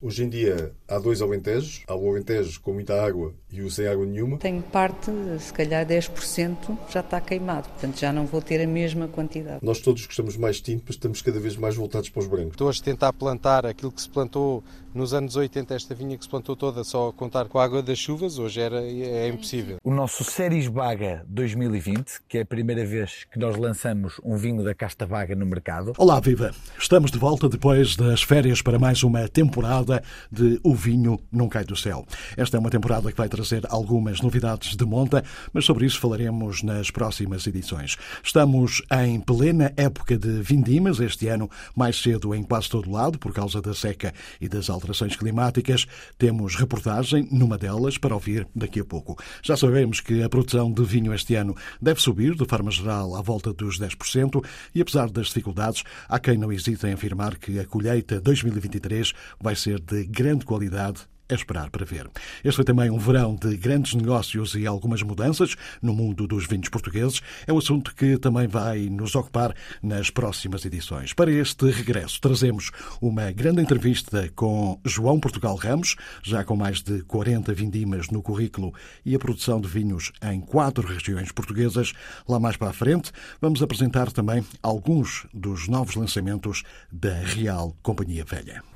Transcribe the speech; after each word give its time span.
Hoje 0.00 0.24
em 0.24 0.28
dia 0.28 0.72
há 0.86 0.98
dois 0.98 1.22
Alentejos. 1.22 1.82
Há 1.86 1.94
o 1.94 2.10
Alentejo 2.10 2.60
com 2.60 2.74
muita 2.74 3.02
água 3.02 3.34
e 3.50 3.62
o 3.62 3.70
sem 3.70 3.86
água 3.86 4.04
nenhuma. 4.04 4.36
Tenho 4.38 4.62
parte, 4.62 5.10
se 5.38 5.52
calhar 5.52 5.86
10% 5.86 6.76
já 6.90 7.00
está 7.00 7.20
queimado, 7.20 7.68
portanto 7.68 7.98
já 7.98 8.12
não 8.12 8.26
vou 8.26 8.42
ter 8.42 8.62
a 8.62 8.66
mesma 8.66 9.08
quantidade. 9.08 9.60
Nós 9.62 9.80
todos 9.80 10.04
gostamos 10.04 10.36
mais 10.36 10.60
tinto, 10.60 10.84
mas 10.86 10.96
estamos 10.96 11.22
cada 11.22 11.40
vez 11.40 11.56
mais 11.56 11.74
voltados 11.76 12.10
para 12.10 12.20
os 12.20 12.26
brancos. 12.26 12.52
Estou 12.52 12.68
a 12.68 12.72
tentar 12.72 13.12
plantar 13.14 13.64
aquilo 13.64 13.90
que 13.90 14.02
se 14.02 14.10
plantou 14.10 14.62
nos 14.94 15.12
anos 15.12 15.36
80, 15.36 15.74
esta 15.74 15.94
vinha 15.94 16.16
que 16.16 16.24
se 16.24 16.30
plantou 16.30 16.56
toda 16.56 16.82
só 16.82 17.08
a 17.08 17.12
contar 17.12 17.46
com 17.46 17.58
a 17.58 17.64
água 17.64 17.82
das 17.82 17.98
chuvas, 17.98 18.38
hoje 18.38 18.60
era, 18.60 18.82
é 18.82 19.28
impossível. 19.28 19.76
O 19.84 19.90
nosso 19.90 20.24
Séries 20.24 20.68
Baga 20.68 21.24
2020, 21.28 22.22
que 22.26 22.38
é 22.38 22.40
a 22.42 22.46
primeira 22.46 22.84
vez 22.84 23.24
que 23.30 23.38
nós 23.38 23.56
lançamos 23.56 24.18
um 24.24 24.36
vinho 24.36 24.64
da 24.64 24.74
casta 24.74 25.06
vaga 25.06 25.34
no 25.34 25.44
mercado. 25.44 25.92
Olá, 25.98 26.18
viva! 26.18 26.50
Estamos 26.78 27.10
de 27.10 27.18
volta 27.18 27.48
depois 27.48 27.94
das 27.94 28.22
férias 28.22 28.62
para 28.62 28.78
mais 28.78 29.02
uma 29.02 29.28
temporada 29.28 29.85
de 30.30 30.60
O 30.62 30.74
Vinho 30.74 31.18
Não 31.32 31.48
Cai 31.48 31.64
do 31.64 31.76
Céu. 31.76 32.06
Esta 32.36 32.56
é 32.56 32.60
uma 32.60 32.70
temporada 32.70 33.10
que 33.10 33.16
vai 33.16 33.28
trazer 33.28 33.62
algumas 33.68 34.20
novidades 34.20 34.76
de 34.76 34.84
monta, 34.84 35.24
mas 35.52 35.64
sobre 35.64 35.86
isso 35.86 36.00
falaremos 36.00 36.62
nas 36.62 36.90
próximas 36.90 37.46
edições. 37.46 37.96
Estamos 38.22 38.82
em 39.04 39.20
plena 39.20 39.72
época 39.76 40.18
de 40.18 40.42
vindimas, 40.42 41.00
este 41.00 41.28
ano 41.28 41.50
mais 41.74 42.00
cedo 42.00 42.34
em 42.34 42.42
quase 42.42 42.68
todo 42.68 42.90
lado, 42.90 43.18
por 43.18 43.32
causa 43.32 43.62
da 43.62 43.74
seca 43.74 44.12
e 44.40 44.48
das 44.48 44.68
alterações 44.68 45.16
climáticas. 45.16 45.86
Temos 46.18 46.56
reportagem 46.56 47.28
numa 47.30 47.56
delas 47.56 47.98
para 47.98 48.14
ouvir 48.14 48.46
daqui 48.54 48.80
a 48.80 48.84
pouco. 48.84 49.16
Já 49.42 49.56
sabemos 49.56 50.00
que 50.00 50.22
a 50.22 50.28
produção 50.28 50.72
de 50.72 50.84
vinho 50.84 51.14
este 51.14 51.34
ano 51.34 51.56
deve 51.80 52.00
subir, 52.00 52.34
de 52.34 52.44
forma 52.44 52.70
geral, 52.70 53.14
à 53.16 53.22
volta 53.22 53.52
dos 53.52 53.78
10%, 53.78 54.44
e 54.74 54.80
apesar 54.80 55.10
das 55.10 55.28
dificuldades, 55.28 55.84
há 56.08 56.18
quem 56.18 56.36
não 56.36 56.52
hesite 56.52 56.86
em 56.86 56.92
afirmar 56.92 57.36
que 57.36 57.58
a 57.58 57.64
colheita 57.64 58.20
2023 58.20 59.12
vai 59.40 59.54
ser 59.54 59.75
de 59.80 60.04
grande 60.04 60.44
qualidade 60.44 61.06
é 61.28 61.34
esperar 61.34 61.70
para 61.70 61.84
ver. 61.84 62.08
Este 62.44 62.56
foi 62.56 62.64
também 62.64 62.90
um 62.90 62.98
verão 62.98 63.34
de 63.34 63.56
grandes 63.56 63.94
negócios 63.94 64.54
e 64.54 64.66
algumas 64.66 65.02
mudanças 65.02 65.56
no 65.82 65.92
mundo 65.92 66.26
dos 66.26 66.46
vinhos 66.46 66.68
portugueses. 66.68 67.20
É 67.46 67.52
um 67.52 67.58
assunto 67.58 67.94
que 67.94 68.16
também 68.16 68.46
vai 68.46 68.88
nos 68.88 69.14
ocupar 69.14 69.54
nas 69.82 70.08
próximas 70.08 70.64
edições. 70.64 71.12
Para 71.12 71.32
este 71.32 71.68
regresso, 71.68 72.20
trazemos 72.20 72.70
uma 73.00 73.30
grande 73.32 73.60
entrevista 73.60 74.30
com 74.36 74.80
João 74.84 75.18
Portugal 75.18 75.56
Ramos, 75.56 75.96
já 76.22 76.44
com 76.44 76.54
mais 76.54 76.80
de 76.80 77.02
40 77.02 77.52
vindimas 77.54 78.08
no 78.08 78.22
currículo 78.22 78.72
e 79.04 79.14
a 79.14 79.18
produção 79.18 79.60
de 79.60 79.68
vinhos 79.68 80.12
em 80.22 80.40
quatro 80.40 80.86
regiões 80.86 81.32
portuguesas. 81.32 81.92
Lá 82.28 82.38
mais 82.38 82.56
para 82.56 82.70
a 82.70 82.72
frente, 82.72 83.10
vamos 83.40 83.62
apresentar 83.62 84.12
também 84.12 84.44
alguns 84.62 85.26
dos 85.34 85.66
novos 85.66 85.96
lançamentos 85.96 86.62
da 86.92 87.14
Real 87.14 87.76
Companhia 87.82 88.24
Velha. 88.24 88.75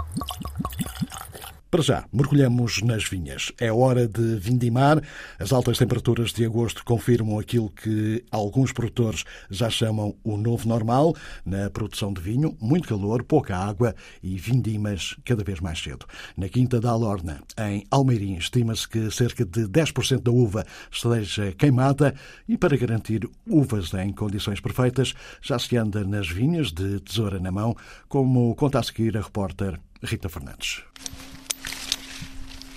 Para 1.71 1.81
já, 1.81 2.03
mergulhamos 2.11 2.81
nas 2.81 3.05
vinhas. 3.05 3.49
É 3.57 3.71
hora 3.71 4.05
de 4.05 4.35
vindimar. 4.35 5.01
As 5.39 5.53
altas 5.53 5.77
temperaturas 5.77 6.33
de 6.33 6.43
agosto 6.43 6.83
confirmam 6.83 7.39
aquilo 7.39 7.69
que 7.69 8.25
alguns 8.29 8.73
produtores 8.73 9.23
já 9.49 9.69
chamam 9.69 10.13
o 10.21 10.35
novo 10.35 10.67
normal 10.67 11.15
na 11.45 11.69
produção 11.69 12.11
de 12.11 12.19
vinho. 12.19 12.57
Muito 12.59 12.89
calor, 12.89 13.23
pouca 13.23 13.55
água 13.55 13.95
e 14.21 14.37
vindimas 14.37 15.15
cada 15.23 15.45
vez 15.45 15.61
mais 15.61 15.79
cedo. 15.79 16.05
Na 16.35 16.49
Quinta 16.49 16.77
da 16.77 16.89
Alorna, 16.89 17.41
em 17.57 17.85
Almeirim, 17.89 18.35
estima-se 18.35 18.85
que 18.85 19.09
cerca 19.09 19.45
de 19.45 19.61
10% 19.61 20.23
da 20.23 20.31
uva 20.31 20.65
esteja 20.91 21.53
queimada 21.53 22.13
e 22.49 22.57
para 22.57 22.75
garantir 22.75 23.25
uvas 23.47 23.93
em 23.93 24.11
condições 24.11 24.59
perfeitas, 24.59 25.13
já 25.41 25.57
se 25.57 25.77
anda 25.77 26.03
nas 26.03 26.27
vinhas 26.27 26.69
de 26.69 26.99
tesoura 26.99 27.39
na 27.39 27.49
mão, 27.49 27.77
como 28.09 28.53
conta 28.55 28.77
a 28.77 28.83
seguir 28.83 29.15
a 29.15 29.21
repórter 29.21 29.79
Rita 30.03 30.27
Fernandes. 30.27 30.83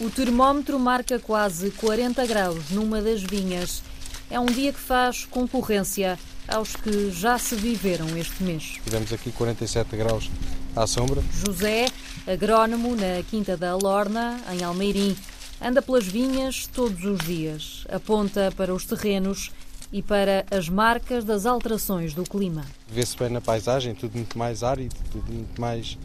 O 0.01 0.11
termómetro 0.11 0.77
marca 0.79 1.21
quase 1.21 1.71
40 1.71 2.27
graus 2.27 2.71
numa 2.71 3.01
das 3.01 3.23
vinhas. 3.23 3.81
É 4.29 4.41
um 4.41 4.47
dia 4.47 4.73
que 4.73 4.81
faz 4.81 5.25
concorrência 5.25 6.19
aos 6.49 6.75
que 6.75 7.13
já 7.13 7.39
se 7.39 7.55
viveram 7.55 8.17
este 8.19 8.43
mês. 8.43 8.81
Tivemos 8.83 9.13
aqui 9.13 9.31
47 9.31 9.97
graus 9.97 10.29
à 10.75 10.85
sombra. 10.85 11.23
José, 11.45 11.87
agrónomo 12.27 12.97
na 12.97 13.23
Quinta 13.31 13.57
da 13.57 13.77
Lorna, 13.77 14.41
em 14.53 14.65
Almeirim, 14.65 15.17
anda 15.63 15.81
pelas 15.81 16.07
vinhas 16.07 16.67
todos 16.67 17.05
os 17.05 17.19
dias, 17.21 17.87
aponta 17.89 18.53
para 18.57 18.75
os 18.75 18.85
terrenos 18.85 19.53
e 19.93 20.03
para 20.03 20.45
as 20.51 20.69
marcas 20.69 21.25
das 21.25 21.47
alterações 21.47 22.15
do 22.15 22.25
clima. 22.25 22.65
Vê-se 22.89 23.17
bem 23.17 23.29
na 23.29 23.41
paisagem, 23.41 23.95
tudo 23.95 24.17
muito 24.17 24.37
mais 24.37 24.65
árido, 24.65 24.97
tudo 25.13 25.33
muito 25.33 25.61
mais 25.61 25.97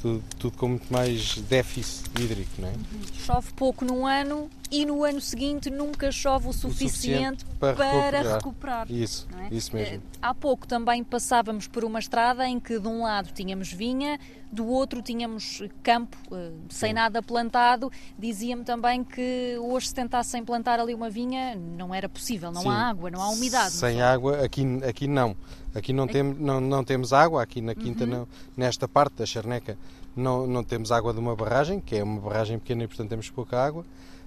tudo, 0.00 0.24
tudo 0.38 0.56
com 0.56 0.68
muito 0.68 0.92
mais 0.92 1.38
déficit 1.38 2.10
hídrico. 2.20 2.50
Não 2.58 2.68
é? 2.68 2.72
Chove 3.14 3.52
pouco 3.54 3.84
num 3.84 4.06
ano 4.06 4.48
e 4.70 4.84
no 4.84 5.02
ano 5.02 5.20
seguinte 5.20 5.70
nunca 5.70 6.12
chove 6.12 6.48
o 6.48 6.52
suficiente, 6.52 6.84
o 6.84 6.88
suficiente 6.88 7.44
para, 7.58 7.74
para, 7.74 7.94
recuperar. 7.94 8.34
recuperar. 8.34 8.92
Isso, 8.92 9.26
é? 9.38 9.54
isso 9.54 9.74
mesmo. 9.74 9.96
Eh, 9.96 10.00
há 10.20 10.34
pouco 10.34 10.66
também 10.66 11.02
passávamos 11.02 11.66
por 11.66 11.84
uma 11.84 11.98
estrada 11.98 12.46
em 12.46 12.60
que 12.60 12.78
de 12.78 12.88
um 12.88 13.02
lado 13.02 13.30
tínhamos 13.32 13.72
vinha, 13.72 14.18
do 14.52 14.66
outro 14.66 15.00
tínhamos 15.02 15.62
campo 15.82 16.16
eh, 16.32 16.50
sem 16.68 16.90
Sim. 16.90 16.94
nada 16.94 17.22
plantado. 17.22 17.90
Dizia-me 18.18 18.64
também 18.64 19.02
que 19.02 19.56
hoje 19.58 19.88
se 19.88 19.94
tentassem 19.94 20.44
plantar 20.44 20.80
ali 20.80 20.94
uma 20.94 21.08
vinha 21.08 21.54
não 21.56 21.94
era 21.94 22.08
possível, 22.08 22.52
não 22.52 22.62
Sim. 22.62 22.68
há 22.68 22.88
água, 22.88 23.10
não 23.10 23.22
há 23.22 23.30
umidade. 23.30 23.72
Sem 23.72 24.02
água, 24.02 24.44
aqui, 24.44 24.64
aqui 24.86 25.08
não. 25.08 25.36
Aqui 25.78 25.92
não, 25.92 26.06
tem, 26.06 26.22
não, 26.22 26.60
não 26.60 26.82
temos 26.82 27.12
água, 27.12 27.42
aqui 27.42 27.60
na 27.60 27.74
quinta, 27.74 28.04
uhum. 28.04 28.10
não, 28.10 28.28
nesta 28.56 28.88
parte 28.88 29.14
da 29.14 29.26
charneca, 29.26 29.78
não, 30.14 30.46
não 30.46 30.64
temos 30.64 30.90
água 30.90 31.12
de 31.12 31.20
uma 31.20 31.36
barragem, 31.36 31.80
que 31.80 31.96
é 31.96 32.02
uma 32.02 32.20
barragem 32.20 32.58
pequena 32.58 32.82
e 32.82 32.86
portanto 32.88 33.08
temos 33.10 33.30
pouca 33.30 33.64
água. 33.64 33.84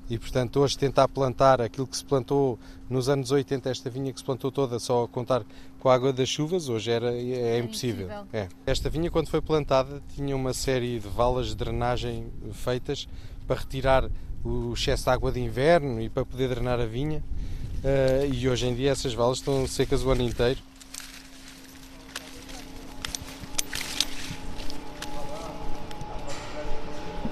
E 0.10 0.18
portanto 0.18 0.60
hoje 0.60 0.78
tentar 0.78 1.08
plantar 1.08 1.62
aquilo 1.62 1.88
que 1.88 1.96
se 1.96 2.04
plantou 2.04 2.60
nos 2.90 3.08
anos 3.08 3.32
80, 3.32 3.70
esta 3.70 3.90
vinha 3.90 4.12
que 4.12 4.20
se 4.20 4.26
plantou 4.26 4.52
toda 4.52 4.78
só 4.80 5.04
a 5.04 5.08
contar 5.08 5.44
com 5.80 5.90
a 5.90 5.94
água 5.94 6.12
das 6.12 6.28
chuvas, 6.28 6.68
hoje 6.68 6.92
era, 6.92 7.14
é, 7.14 7.56
é 7.56 7.60
impossível. 7.60 8.08
impossível. 8.08 8.28
É. 8.34 8.50
Esta 8.66 8.90
vinha 8.90 9.10
quando 9.10 9.30
foi 9.30 9.42
plantada 9.42 10.02
tinha 10.16 10.36
uma 10.36 10.54
série 10.54 11.00
de 11.00 11.08
valas 11.08 11.48
de 11.48 11.56
drenagem 11.56 12.28
feitas 12.52 13.08
para 13.48 13.60
retirar 13.60 14.10
o 14.44 14.74
excesso 14.74 15.04
de 15.04 15.10
água 15.10 15.32
de 15.32 15.40
inverno 15.40 16.02
e 16.02 16.10
para 16.10 16.26
poder 16.26 16.50
drenar 16.50 16.80
a 16.80 16.86
vinha. 16.86 17.24
Uh, 17.84 18.34
e 18.34 18.48
hoje 18.48 18.68
em 18.68 18.76
dia 18.76 18.92
essas 18.92 19.14
valas 19.14 19.38
estão 19.38 19.66
secas 19.66 20.04
o 20.04 20.12
ano 20.12 20.24
inteiro 20.24 20.60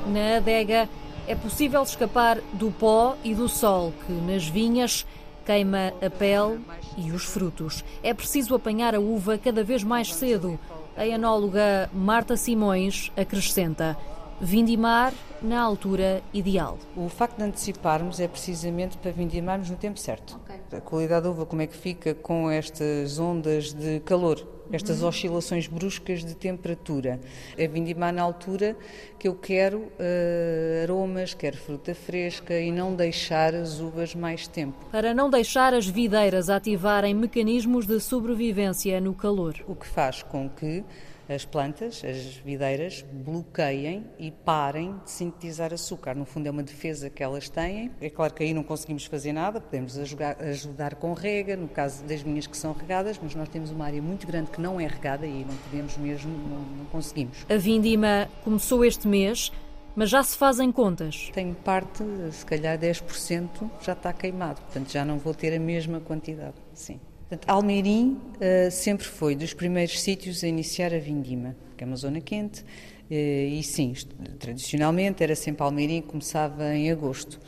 Na 0.09 0.37
adega 0.37 0.89
é 1.27 1.35
possível 1.35 1.83
escapar 1.83 2.41
do 2.53 2.71
pó 2.71 3.15
e 3.23 3.35
do 3.35 3.47
sol 3.47 3.93
que 4.07 4.11
nas 4.11 4.47
vinhas 4.47 5.05
queima 5.45 5.93
a 6.01 6.09
pele 6.09 6.59
e 6.97 7.11
os 7.11 7.25
frutos. 7.25 7.85
É 8.01 8.11
preciso 8.11 8.55
apanhar 8.55 8.95
a 8.95 8.99
uva 8.99 9.37
cada 9.37 9.63
vez 9.63 9.83
mais 9.83 10.11
cedo. 10.15 10.59
A 10.97 11.05
enóloga 11.05 11.91
Marta 11.93 12.35
Simões 12.35 13.11
acrescenta: 13.15 13.95
vindimar 14.41 15.13
na 15.43 15.61
altura 15.61 16.23
ideal. 16.33 16.79
O 16.95 17.07
facto 17.07 17.37
de 17.37 17.43
anteciparmos 17.43 18.19
é 18.19 18.27
precisamente 18.27 18.97
para 18.97 19.11
vindimarmos 19.11 19.69
no 19.69 19.77
tempo 19.77 19.99
certo. 19.99 20.39
Okay. 20.43 20.79
A 20.79 20.81
qualidade 20.81 21.25
da 21.25 21.29
uva, 21.29 21.45
como 21.45 21.61
é 21.61 21.67
que 21.67 21.77
fica 21.77 22.15
com 22.15 22.49
estas 22.49 23.19
ondas 23.19 23.73
de 23.73 23.99
calor? 23.99 24.58
Estas 24.71 25.03
oscilações 25.03 25.67
bruscas 25.67 26.23
de 26.23 26.35
temperatura. 26.35 27.19
É 27.57 27.67
vindimar 27.67 28.13
na 28.13 28.21
altura 28.21 28.75
que 29.17 29.27
eu 29.27 29.35
quero 29.35 29.79
uh, 29.79 30.83
aromas, 30.83 31.33
quero 31.33 31.57
fruta 31.57 31.93
fresca 31.95 32.59
e 32.59 32.71
não 32.71 32.95
deixar 32.95 33.53
as 33.53 33.79
uvas 33.79 34.15
mais 34.15 34.47
tempo. 34.47 34.85
Para 34.91 35.13
não 35.13 35.29
deixar 35.29 35.73
as 35.73 35.87
videiras 35.87 36.49
ativarem 36.49 37.13
mecanismos 37.13 37.85
de 37.85 37.99
sobrevivência 37.99 38.99
no 39.01 39.13
calor. 39.13 39.55
O 39.67 39.75
que 39.75 39.87
faz 39.87 40.23
com 40.23 40.49
que 40.49 40.83
as 41.29 41.45
plantas, 41.45 42.01
as 42.03 42.35
videiras, 42.37 43.05
bloqueiem 43.11 44.05
e 44.17 44.31
parem 44.31 44.95
de 45.03 45.11
sintetizar 45.11 45.71
açúcar. 45.71 46.15
No 46.15 46.25
fundo, 46.25 46.47
é 46.47 46.51
uma 46.51 46.63
defesa 46.63 47.09
que 47.09 47.21
elas 47.21 47.47
têm. 47.49 47.91
É 48.01 48.09
claro 48.09 48.33
que 48.33 48.43
aí 48.43 48.53
não 48.53 48.63
conseguimos 48.63 49.05
fazer 49.05 49.31
nada, 49.31 49.61
podemos 49.61 49.97
ajudar, 49.97 50.95
com 50.95 51.13
rega, 51.13 51.55
no 51.55 51.67
caso 51.67 52.03
das 52.03 52.23
minhas 52.23 52.47
que 52.47 52.57
são 52.57 52.73
regadas, 52.73 53.19
mas 53.21 53.35
nós 53.35 53.47
temos 53.49 53.69
uma 53.71 53.85
área 53.85 54.01
muito 54.01 54.25
grande 54.25 54.49
que 54.49 54.59
não 54.59 54.79
é 54.79 54.87
regada 54.87 55.25
e 55.25 55.45
não 55.45 55.55
podemos 55.55 55.97
mesmo, 55.97 56.31
não, 56.31 56.61
não 56.77 56.85
conseguimos. 56.85 57.45
A 57.49 57.57
vindima 57.57 58.27
começou 58.43 58.83
este 58.83 59.07
mês. 59.07 59.51
Mas 59.95 60.11
já 60.11 60.23
se 60.23 60.37
fazem 60.37 60.71
contas? 60.71 61.29
Tenho 61.33 61.53
parte, 61.55 62.03
se 62.31 62.45
calhar 62.45 62.77
10% 62.77 63.69
já 63.81 63.93
está 63.93 64.13
queimado, 64.13 64.61
portanto 64.61 64.91
já 64.91 65.03
não 65.03 65.17
vou 65.17 65.33
ter 65.33 65.53
a 65.53 65.59
mesma 65.59 65.99
quantidade, 65.99 66.53
sim. 66.73 67.01
Portanto, 67.29 67.47
Almeirim 67.47 68.19
uh, 68.37 68.71
sempre 68.71 69.05
foi 69.05 69.35
dos 69.35 69.53
primeiros 69.53 70.01
sítios 70.01 70.43
a 70.43 70.47
iniciar 70.47 70.91
a 70.95 70.97
vindima, 70.97 71.55
que 71.77 71.83
é 71.83 71.87
uma 71.87 71.95
zona 71.95 72.19
quente, 72.19 72.65
E 73.11 73.61
sim, 73.63 73.93
tradicionalmente 74.39 75.23
era 75.23 75.35
sempre 75.35 75.63
Almeirim, 75.63 76.01
começava 76.01 76.75
em 76.75 76.91
agosto. 76.91 77.39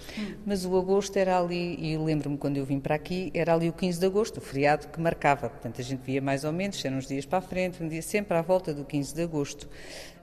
Mas 0.45 0.65
o 0.65 0.77
agosto 0.77 1.17
era 1.17 1.39
ali, 1.39 1.77
e 1.79 1.97
lembro-me 1.97 2.37
quando 2.37 2.57
eu 2.57 2.65
vim 2.65 2.79
para 2.79 2.95
aqui, 2.95 3.31
era 3.33 3.53
ali 3.53 3.69
o 3.69 3.73
15 3.73 3.99
de 3.99 4.05
agosto, 4.05 4.37
o 4.37 4.41
feriado 4.41 4.87
que 4.87 4.99
marcava. 4.99 5.49
Portanto, 5.49 5.81
a 5.81 5.83
gente 5.83 6.01
via 6.03 6.21
mais 6.21 6.43
ou 6.43 6.51
menos, 6.51 6.83
eram 6.83 6.97
uns 6.97 7.07
dias 7.07 7.25
para 7.25 7.39
a 7.39 7.41
frente, 7.41 7.83
um 7.83 7.87
dia 7.87 8.01
sempre 8.01 8.37
à 8.37 8.41
volta 8.41 8.73
do 8.73 8.85
15 8.85 9.13
de 9.13 9.21
agosto. 9.21 9.69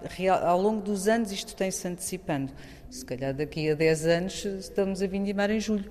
Real, 0.02 0.44
ao 0.44 0.61
longo 0.61 0.82
dos 0.82 1.08
anos 1.08 1.31
isto 1.32 1.54
tem-se 1.54 1.87
antecipando. 1.87 2.52
Se 2.90 3.04
calhar 3.04 3.34
daqui 3.34 3.70
a 3.70 3.75
10 3.75 4.06
anos 4.06 4.44
estamos 4.44 5.02
a 5.02 5.06
vindimar 5.06 5.50
em 5.50 5.61
julho. 5.61 5.90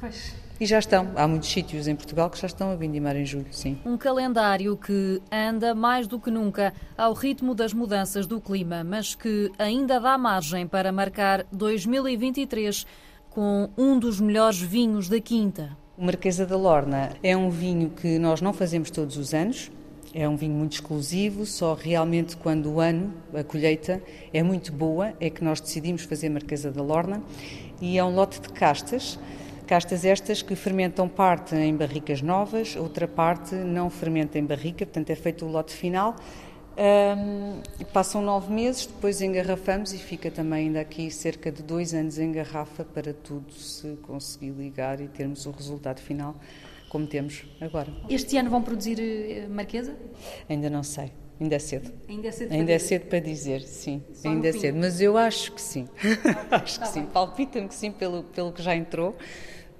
Pois. 0.00 0.45
E 0.58 0.64
já 0.64 0.78
estão. 0.78 1.10
Há 1.16 1.28
muitos 1.28 1.50
sítios 1.50 1.86
em 1.86 1.94
Portugal 1.94 2.30
que 2.30 2.40
já 2.40 2.46
estão 2.46 2.70
a 2.70 2.76
vindimar 2.76 3.14
em 3.14 3.26
julho, 3.26 3.48
sim. 3.50 3.78
Um 3.84 3.98
calendário 3.98 4.74
que 4.74 5.20
anda 5.30 5.74
mais 5.74 6.06
do 6.06 6.18
que 6.18 6.30
nunca 6.30 6.72
ao 6.96 7.12
ritmo 7.12 7.54
das 7.54 7.74
mudanças 7.74 8.26
do 8.26 8.40
clima, 8.40 8.82
mas 8.82 9.14
que 9.14 9.52
ainda 9.58 10.00
dá 10.00 10.16
margem 10.16 10.66
para 10.66 10.90
marcar 10.90 11.44
2023 11.52 12.86
com 13.28 13.68
um 13.76 13.98
dos 13.98 14.18
melhores 14.18 14.58
vinhos 14.58 15.10
da 15.10 15.20
Quinta. 15.20 15.76
O 15.98 16.04
Marquesa 16.04 16.46
da 16.46 16.56
Lorna 16.56 17.10
é 17.22 17.36
um 17.36 17.50
vinho 17.50 17.90
que 17.90 18.18
nós 18.18 18.40
não 18.40 18.54
fazemos 18.54 18.90
todos 18.90 19.18
os 19.18 19.34
anos. 19.34 19.70
É 20.14 20.26
um 20.26 20.36
vinho 20.36 20.54
muito 20.54 20.72
exclusivo, 20.72 21.44
só 21.44 21.74
realmente 21.74 22.34
quando 22.34 22.72
o 22.72 22.80
ano, 22.80 23.12
a 23.34 23.44
colheita, 23.44 24.02
é 24.32 24.42
muito 24.42 24.72
boa, 24.72 25.12
é 25.20 25.28
que 25.28 25.44
nós 25.44 25.60
decidimos 25.60 26.04
fazer 26.04 26.30
Marquesa 26.30 26.72
da 26.72 26.82
Lorna. 26.82 27.22
E 27.78 27.98
é 27.98 28.04
um 28.04 28.14
lote 28.14 28.40
de 28.40 28.48
castas 28.48 29.18
Castas 29.66 30.04
estas 30.04 30.42
que 30.42 30.54
fermentam 30.54 31.08
parte 31.08 31.54
em 31.56 31.74
barricas 31.76 32.22
novas, 32.22 32.76
outra 32.76 33.08
parte 33.08 33.54
não 33.54 33.90
fermenta 33.90 34.38
em 34.38 34.44
barrica, 34.44 34.86
portanto 34.86 35.10
é 35.10 35.16
feito 35.16 35.44
o 35.44 35.50
lote 35.50 35.72
final. 35.74 36.14
Um, 36.78 37.62
passam 37.92 38.20
nove 38.20 38.52
meses, 38.52 38.84
depois 38.86 39.20
engarrafamos 39.22 39.92
e 39.94 39.98
fica 39.98 40.30
também 40.30 40.66
ainda 40.66 40.80
aqui 40.80 41.10
cerca 41.10 41.50
de 41.50 41.62
dois 41.62 41.94
anos 41.94 42.18
em 42.18 42.30
garrafa 42.30 42.84
para 42.84 43.14
tudo 43.14 43.50
se 43.54 43.96
conseguir 44.02 44.50
ligar 44.50 45.00
e 45.00 45.08
termos 45.08 45.46
o 45.46 45.50
resultado 45.50 46.00
final 46.00 46.36
como 46.88 47.06
temos 47.06 47.44
agora. 47.60 47.90
Este 48.08 48.36
ano 48.36 48.50
vão 48.50 48.62
produzir 48.62 48.98
uh, 49.00 49.50
marquesa? 49.50 49.96
Ainda 50.48 50.68
não 50.70 50.82
sei. 50.82 51.10
Ainda 51.40 51.56
é 51.56 51.58
cedo. 51.58 51.92
Ainda 52.08 52.28
é 52.28 52.30
cedo, 52.30 52.52
Ainda 52.52 52.64
para, 52.64 52.74
é 52.74 52.78
cedo 52.78 53.06
para 53.06 53.18
dizer, 53.20 53.60
sim. 53.62 54.02
Só 54.14 54.28
Ainda 54.28 54.48
é 54.48 54.52
fim. 54.52 54.60
cedo. 54.60 54.78
Mas 54.78 55.00
eu 55.02 55.18
acho 55.18 55.52
que 55.52 55.60
sim. 55.60 55.86
acho 56.50 56.78
Tá 56.78 56.86
que 56.86 56.92
sim. 56.92 57.00
bem. 57.00 57.10
Palpita-me 57.10 57.68
que 57.68 57.74
sim, 57.74 57.90
pelo, 57.90 58.22
pelo 58.22 58.52
que 58.52 58.62
já 58.62 58.74
entrou. 58.74 59.14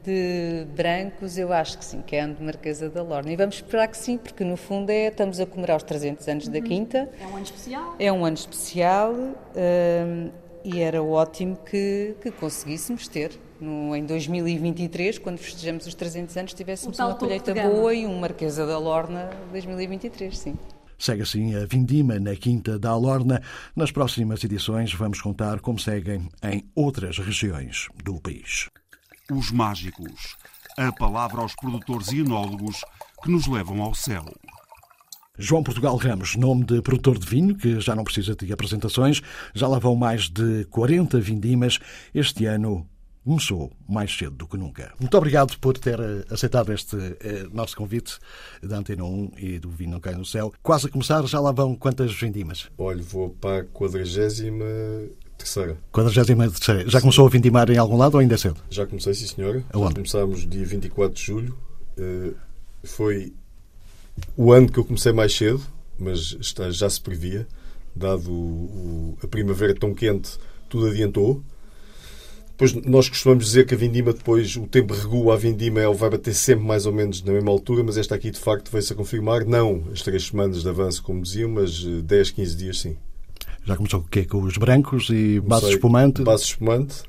De 0.07 0.65
brancos, 0.77 1.37
eu 1.37 1.53
acho 1.53 1.77
que 1.79 1.85
sim, 1.85 2.01
que 2.01 2.15
é 2.15 2.21
ano 2.21 2.37
de 2.37 2.43
Marquesa 2.45 2.89
da 2.89 3.03
Lorna. 3.03 3.33
E 3.33 3.35
vamos 3.35 3.57
esperar 3.57 3.89
que 3.89 3.99
sim, 3.99 4.17
porque 4.17 4.45
no 4.45 4.57
fundo 4.57 4.89
é, 4.89 5.09
estamos 5.09 5.41
a 5.41 5.47
comemorar 5.47 5.79
os 5.79 5.83
300 5.83 6.29
anos 6.29 6.47
da 6.47 6.61
Quinta. 6.61 7.11
É 7.21 7.27
um 7.27 7.35
ano 7.35 7.43
especial. 7.43 7.97
É 7.99 8.13
um 8.13 8.25
ano 8.25 8.37
especial 8.37 9.13
hum, 9.13 10.31
e 10.63 10.81
era 10.81 11.03
ótimo 11.03 11.57
que, 11.57 12.15
que 12.23 12.31
conseguíssemos 12.31 13.09
ter. 13.09 13.33
No, 13.61 13.97
em 13.97 14.07
2023, 14.07 15.19
quando 15.19 15.39
festejamos 15.39 15.89
os 15.89 15.95
300 15.95 16.37
anos, 16.37 16.55
tivéssemos 16.55 16.97
uma 17.01 17.15
colheita 17.15 17.53
boa 17.53 17.93
e 17.93 18.07
um 18.07 18.21
Marquesa 18.21 18.65
da 18.65 18.79
Lorna 18.79 19.31
2023, 19.51 20.39
sim. 20.39 20.57
Segue 20.99 21.23
assim 21.23 21.55
a 21.55 21.67
Vindima 21.67 22.21
na 22.21 22.37
Quinta 22.37 22.79
da 22.79 22.91
Alorna. 22.91 23.43
Nas 23.75 23.91
próximas 23.91 24.43
edições 24.45 24.95
vamos 24.95 25.21
contar 25.21 25.61
como 25.61 25.79
seguem 25.79 26.29
em 26.43 26.65
outras 26.75 27.19
regiões 27.19 27.89
do 28.05 28.21
país 28.21 28.71
os 29.33 29.51
mágicos. 29.51 30.37
A 30.77 30.93
palavra 30.93 31.41
aos 31.41 31.55
produtores 31.55 32.09
e 32.09 32.21
enólogos 32.21 32.85
que 33.23 33.31
nos 33.31 33.47
levam 33.47 33.83
ao 33.83 33.95
céu. 33.95 34.25
João 35.39 35.63
Portugal 35.63 35.97
Ramos, 35.97 36.35
nome 36.37 36.65
de 36.65 36.81
produtor 36.81 37.19
de 37.19 37.27
vinho, 37.27 37.55
que 37.55 37.79
já 37.81 37.95
não 37.95 38.05
precisa 38.05 38.35
de 38.35 38.51
apresentações, 38.53 39.23
já 39.55 39.69
lá 39.69 39.79
vão 39.79 39.95
mais 39.95 40.31
de 40.31 40.65
40 40.67 41.21
vindimas. 41.21 41.79
Este 42.15 42.47
ano 42.47 42.89
começou 43.23 43.73
mais 43.89 44.17
cedo 44.17 44.37
do 44.37 44.47
que 44.47 44.57
nunca. 44.57 44.95
Muito 45.01 45.17
obrigado 45.17 45.59
por 45.59 45.77
ter 45.77 45.99
eh, 45.99 46.25
aceitado 46.31 46.73
este 46.73 46.97
eh, 46.97 47.47
nosso 47.53 47.77
convite 47.77 48.19
da 48.63 48.79
Antena 48.79 49.05
1 49.05 49.33
e 49.37 49.59
do 49.59 49.69
Vinho 49.69 49.91
Não 49.91 50.01
Cai 50.01 50.15
no 50.15 50.25
Céu. 50.25 50.53
Quase 50.63 50.87
a 50.87 50.91
começar, 50.91 51.27
já 51.27 51.41
lá 51.41 51.51
vão 51.51 51.75
quantas 51.75 52.15
vindimas? 52.15 52.71
Olha, 52.79 53.03
vou 53.03 53.31
para 53.31 53.63
a 53.63 53.65
40 53.65 54.05
43ª. 55.93 56.89
Já 56.89 57.01
começou 57.01 57.27
a 57.27 57.31
vindimar 57.31 57.71
em 57.71 57.79
algum 57.79 57.97
lado 57.97 58.15
ou 58.15 58.21
ainda 58.21 58.35
é 58.35 58.39
cedo? 58.39 58.57
Já 58.69 58.87
comecei, 58.87 59.15
sim 59.15 59.27
senhora. 59.27 59.65
Aonde? 59.73 59.89
Já 59.89 59.95
começámos 59.95 60.49
dia 60.49 60.65
24 60.65 61.15
de 61.15 61.23
julho. 61.23 61.59
Eh, 61.97 62.33
foi 62.85 63.33
o 64.37 64.53
ano 64.53 64.71
que 64.71 64.79
eu 64.79 64.85
comecei 64.85 65.13
mais 65.13 65.35
cedo, 65.35 65.63
mas 65.99 66.37
já 66.71 66.91
se 66.91 67.01
previa. 67.01 67.47
Dado 67.95 69.17
a 69.23 69.27
primavera 69.27 69.75
tão 69.75 69.95
quente, 69.95 70.39
tudo 70.69 70.89
adiantou. 70.89 71.43
Depois 72.51 72.73
nós 72.87 73.09
costumamos 73.09 73.45
dizer 73.45 73.67
que 73.67 73.75
a 73.75 73.77
vindima 73.77 74.15
depois, 74.15 74.57
o 74.57 74.67
tempo 74.67 74.95
regula 74.95 75.35
a 75.35 75.37
vindima, 75.37 75.81
ela 75.81 75.95
vai 75.95 76.09
bater 76.09 76.33
sempre 76.35 76.65
mais 76.65 76.87
ou 76.87 76.93
menos 76.93 77.23
na 77.23 77.33
mesma 77.33 77.51
altura, 77.51 77.85
mas 77.85 77.99
esta 77.99 78.15
aqui 78.15 78.31
de 78.31 78.39
facto 78.39 78.71
veio-se 78.71 78.95
a 78.95 78.97
confirmar, 78.97 79.45
não 79.45 79.85
as 79.93 80.01
três 80.01 80.27
semanas 80.27 80.63
de 80.63 80.69
avanço, 80.69 81.03
como 81.03 81.21
diziam, 81.21 81.51
mas 81.51 81.85
eh, 81.87 82.01
10, 82.03 82.31
15 82.31 82.57
dias 82.57 82.81
sim. 82.81 82.97
Já 83.67 83.77
começou 83.77 84.01
o 84.01 84.05
quê? 84.05 84.25
Com 84.25 84.43
os 84.43 84.57
brancos 84.57 85.09
e 85.11 85.41
base 85.41 85.71
espumante? 85.71 86.23
Base 86.23 86.45
espumante 86.45 87.03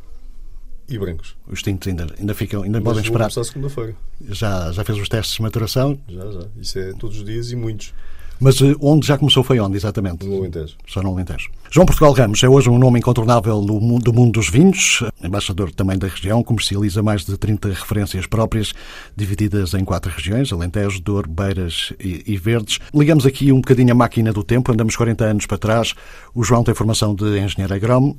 e 0.90 0.98
brancos. 0.98 1.36
Os 1.48 1.62
tintos 1.62 1.88
ainda, 1.88 2.08
ainda 2.18 2.34
ficam, 2.34 2.64
ainda 2.64 2.80
Mas 2.80 2.84
podem 2.84 3.04
esperar. 3.04 3.32
segunda-feira. 3.32 3.96
Já, 4.30 4.72
já 4.72 4.84
fez 4.84 4.98
os 4.98 5.08
testes 5.08 5.36
de 5.36 5.42
maturação, 5.44 6.00
Já, 6.10 6.32
já. 6.32 6.42
Isso 6.60 6.80
é 6.80 6.94
todos 6.94 7.18
os 7.20 7.24
dias 7.26 7.52
e 7.52 7.56
muitos 7.56 7.94
mas 8.40 8.62
eh, 8.62 8.76
onde 8.80 9.08
já 9.08 9.18
começou 9.18 9.44
foi 9.44 9.60
onde, 9.60 9.78
exatamente? 9.78 10.26
no 10.26 10.38
Alentejo. 10.38 10.76
Só 10.88 11.02
no 11.02 11.10
Alentejo. 11.10 11.50
João 11.70 11.86
Portugal 11.86 12.14
Ramos 12.14 12.42
é 12.44 12.50
hoje 12.50 12.70
um 12.70 12.78
nome 12.78 13.00
incontornável 13.00 13.62
do 13.62 14.14
mundo 14.14 14.32
dos 14.32 14.50
vinhos, 14.50 15.04
embaixador 15.22 15.72
também 15.72 15.98
da 15.98 16.08
região, 16.08 16.42
comercializa 16.42 17.04
mais 17.04 17.26
de 17.26 17.38
30 17.38 17.70
referências 17.70 18.26
próprias, 18.26 18.74
divididas 19.16 19.74
em 19.74 19.84
quatro 19.84 20.12
regiões, 20.12 20.52
Alentejo, 20.54 21.02
Douro, 21.02 21.30
Beiras 21.30 21.94
e, 22.00 22.24
e 22.26 22.38
Verdes. 22.38 22.80
Ligamos 22.94 23.26
aqui 23.26 23.52
um 23.52 23.58
bocadinho 23.58 23.92
a 23.92 23.96
máquina 23.96 24.32
do 24.32 24.44
tempo, 24.44 24.72
andamos 24.72 24.96
40 24.96 25.26
anos 25.26 25.46
para 25.46 25.58
trás. 25.58 25.94
O 26.34 26.44
João 26.44 26.64
tem 26.64 26.74
formação 26.74 27.14
de 27.14 27.40
engenheiro 27.40 27.74
agrónomo. 27.74 28.18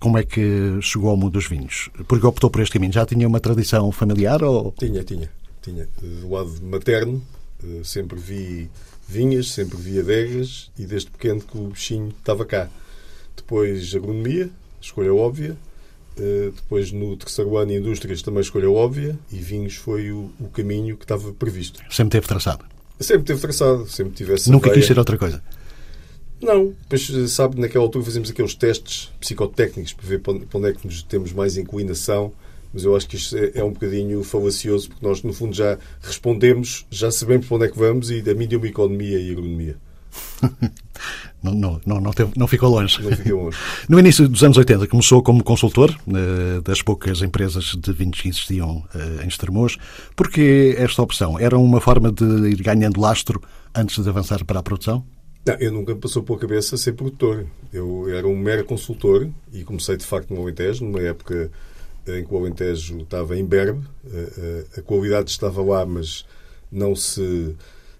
Como 0.00 0.18
é 0.18 0.24
que 0.24 0.78
chegou 0.80 1.10
ao 1.10 1.16
mundo 1.16 1.32
dos 1.32 1.46
vinhos? 1.46 1.88
Porque 2.08 2.26
optou 2.26 2.50
por 2.50 2.60
este 2.60 2.72
caminho? 2.72 2.92
Já 2.92 3.06
tinha 3.06 3.28
uma 3.28 3.38
tradição 3.38 3.92
familiar 3.92 4.42
ou... 4.42 4.74
Tinha, 4.78 5.04
tinha. 5.04 5.30
tinha. 5.62 5.88
Do 6.00 6.30
lado 6.30 6.52
materno, 6.62 7.22
eh, 7.62 7.80
sempre 7.84 8.18
vi 8.18 8.68
vinhas, 9.06 9.48
sempre 9.48 9.76
vi 9.76 9.98
adegas 9.98 10.70
e 10.78 10.86
desde 10.86 11.10
pequeno 11.10 11.40
que 11.40 11.58
o 11.58 11.68
bichinho 11.68 12.08
estava 12.08 12.44
cá. 12.44 12.68
Depois 13.36 13.94
agronomia, 13.94 14.50
escolha 14.80 15.12
óbvia. 15.12 15.56
Eh, 16.16 16.52
Depois 16.54 16.92
no 16.92 17.16
terceiro 17.16 17.56
ano 17.56 17.72
indústrias 17.72 18.22
também 18.22 18.40
escolha 18.40 18.70
óbvia 18.70 19.18
e 19.32 19.36
vinhos 19.36 19.74
foi 19.74 20.12
o, 20.12 20.30
o 20.38 20.48
caminho 20.48 20.96
que 20.96 21.04
estava 21.04 21.32
previsto. 21.32 21.80
Sempre 21.90 22.12
teve 22.12 22.28
traçado? 22.28 22.64
Sempre 23.00 23.24
teve 23.24 23.40
traçado, 23.40 23.88
sempre 23.88 24.14
tivesse 24.14 24.50
Nunca 24.50 24.70
quis 24.70 24.86
ser 24.86 24.98
outra 24.98 25.18
coisa? 25.18 25.42
Não, 26.40 26.74
depois, 26.82 27.10
eh, 27.10 27.26
sabe, 27.26 27.60
naquela 27.60 27.84
altura 27.84 28.04
fazemos 28.04 28.30
aqueles 28.30 28.54
testes 28.54 29.10
psicotécnicos 29.18 29.92
para 29.92 30.06
ver 30.06 30.20
para 30.20 30.34
onde 30.54 30.68
é 30.68 30.72
que 30.72 30.86
nos 30.86 31.02
temos 31.02 31.32
mais 31.32 31.56
inclinação, 31.56 32.32
mas 32.74 32.84
eu 32.84 32.94
acho 32.96 33.08
que 33.08 33.16
isto 33.16 33.36
é, 33.36 33.52
é 33.54 33.64
um 33.64 33.72
bocadinho 33.72 34.22
falacioso, 34.24 34.88
porque 34.90 35.06
nós, 35.06 35.22
no 35.22 35.32
fundo, 35.32 35.54
já 35.54 35.78
respondemos, 36.02 36.84
já 36.90 37.10
sabemos 37.10 37.46
para 37.46 37.56
onde 37.56 37.66
é 37.66 37.68
que 37.70 37.78
vamos 37.78 38.10
e 38.10 38.20
da 38.20 38.34
mim 38.34 38.46
deu-me 38.48 38.68
economia 38.68 39.18
e 39.18 39.30
agronomia. 39.30 39.76
Não, 41.42 41.52
não, 41.52 41.78
não, 41.84 42.00
não, 42.00 42.10
teve- 42.12 42.32
não 42.36 42.46
ficou 42.46 42.70
longe. 42.70 42.98
Não 43.02 43.36
longe. 43.36 43.58
No 43.86 43.98
início 43.98 44.26
dos 44.26 44.42
anos 44.42 44.56
80 44.56 44.86
começou 44.86 45.22
como 45.22 45.44
consultor 45.44 45.94
eh, 46.08 46.60
das 46.62 46.80
poucas 46.80 47.20
empresas 47.20 47.74
de 47.78 47.92
vinhos 47.92 48.18
que 48.18 48.28
existiam 48.28 48.82
eh, 48.94 49.24
em 49.24 49.28
Estremoz. 49.28 49.76
Porquê 50.16 50.74
esta 50.78 51.02
opção? 51.02 51.38
Era 51.38 51.58
uma 51.58 51.82
forma 51.82 52.10
de 52.10 52.24
ir 52.48 52.62
ganhando 52.62 52.98
lastro 52.98 53.42
antes 53.74 54.02
de 54.02 54.08
avançar 54.08 54.42
para 54.46 54.60
a 54.60 54.62
produção? 54.62 55.04
Não, 55.46 55.54
eu 55.56 55.70
nunca 55.70 55.94
me 55.94 56.00
passou 56.00 56.22
pela 56.22 56.38
cabeça 56.38 56.78
ser 56.78 56.92
produtor. 56.92 57.44
Eu 57.70 58.08
era 58.08 58.26
um 58.26 58.36
mero 58.38 58.64
consultor 58.64 59.28
e 59.52 59.62
comecei, 59.64 59.98
de 59.98 60.06
facto, 60.06 60.32
no 60.32 60.40
Alentejo, 60.40 60.82
numa 60.86 61.02
época 61.02 61.50
em 62.06 62.24
que 62.24 62.32
o 62.34 62.38
Alentejo 62.38 62.98
estava 62.98 63.36
em 63.38 63.44
berbe. 63.44 63.86
Eh, 64.06 64.32
eh, 64.74 64.80
A 64.80 64.82
qualidade 64.82 65.30
estava 65.30 65.62
lá, 65.62 65.84
mas 65.86 66.24
não 66.70 66.94
se, 66.96 67.54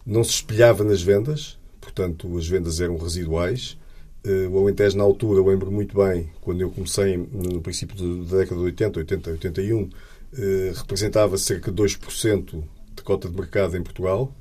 não 0.06 0.22
se 0.24 0.30
espelhava 0.32 0.84
nas 0.84 1.02
vendas. 1.02 1.58
Portanto, 1.80 2.36
as 2.36 2.46
vendas 2.46 2.80
eram 2.80 2.96
residuais. 2.96 3.76
Eh, 4.24 4.46
O 4.48 4.58
Alentejo, 4.58 4.96
na 4.96 5.04
altura, 5.04 5.40
eu 5.40 5.46
lembro 5.46 5.70
muito 5.70 5.96
bem, 5.96 6.30
quando 6.40 6.60
eu 6.60 6.70
comecei 6.70 7.16
no 7.16 7.60
princípio 7.60 7.96
da 8.24 8.38
década 8.38 8.60
de 8.60 8.66
80, 8.66 8.98
80, 9.00 9.30
81, 9.30 9.90
eh, 10.36 10.72
representava 10.74 11.36
cerca 11.38 11.70
de 11.70 11.76
2% 11.76 12.62
de 12.96 13.02
cota 13.02 13.28
de 13.28 13.36
mercado 13.36 13.76
em 13.76 13.82
Portugal. 13.82 14.34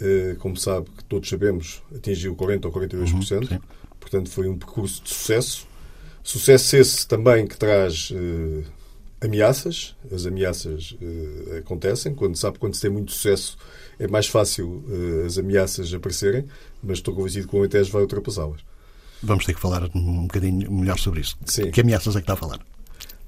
Eh, 0.00 0.36
Como 0.38 0.56
sabe, 0.56 0.88
que 0.96 1.04
todos 1.04 1.28
sabemos, 1.28 1.82
atingiu 1.94 2.34
40% 2.34 2.64
ou 2.66 2.72
42%. 2.72 3.48
sim. 3.48 3.60
Portanto, 4.00 4.28
foi 4.30 4.48
um 4.48 4.58
percurso 4.58 5.02
de 5.02 5.08
sucesso. 5.10 5.66
Sucesso 6.22 6.76
esse 6.76 7.06
também 7.06 7.46
que 7.46 7.56
traz 7.56 8.10
eh, 8.14 8.62
ameaças. 9.24 9.96
As 10.12 10.26
ameaças 10.26 10.96
eh, 11.00 11.58
acontecem. 11.58 12.14
Quando 12.14 12.36
sabe 12.36 12.58
quando 12.58 12.74
se 12.74 12.82
tem 12.82 12.90
muito 12.90 13.12
sucesso 13.12 13.56
é 13.98 14.06
mais 14.06 14.26
fácil 14.26 14.84
eh, 14.88 15.26
as 15.26 15.38
ameaças 15.38 15.92
aparecerem, 15.92 16.44
mas 16.82 16.98
estou 16.98 17.14
convencido 17.14 17.48
que 17.48 17.56
o 17.56 17.58
Alentejo 17.58 17.92
vai 17.92 18.02
ultrapassá-las. 18.02 18.60
Vamos 19.22 19.44
ter 19.44 19.54
que 19.54 19.60
falar 19.60 19.88
um 19.94 20.22
bocadinho 20.22 20.70
melhor 20.70 20.98
sobre 20.98 21.20
isso. 21.20 21.36
Sim. 21.46 21.70
Que 21.70 21.80
ameaças 21.80 22.14
é 22.14 22.18
que 22.18 22.24
está 22.24 22.34
a 22.34 22.36
falar? 22.36 22.60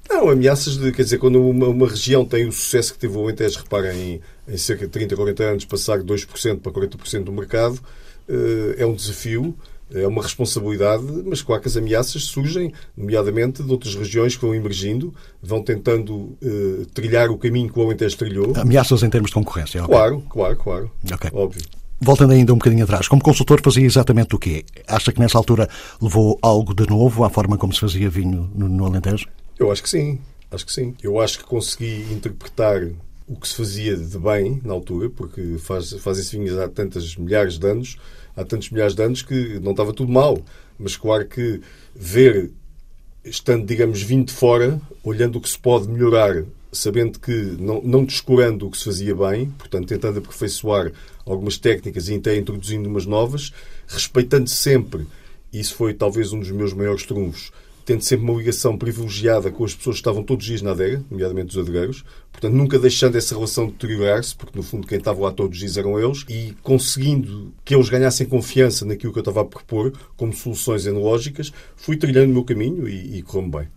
Não, 0.09 0.29
ameaças 0.29 0.77
de, 0.77 0.91
quer 0.91 1.03
dizer, 1.03 1.17
quando 1.17 1.41
uma, 1.41 1.67
uma 1.67 1.87
região 1.87 2.23
tem 2.23 2.47
o 2.47 2.51
sucesso 2.51 2.93
que 2.93 2.99
teve 2.99 3.17
o 3.17 3.21
Alentejo, 3.23 3.59
reparem, 3.59 4.21
em, 4.47 4.53
em 4.53 4.57
cerca 4.57 4.85
de 4.85 4.91
30, 4.91 5.15
40 5.15 5.43
anos, 5.43 5.65
passar 5.65 5.99
de 5.99 6.05
2% 6.05 6.59
para 6.59 6.71
40% 6.71 7.23
do 7.23 7.31
mercado, 7.31 7.79
eh, 8.29 8.75
é 8.77 8.85
um 8.85 8.93
desafio, 8.93 9.57
é 9.93 10.07
uma 10.07 10.21
responsabilidade, 10.21 11.03
mas 11.25 11.41
claro 11.41 11.61
que 11.61 11.67
as 11.67 11.77
ameaças 11.77 12.23
surgem, 12.23 12.73
nomeadamente 12.95 13.63
de 13.63 13.71
outras 13.71 13.95
regiões 13.95 14.35
que 14.35 14.41
vão 14.41 14.53
emergindo, 14.53 15.13
vão 15.41 15.61
tentando 15.63 16.37
eh, 16.41 16.85
trilhar 16.93 17.29
o 17.29 17.37
caminho 17.37 17.71
que 17.71 17.79
o 17.79 17.83
Alentejo 17.83 18.17
trilhou. 18.17 18.53
Ameaças 18.55 19.03
em 19.03 19.09
termos 19.09 19.29
de 19.29 19.35
concorrência, 19.35 19.83
ok. 19.83 19.95
Claro, 19.95 20.23
claro, 20.29 20.55
claro. 20.57 20.91
Ok. 21.11 21.29
Óbvio. 21.33 21.61
Voltando 21.99 22.33
ainda 22.33 22.53
um 22.53 22.57
bocadinho 22.57 22.83
atrás, 22.83 23.07
como 23.07 23.23
consultor 23.23 23.59
fazia 23.63 23.85
exatamente 23.85 24.35
o 24.35 24.39
quê? 24.39 24.63
Acha 24.87 25.11
que 25.11 25.19
nessa 25.19 25.37
altura 25.37 25.67
levou 25.99 26.37
algo 26.41 26.73
de 26.73 26.87
novo 26.87 27.23
à 27.23 27.29
forma 27.29 27.57
como 27.57 27.73
se 27.73 27.79
fazia 27.79 28.09
vinho 28.09 28.51
no, 28.53 28.69
no 28.69 28.85
Alentejo? 28.85 29.25
Eu 29.57 29.71
acho 29.71 29.81
que 29.81 29.89
sim, 29.89 30.19
acho 30.51 30.65
que 30.65 30.71
sim. 30.71 30.93
Eu 31.01 31.19
acho 31.19 31.39
que 31.39 31.45
consegui 31.45 32.05
interpretar 32.11 32.87
o 33.27 33.35
que 33.35 33.47
se 33.47 33.55
fazia 33.55 33.97
de 33.97 34.17
bem 34.17 34.61
na 34.63 34.73
altura, 34.73 35.09
porque 35.09 35.57
faz, 35.59 35.91
fazem-se 35.93 36.37
vinhos 36.37 36.57
há 36.57 36.69
tantas 36.69 37.15
milhares 37.15 37.57
de 37.57 37.67
anos, 37.67 37.97
há 38.37 38.45
tantos 38.45 38.69
milhares 38.69 38.93
de 38.93 39.03
anos 39.03 39.21
que 39.23 39.59
não 39.59 39.71
estava 39.71 39.91
tudo 39.91 40.11
mal. 40.11 40.39
Mas 40.79 40.95
claro 40.95 41.25
que 41.25 41.59
ver, 41.95 42.51
estando, 43.25 43.65
digamos, 43.65 44.01
vindo 44.01 44.27
de 44.27 44.33
fora, 44.33 44.79
olhando 45.03 45.37
o 45.37 45.41
que 45.41 45.49
se 45.49 45.57
pode 45.57 45.89
melhorar, 45.89 46.45
sabendo 46.71 47.19
que 47.19 47.31
não, 47.59 47.81
não 47.81 48.05
descurando 48.05 48.67
o 48.67 48.71
que 48.71 48.77
se 48.77 48.85
fazia 48.85 49.15
bem, 49.15 49.49
portanto, 49.57 49.87
tentando 49.87 50.19
aperfeiçoar 50.19 50.91
algumas 51.25 51.57
técnicas 51.57 52.07
e 52.07 52.15
até 52.15 52.37
introduzindo 52.37 52.87
umas 52.87 53.05
novas, 53.05 53.51
respeitando 53.87 54.49
sempre, 54.49 55.07
isso 55.51 55.75
foi 55.75 55.93
talvez 55.93 56.31
um 56.31 56.39
dos 56.39 56.51
meus 56.51 56.73
maiores 56.73 57.05
trunfos, 57.05 57.51
tendo 57.87 58.01
sempre 58.01 58.25
uma 58.25 58.37
ligação 58.37 58.77
privilegiada 58.77 59.49
com 59.49 59.63
as 59.63 59.73
pessoas 59.73 59.95
que 59.95 60.01
estavam 60.01 60.21
todos 60.21 60.43
os 60.43 60.47
dias 60.49 60.61
na 60.61 60.71
adega, 60.71 61.01
nomeadamente 61.09 61.51
os 61.51 61.57
adegueiros, 61.57 62.03
portanto, 62.33 62.53
nunca 62.53 62.77
deixando 62.77 63.15
essa 63.15 63.33
relação 63.33 63.67
deteriorar-se, 63.67 64.35
porque 64.35 64.57
no 64.57 64.61
fundo 64.61 64.85
quem 64.85 64.97
estava 64.97 65.21
lá 65.21 65.31
todos 65.31 65.55
os 65.55 65.59
dias 65.59 65.77
eram 65.77 65.97
eles, 65.97 66.25
e 66.27 66.53
conseguindo 66.61 67.53
que 67.63 67.73
eles 67.73 67.87
ganhassem 67.87 68.27
confiança 68.27 68.83
naquilo 68.83 69.13
que 69.13 69.19
eu 69.19 69.21
estava 69.21 69.39
a 69.39 69.45
propor, 69.45 69.93
como 70.17 70.33
soluções 70.33 70.85
enológicas, 70.85 71.53
fui 71.77 71.95
trilhando 71.95 72.29
o 72.29 72.33
meu 72.33 72.43
caminho 72.43 72.89
e, 72.89 73.19
e 73.19 73.21
correu-me 73.21 73.51
bem. 73.51 73.67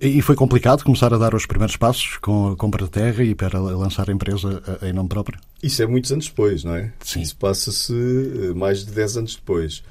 E 0.00 0.22
foi 0.22 0.36
complicado 0.36 0.84
começar 0.84 1.12
a 1.12 1.18
dar 1.18 1.34
os 1.34 1.44
primeiros 1.44 1.76
passos 1.76 2.18
com 2.18 2.52
a 2.52 2.56
compra 2.56 2.84
de 2.84 2.90
terra 2.92 3.24
e 3.24 3.34
para 3.34 3.58
lançar 3.58 4.08
a 4.08 4.12
empresa 4.12 4.62
em 4.82 4.92
nome 4.92 5.08
próprio? 5.08 5.40
Isso 5.60 5.82
é 5.82 5.86
muitos 5.86 6.12
anos 6.12 6.28
depois, 6.28 6.62
não 6.62 6.76
é? 6.76 6.92
Sim. 7.00 7.22
Isso 7.22 7.36
passa-se 7.36 7.92
eh, 7.92 8.54
mais 8.54 8.84
de 8.84 8.92
10 8.92 9.16
anos 9.16 9.34
depois. 9.34 9.82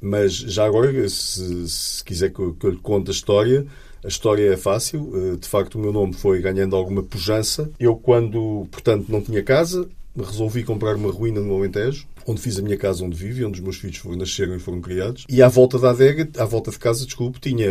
Mas 0.00 0.32
já 0.34 0.64
agora, 0.64 1.08
se, 1.08 1.68
se 1.68 2.04
quiser 2.04 2.30
que 2.30 2.40
eu, 2.40 2.54
que 2.54 2.66
eu 2.66 2.70
lhe 2.70 2.78
conte 2.78 3.10
a 3.10 3.12
história, 3.12 3.66
a 4.04 4.08
história 4.08 4.52
é 4.52 4.56
fácil. 4.56 5.10
Eh, 5.14 5.36
De 5.36 5.46
facto, 5.46 5.74
o 5.74 5.78
meu 5.78 5.92
nome 5.92 6.14
foi 6.14 6.40
ganhando 6.40 6.74
alguma 6.74 7.02
pujança. 7.02 7.70
Eu, 7.78 7.96
quando, 7.96 8.66
portanto, 8.70 9.06
não 9.08 9.20
tinha 9.20 9.42
casa, 9.42 9.88
resolvi 10.16 10.64
comprar 10.64 10.96
uma 10.96 11.10
ruína 11.10 11.40
no 11.40 11.54
Alentejo, 11.56 12.06
onde 12.26 12.40
fiz 12.40 12.58
a 12.58 12.62
minha 12.62 12.76
casa 12.76 13.04
onde 13.04 13.16
vivo 13.16 13.40
e 13.40 13.44
onde 13.44 13.58
os 13.58 13.64
meus 13.64 13.76
filhos 13.76 13.96
foram, 13.98 14.16
nasceram 14.16 14.56
e 14.56 14.58
foram 14.58 14.80
criados. 14.80 15.24
E 15.28 15.42
à 15.42 15.48
volta 15.48 15.78
da 15.78 15.90
adega, 15.90 16.28
à 16.38 16.44
volta 16.44 16.70
de 16.70 16.78
casa, 16.78 17.04
desculpe, 17.04 17.40
tinha 17.40 17.68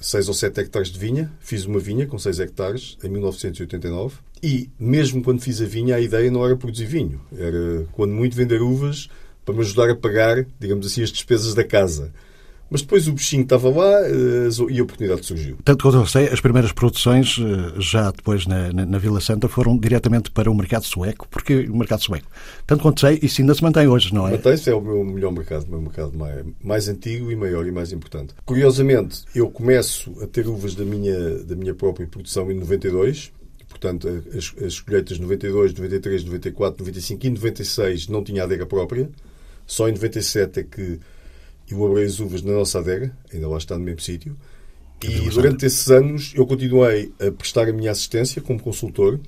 6 0.00 0.28
ou 0.28 0.34
7 0.34 0.60
hectares 0.60 0.88
de 0.88 0.98
vinha. 0.98 1.32
Fiz 1.40 1.64
uma 1.64 1.78
vinha 1.78 2.06
com 2.06 2.18
6 2.18 2.40
hectares 2.40 2.98
em 3.02 3.08
1989. 3.08 4.16
E 4.42 4.68
mesmo 4.78 5.22
quando 5.22 5.40
fiz 5.40 5.60
a 5.62 5.64
vinha, 5.64 5.96
a 5.96 6.00
ideia 6.00 6.30
não 6.30 6.44
era 6.44 6.56
produzir 6.56 6.86
vinho. 6.86 7.20
Era, 7.36 7.86
quando 7.92 8.12
muito, 8.12 8.36
vender 8.36 8.60
uvas 8.60 9.08
para 9.44 9.54
me 9.54 9.60
ajudar 9.60 9.90
a 9.90 9.96
pagar, 9.96 10.46
digamos 10.58 10.86
assim, 10.86 11.02
as 11.02 11.10
despesas 11.10 11.54
da 11.54 11.64
casa. 11.64 12.12
Mas 12.70 12.80
depois 12.82 13.06
o 13.06 13.12
bichinho 13.12 13.42
estava 13.42 13.68
lá 13.68 14.00
eh, 14.08 14.48
e 14.70 14.80
a 14.80 14.82
oportunidade 14.82 15.24
surgiu. 15.24 15.56
Tanto 15.64 15.82
quanto 15.82 15.98
eu 15.98 16.06
sei, 16.06 16.28
as 16.28 16.40
primeiras 16.40 16.72
produções, 16.72 17.38
eh, 17.38 17.74
já 17.78 18.10
depois 18.10 18.46
na, 18.46 18.72
na, 18.72 18.86
na 18.86 18.98
Vila 18.98 19.20
Santa, 19.20 19.48
foram 19.48 19.76
diretamente 19.78 20.30
para 20.30 20.50
o 20.50 20.54
mercado 20.54 20.84
sueco. 20.84 21.28
Porque 21.28 21.66
o 21.68 21.76
mercado 21.76 22.02
sueco, 22.02 22.26
tanto 22.66 22.82
quanto 22.82 23.00
sei, 23.00 23.18
isso 23.22 23.40
ainda 23.40 23.54
se 23.54 23.62
mantém 23.62 23.86
hoje, 23.86 24.12
não 24.14 24.26
é? 24.26 24.32
Mantém-se, 24.32 24.70
é 24.70 24.74
o 24.74 24.80
meu 24.80 25.04
melhor 25.04 25.30
mercado, 25.30 25.66
o 25.66 25.70
meu 25.70 25.82
mercado 25.82 26.16
mais, 26.16 26.44
mais 26.62 26.88
antigo 26.88 27.30
e 27.30 27.36
maior 27.36 27.66
e 27.66 27.70
mais 27.70 27.92
importante. 27.92 28.34
Curiosamente, 28.44 29.22
eu 29.34 29.48
começo 29.50 30.12
a 30.22 30.26
ter 30.26 30.48
uvas 30.48 30.74
da 30.74 30.84
minha, 30.84 31.44
da 31.44 31.54
minha 31.54 31.74
própria 31.74 32.06
produção 32.06 32.50
em 32.50 32.54
92. 32.54 33.30
Portanto, 33.68 34.08
as, 34.36 34.54
as 34.64 34.80
colheitas 34.80 35.18
92, 35.18 35.74
93, 35.74 36.24
94, 36.24 36.84
95 36.84 37.26
e 37.26 37.30
96 37.30 38.08
não 38.08 38.24
tinha 38.24 38.44
adega 38.44 38.64
própria. 38.64 39.10
Só 39.66 39.88
em 39.88 39.92
97 39.92 40.60
é 40.60 40.62
que 40.62 41.00
eu 41.70 41.86
abri 41.86 42.04
as 42.04 42.20
uvas 42.20 42.42
na 42.42 42.52
nossa 42.52 42.78
adega, 42.78 43.16
ainda 43.32 43.48
lá 43.48 43.56
está 43.56 43.78
no 43.78 43.84
mesmo 43.84 44.00
sítio. 44.00 44.36
E 45.02 45.28
durante 45.30 45.66
esses 45.66 45.90
anos 45.90 46.32
eu 46.34 46.46
continuei 46.46 47.12
a 47.20 47.30
prestar 47.30 47.68
a 47.68 47.72
minha 47.72 47.90
assistência 47.90 48.40
como 48.40 48.60
consultor 48.60 49.20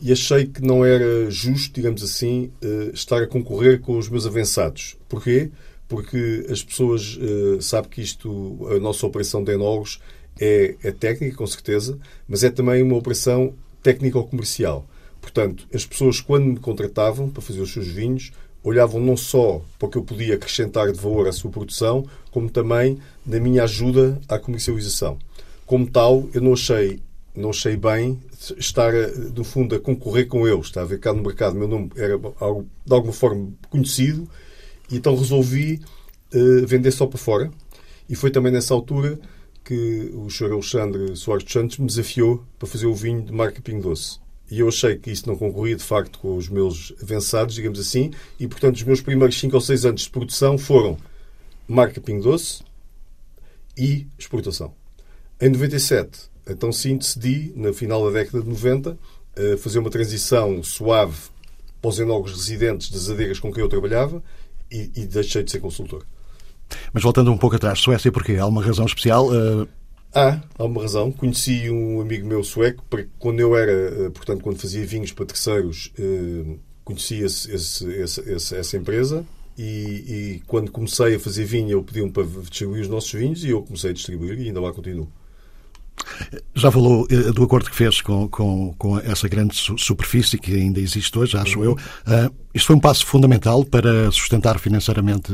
e 0.00 0.12
achei 0.12 0.46
que 0.46 0.62
não 0.62 0.84
era 0.84 1.30
justo, 1.30 1.74
digamos 1.74 2.02
assim, 2.02 2.50
eh, 2.62 2.90
estar 2.92 3.22
a 3.22 3.26
concorrer 3.26 3.80
com 3.80 3.98
os 3.98 4.08
meus 4.08 4.26
avançados. 4.26 4.96
Porquê? 5.08 5.50
Porque 5.88 6.46
as 6.50 6.62
pessoas 6.62 7.18
eh, 7.20 7.60
sabem 7.60 7.90
que 7.90 8.02
isto, 8.02 8.66
a 8.70 8.78
nossa 8.78 9.06
operação 9.06 9.44
de 9.44 9.52
enólogos 9.52 10.00
é, 10.40 10.74
é 10.82 10.90
técnica, 10.90 11.36
com 11.36 11.46
certeza, 11.46 11.98
mas 12.26 12.42
é 12.42 12.50
também 12.50 12.82
uma 12.82 12.96
operação 12.96 13.54
técnico-comercial. 13.82 14.88
Portanto, 15.24 15.66
as 15.72 15.86
pessoas, 15.86 16.20
quando 16.20 16.44
me 16.44 16.56
contratavam 16.58 17.30
para 17.30 17.40
fazer 17.40 17.62
os 17.62 17.72
seus 17.72 17.88
vinhos, 17.88 18.30
olhavam 18.62 19.00
não 19.00 19.16
só 19.16 19.62
para 19.78 19.88
o 19.88 19.90
que 19.90 19.96
eu 19.96 20.02
podia 20.02 20.34
acrescentar 20.34 20.92
de 20.92 21.00
valor 21.00 21.26
à 21.26 21.32
sua 21.32 21.50
produção, 21.50 22.06
como 22.30 22.50
também 22.50 22.98
na 23.24 23.40
minha 23.40 23.64
ajuda 23.64 24.20
à 24.28 24.38
comercialização. 24.38 25.18
Como 25.64 25.90
tal, 25.90 26.28
eu 26.34 26.42
não 26.42 26.52
achei, 26.52 27.00
não 27.34 27.48
achei 27.50 27.74
bem 27.74 28.20
estar, 28.58 28.92
no 29.34 29.44
fundo, 29.44 29.74
a 29.74 29.80
concorrer 29.80 30.28
com 30.28 30.46
eles. 30.46 30.66
Está 30.66 30.82
a 30.82 30.84
ver 30.84 31.00
cá 31.00 31.10
no 31.10 31.22
mercado, 31.22 31.56
meu 31.56 31.66
nome 31.66 31.90
era 31.96 32.18
de 32.18 32.94
alguma 32.94 33.12
forma 33.14 33.50
conhecido, 33.70 34.28
e 34.90 34.96
então 34.96 35.16
resolvi 35.16 35.80
uh, 36.34 36.66
vender 36.66 36.90
só 36.90 37.06
para 37.06 37.18
fora. 37.18 37.50
E 38.10 38.14
foi 38.14 38.30
também 38.30 38.52
nessa 38.52 38.74
altura 38.74 39.18
que 39.64 40.12
o 40.14 40.28
Sr. 40.28 40.52
Alexandre 40.52 41.16
Soares 41.16 41.44
dos 41.44 41.52
Santos 41.54 41.78
me 41.78 41.86
desafiou 41.86 42.44
para 42.58 42.68
fazer 42.68 42.84
o 42.84 42.94
vinho 42.94 43.22
de 43.22 43.32
marca 43.32 43.62
Pingo 43.62 43.88
Doce. 43.88 44.22
E 44.50 44.60
eu 44.60 44.68
achei 44.68 44.96
que 44.96 45.10
isso 45.10 45.26
não 45.26 45.36
concorria, 45.36 45.74
de 45.74 45.82
facto, 45.82 46.18
com 46.18 46.36
os 46.36 46.48
meus 46.48 46.92
avançados, 47.02 47.54
digamos 47.54 47.80
assim, 47.80 48.12
e, 48.38 48.46
portanto, 48.46 48.76
os 48.76 48.82
meus 48.82 49.00
primeiros 49.00 49.38
5 49.38 49.54
ou 49.54 49.60
6 49.60 49.86
anos 49.86 50.02
de 50.02 50.10
produção 50.10 50.58
foram 50.58 50.98
marca 51.66 52.00
Pingo 52.00 52.22
Doce 52.22 52.62
e 53.76 54.06
exportação. 54.18 54.74
Em 55.40 55.48
97, 55.48 56.30
então 56.46 56.70
sim, 56.70 56.96
decidi, 56.96 57.52
no 57.56 57.72
final 57.72 58.04
da 58.04 58.18
década 58.18 58.42
de 58.42 58.48
90, 58.48 58.98
fazer 59.58 59.78
uma 59.78 59.90
transição 59.90 60.62
suave 60.62 61.16
para 61.80 61.88
os 61.88 61.98
enólogos 61.98 62.32
residentes 62.32 62.90
das 62.90 63.10
adegas 63.10 63.38
com 63.38 63.52
quem 63.52 63.62
eu 63.62 63.68
trabalhava 63.68 64.22
e, 64.70 64.90
e 64.94 65.06
deixei 65.06 65.42
de 65.42 65.50
ser 65.50 65.60
consultor. 65.60 66.04
Mas 66.92 67.02
voltando 67.02 67.30
um 67.30 67.36
pouco 67.36 67.56
atrás, 67.56 67.78
Suécia, 67.80 68.10
porquê? 68.10 68.36
Há 68.36 68.46
uma 68.46 68.62
razão 68.62 68.86
especial? 68.86 69.28
Uh... 69.28 69.68
Há, 70.14 70.40
há 70.56 70.64
uma 70.64 70.82
razão. 70.82 71.10
Conheci 71.10 71.68
um 71.68 72.00
amigo 72.00 72.26
meu 72.26 72.44
sueco, 72.44 72.84
quando 73.18 73.40
eu 73.40 73.56
era, 73.56 74.10
portanto, 74.10 74.42
quando 74.42 74.60
fazia 74.60 74.86
vinhos 74.86 75.12
para 75.12 75.26
terceiros, 75.26 75.92
conhecia 76.84 77.26
esse, 77.26 77.50
esse, 77.52 77.90
esse, 77.90 78.56
essa 78.56 78.76
empresa 78.76 79.26
e, 79.56 79.62
e, 79.62 80.42
quando 80.46 80.70
comecei 80.70 81.14
a 81.14 81.20
fazer 81.20 81.44
vinho, 81.44 81.70
eu 81.70 81.82
pedi-me 81.82 82.10
para 82.10 82.24
distribuir 82.24 82.82
os 82.82 82.88
nossos 82.88 83.12
vinhos 83.12 83.44
e 83.44 83.50
eu 83.50 83.62
comecei 83.62 83.90
a 83.90 83.92
distribuir 83.92 84.38
e 84.38 84.48
ainda 84.48 84.60
lá 84.60 84.72
continuo. 84.72 85.08
Já 86.54 86.70
falou 86.70 87.06
do 87.06 87.42
acordo 87.42 87.70
que 87.70 87.76
fez 87.76 88.00
com, 88.00 88.28
com, 88.28 88.74
com 88.78 88.98
essa 88.98 89.28
grande 89.28 89.56
superfície 89.78 90.38
que 90.38 90.54
ainda 90.54 90.80
existe 90.80 91.18
hoje, 91.18 91.36
acho 91.36 91.58
uhum. 91.58 91.64
eu. 91.64 91.72
Uh, 91.72 92.34
isto 92.52 92.66
foi 92.66 92.76
um 92.76 92.80
passo 92.80 93.06
fundamental 93.06 93.64
para 93.64 94.10
sustentar 94.10 94.58
financeiramente 94.58 95.32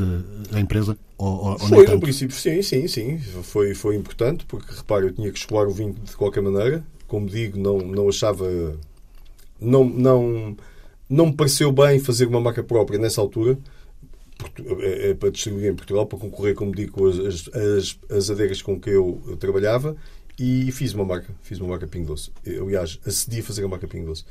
a 0.51 0.59
empresa? 0.59 0.97
Ou, 1.17 1.51
ou 1.51 1.59
foi, 1.59 1.85
no 1.87 1.99
princípio, 1.99 2.35
sim, 2.35 2.61
sim, 2.61 2.87
sim. 2.87 3.19
Foi, 3.43 3.75
foi 3.75 3.95
importante, 3.95 4.45
porque, 4.45 4.73
repare, 4.73 5.07
eu 5.07 5.13
tinha 5.13 5.31
que 5.31 5.37
escoar 5.37 5.67
o 5.67 5.71
vinho 5.71 5.93
de 5.93 6.15
qualquer 6.15 6.41
maneira. 6.41 6.83
Como 7.07 7.27
digo, 7.27 7.59
não, 7.59 7.77
não 7.79 8.09
achava... 8.09 8.47
Não, 9.59 9.83
não, 9.83 10.57
não 11.07 11.27
me 11.27 11.33
pareceu 11.33 11.71
bem 11.71 11.99
fazer 11.99 12.25
uma 12.25 12.41
marca 12.41 12.63
própria 12.63 12.97
nessa 12.97 13.21
altura 13.21 13.57
é, 14.79 15.09
é 15.09 15.13
para 15.13 15.29
distribuir 15.29 15.71
em 15.71 15.75
Portugal, 15.75 16.05
para 16.05 16.17
concorrer, 16.17 16.55
como 16.55 16.73
digo, 16.73 16.93
com 16.93 17.07
as, 17.07 17.47
as, 17.49 17.99
as 18.09 18.29
adegas 18.29 18.61
com 18.61 18.79
que 18.79 18.89
eu, 18.89 19.21
eu 19.27 19.37
trabalhava 19.37 19.95
e 20.41 20.71
fiz 20.71 20.93
uma 20.93 21.05
marca, 21.05 21.27
fiz 21.43 21.59
uma 21.59 21.69
marca 21.69 21.85
Pingo 21.85 22.07
Doce. 22.07 22.31
Eu, 22.43 22.65
aliás, 22.65 22.99
acedi 23.05 23.41
a 23.41 23.43
fazer 23.43 23.63
a 23.63 23.67
marca 23.67 23.87
Pingo 23.87 24.07
Doce. 24.07 24.25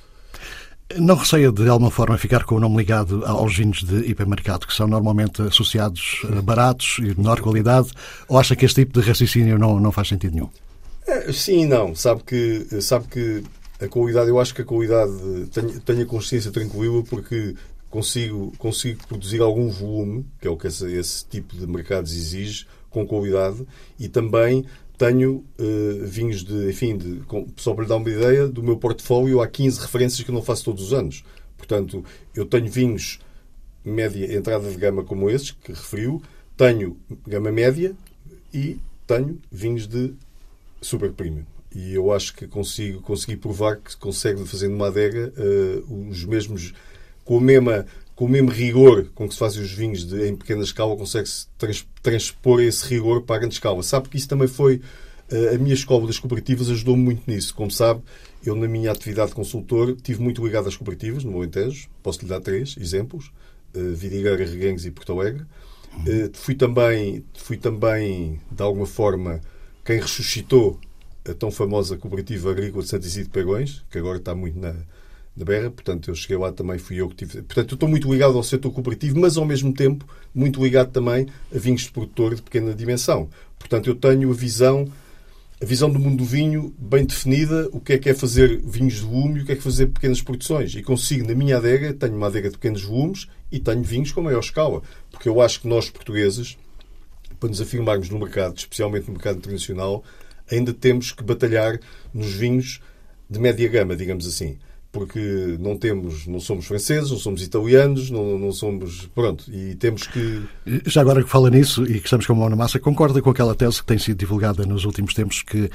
Não 0.99 1.15
receia 1.15 1.53
de 1.53 1.69
alguma 1.69 1.91
forma 1.91 2.19
ficar 2.19 2.43
com 2.43 2.57
o 2.57 2.61
nome 2.61 2.79
ligado 2.79 3.25
aos 3.25 3.57
vinhos 3.57 3.85
de 3.85 4.11
hipermercado, 4.11 4.67
que 4.67 4.75
são 4.75 4.89
normalmente 4.89 5.41
associados 5.41 6.23
a 6.37 6.43
baratos 6.43 6.97
e 6.99 7.15
de 7.15 7.17
menor 7.17 7.41
qualidade, 7.41 7.93
ou 8.27 8.37
acha 8.41 8.57
que 8.57 8.65
este 8.65 8.85
tipo 8.85 9.01
de 9.01 9.07
raciocínio 9.07 9.57
não, 9.57 9.79
não 9.79 9.93
faz 9.93 10.09
sentido 10.09 10.35
nenhum? 10.35 10.49
É, 11.07 11.33
sim 11.33 11.63
e 11.63 11.67
não. 11.67 11.95
Sabe 11.95 12.25
que, 12.25 12.83
sabe 12.83 13.07
que 13.07 13.45
a 13.81 13.87
qualidade, 13.87 14.31
eu 14.31 14.41
acho 14.41 14.53
que 14.53 14.63
a 14.63 14.65
qualidade, 14.65 15.13
tenho, 15.53 15.81
tenho 15.81 16.03
a 16.03 16.07
consciência 16.07 16.51
tranquila 16.51 17.05
porque 17.05 17.55
consigo, 17.89 18.53
consigo 18.59 19.07
produzir 19.07 19.41
algum 19.41 19.69
volume, 19.69 20.27
que 20.41 20.49
é 20.49 20.51
o 20.51 20.57
que 20.57 20.67
esse, 20.67 20.93
esse 20.93 21.25
tipo 21.25 21.57
de 21.57 21.69
mercados 21.69 22.13
exige, 22.13 22.67
com 22.91 23.07
qualidade 23.07 23.65
e 23.97 24.09
também 24.09 24.67
tenho 25.01 25.47
uh, 25.59 26.05
vinhos 26.05 26.45
de, 26.45 26.69
enfim, 26.69 26.95
de, 26.95 27.23
só 27.57 27.73
para 27.73 27.85
lhe 27.85 27.89
dar 27.89 27.97
uma 27.97 28.11
ideia, 28.11 28.47
do 28.47 28.63
meu 28.63 28.77
portfólio 28.77 29.41
há 29.41 29.49
15 29.49 29.81
referências 29.81 30.23
que 30.23 30.31
eu 30.31 30.35
não 30.35 30.43
faço 30.43 30.63
todos 30.67 30.85
os 30.85 30.93
anos. 30.93 31.25
Portanto, 31.57 32.05
eu 32.35 32.45
tenho 32.45 32.71
vinhos 32.71 33.19
média, 33.83 34.37
entrada 34.37 34.71
de 34.71 34.77
gama 34.77 35.03
como 35.03 35.31
esses, 35.31 35.53
que 35.53 35.73
referiu, 35.73 36.23
tenho 36.55 36.99
gama 37.27 37.51
média 37.51 37.97
e 38.53 38.79
tenho 39.07 39.41
vinhos 39.51 39.87
de 39.87 40.13
super 40.83 41.11
premium. 41.13 41.47
E 41.75 41.95
eu 41.95 42.13
acho 42.13 42.35
que 42.35 42.47
consigo 42.47 43.01
consegui 43.01 43.39
provar 43.39 43.77
que 43.77 43.97
consegue 43.97 44.45
fazer 44.45 44.69
numa 44.69 44.89
adega 44.89 45.33
uh, 45.35 46.11
os 46.11 46.27
mesmos 46.27 46.75
com 47.25 47.39
a 47.39 47.41
mesma 47.41 47.87
com 48.21 48.27
o 48.27 48.29
mesmo 48.29 48.51
rigor 48.51 49.07
com 49.15 49.27
que 49.27 49.33
se 49.33 49.41
fazem 49.41 49.63
os 49.63 49.73
vinhos 49.73 50.07
de, 50.07 50.29
em 50.29 50.37
pequena 50.37 50.63
escala, 50.63 50.95
consegue-se 50.95 51.47
trans, 51.57 51.87
transpor 52.03 52.61
esse 52.61 52.87
rigor 52.87 53.23
para 53.23 53.37
a 53.37 53.39
grande 53.39 53.55
escala. 53.55 53.83
Sabe 53.83 54.11
que 54.11 54.19
isso 54.19 54.29
também 54.29 54.47
foi. 54.47 54.83
Uh, 55.33 55.55
a 55.55 55.59
minha 55.59 55.73
escola 55.73 56.07
das 56.07 56.19
cooperativas 56.19 56.69
ajudou-me 56.69 57.03
muito 57.03 57.23
nisso. 57.27 57.55
Como 57.55 57.71
sabe, 57.71 58.03
eu, 58.45 58.55
na 58.55 58.69
minha 58.69 58.93
atividade 58.93 59.31
de 59.31 59.37
consultor, 59.37 59.97
tive 60.03 60.23
muito 60.23 60.45
ligado 60.45 60.69
às 60.69 60.77
cooperativas, 60.77 61.25
no 61.25 61.35
Alentejo. 61.35 61.89
Posso 62.03 62.21
lhe 62.21 62.27
dar 62.27 62.41
três 62.41 62.77
exemplos: 62.79 63.33
uh, 63.75 63.95
Vidigueira, 63.95 64.45
Reguengos 64.45 64.85
e 64.85 64.91
Porto 64.91 65.19
Alegre. 65.19 65.45
Uh, 66.01 66.31
fui, 66.35 66.55
também, 66.55 67.25
fui 67.39 67.57
também, 67.57 68.39
de 68.51 68.63
alguma 68.63 68.85
forma, 68.85 69.41
quem 69.83 69.99
ressuscitou 69.99 70.79
a 71.27 71.33
tão 71.33 71.51
famosa 71.51 71.97
cooperativa 71.97 72.51
agrícola 72.51 72.83
de 72.83 72.91
Santo 72.91 73.07
Isidro 73.07 73.29
de 73.29 73.33
Pegões, 73.33 73.83
que 73.91 73.97
agora 73.97 74.19
está 74.19 74.35
muito 74.35 74.59
na, 74.59 74.77
na 75.37 75.45
berra, 75.45 75.71
portanto 75.71 76.11
eu 76.11 76.15
cheguei 76.15 76.37
lá 76.37 76.53
também, 76.53 76.79
fui 76.79 77.01
eu 77.01 77.09
que 77.09 77.17
tive. 77.17 77.43
Portanto, 77.43 77.73
eu 77.73 77.75
estou 77.75 77.89
muito 77.89 78.11
ligado 78.13 78.37
ao 78.37 78.43
setor 78.43 78.71
cooperativo, 78.73 79.19
mas 79.19 79.37
ao 79.37 79.45
mesmo 79.45 79.73
tempo 79.73 80.07
muito 80.35 80.63
ligado 80.63 80.91
também 80.91 81.27
a 81.55 81.59
vinhos 81.59 81.83
de 81.83 81.93
produtor 81.93 82.35
de 82.35 82.43
pequena 82.43 82.75
dimensão. 82.75 83.29
Portanto, 83.59 83.89
eu 83.89 83.95
tenho 83.95 84.31
a 84.31 84.35
visão, 84.35 84.91
a 85.61 85.65
visão 85.65 85.91
do 85.91 85.99
mundo 85.99 86.19
do 86.19 86.25
vinho 86.25 86.75
bem 86.79 87.05
definida, 87.05 87.69
o 87.73 87.81
que 87.81 87.95
é 87.95 87.99
que 87.99 88.11
é 88.11 88.15
fazer 88.15 88.61
vinhos 88.61 88.95
de 88.95 89.03
volume 89.03 89.41
e 89.41 89.43
o 89.43 89.47
que 89.47 89.53
é 89.53 89.55
que 89.55 89.61
é 89.61 89.65
fazer 89.65 89.87
pequenas 89.87 90.21
produções. 90.21 90.75
E 90.75 90.83
consigo, 90.83 91.27
na 91.27 91.35
minha 91.35 91.57
adega, 91.57 91.95
tenho 91.95 92.17
uma 92.17 92.27
adega 92.27 92.51
de 92.51 92.57
pequenos 92.57 92.83
volumes 92.83 93.29
e 93.53 93.61
tenho 93.61 93.83
vinhos 93.83 94.13
com 94.13 94.23
maior 94.23 94.41
escala. 94.41 94.83
Porque 95.11 95.29
eu 95.29 95.41
acho 95.41 95.61
que 95.61 95.69
nós, 95.69 95.89
portugueses, 95.89 96.57
para 97.39 97.49
nos 97.49 97.61
afirmarmos 97.61 98.11
no 98.11 98.19
mercado, 98.19 98.59
especialmente 98.59 99.07
no 99.07 99.15
mercado 99.15 99.39
internacional, 99.39 100.03
ainda 100.51 100.75
temos 100.75 101.13
que 101.13 101.23
batalhar 101.23 101.79
nos 102.13 102.33
vinhos 102.33 102.81
de 103.29 103.39
média 103.39 103.69
gama, 103.69 103.95
digamos 103.95 104.27
assim 104.27 104.59
porque 104.93 105.57
não 105.61 105.77
temos, 105.77 106.27
não 106.27 106.41
somos 106.41 106.67
franceses, 106.67 107.11
não 107.11 107.19
somos 107.19 107.43
italianos, 107.43 108.11
não, 108.11 108.39
não 108.39 108.53
somos. 108.53 109.09
Pronto, 109.15 109.45
e 109.53 109.75
temos 109.77 110.07
que. 110.07 110.43
Já 110.87 111.01
agora 111.01 111.23
que 111.23 111.31
fala 111.31 111.49
nisso 111.49 111.85
e 111.85 112.01
que 112.01 112.07
estamos 112.07 112.27
com 112.27 112.33
a 112.33 112.37
mão 112.37 112.49
na 112.49 112.57
massa, 112.57 112.81
concorda 112.81 113.23
com 113.23 113.31
aquela 113.31 113.55
tese 113.55 113.81
que 113.81 113.87
tem 113.87 113.99
sido 113.99 114.19
divulgada 114.19 114.67
nos 114.67 114.85
últimos 114.85 115.15
tempos 115.15 115.43
que 115.43 115.71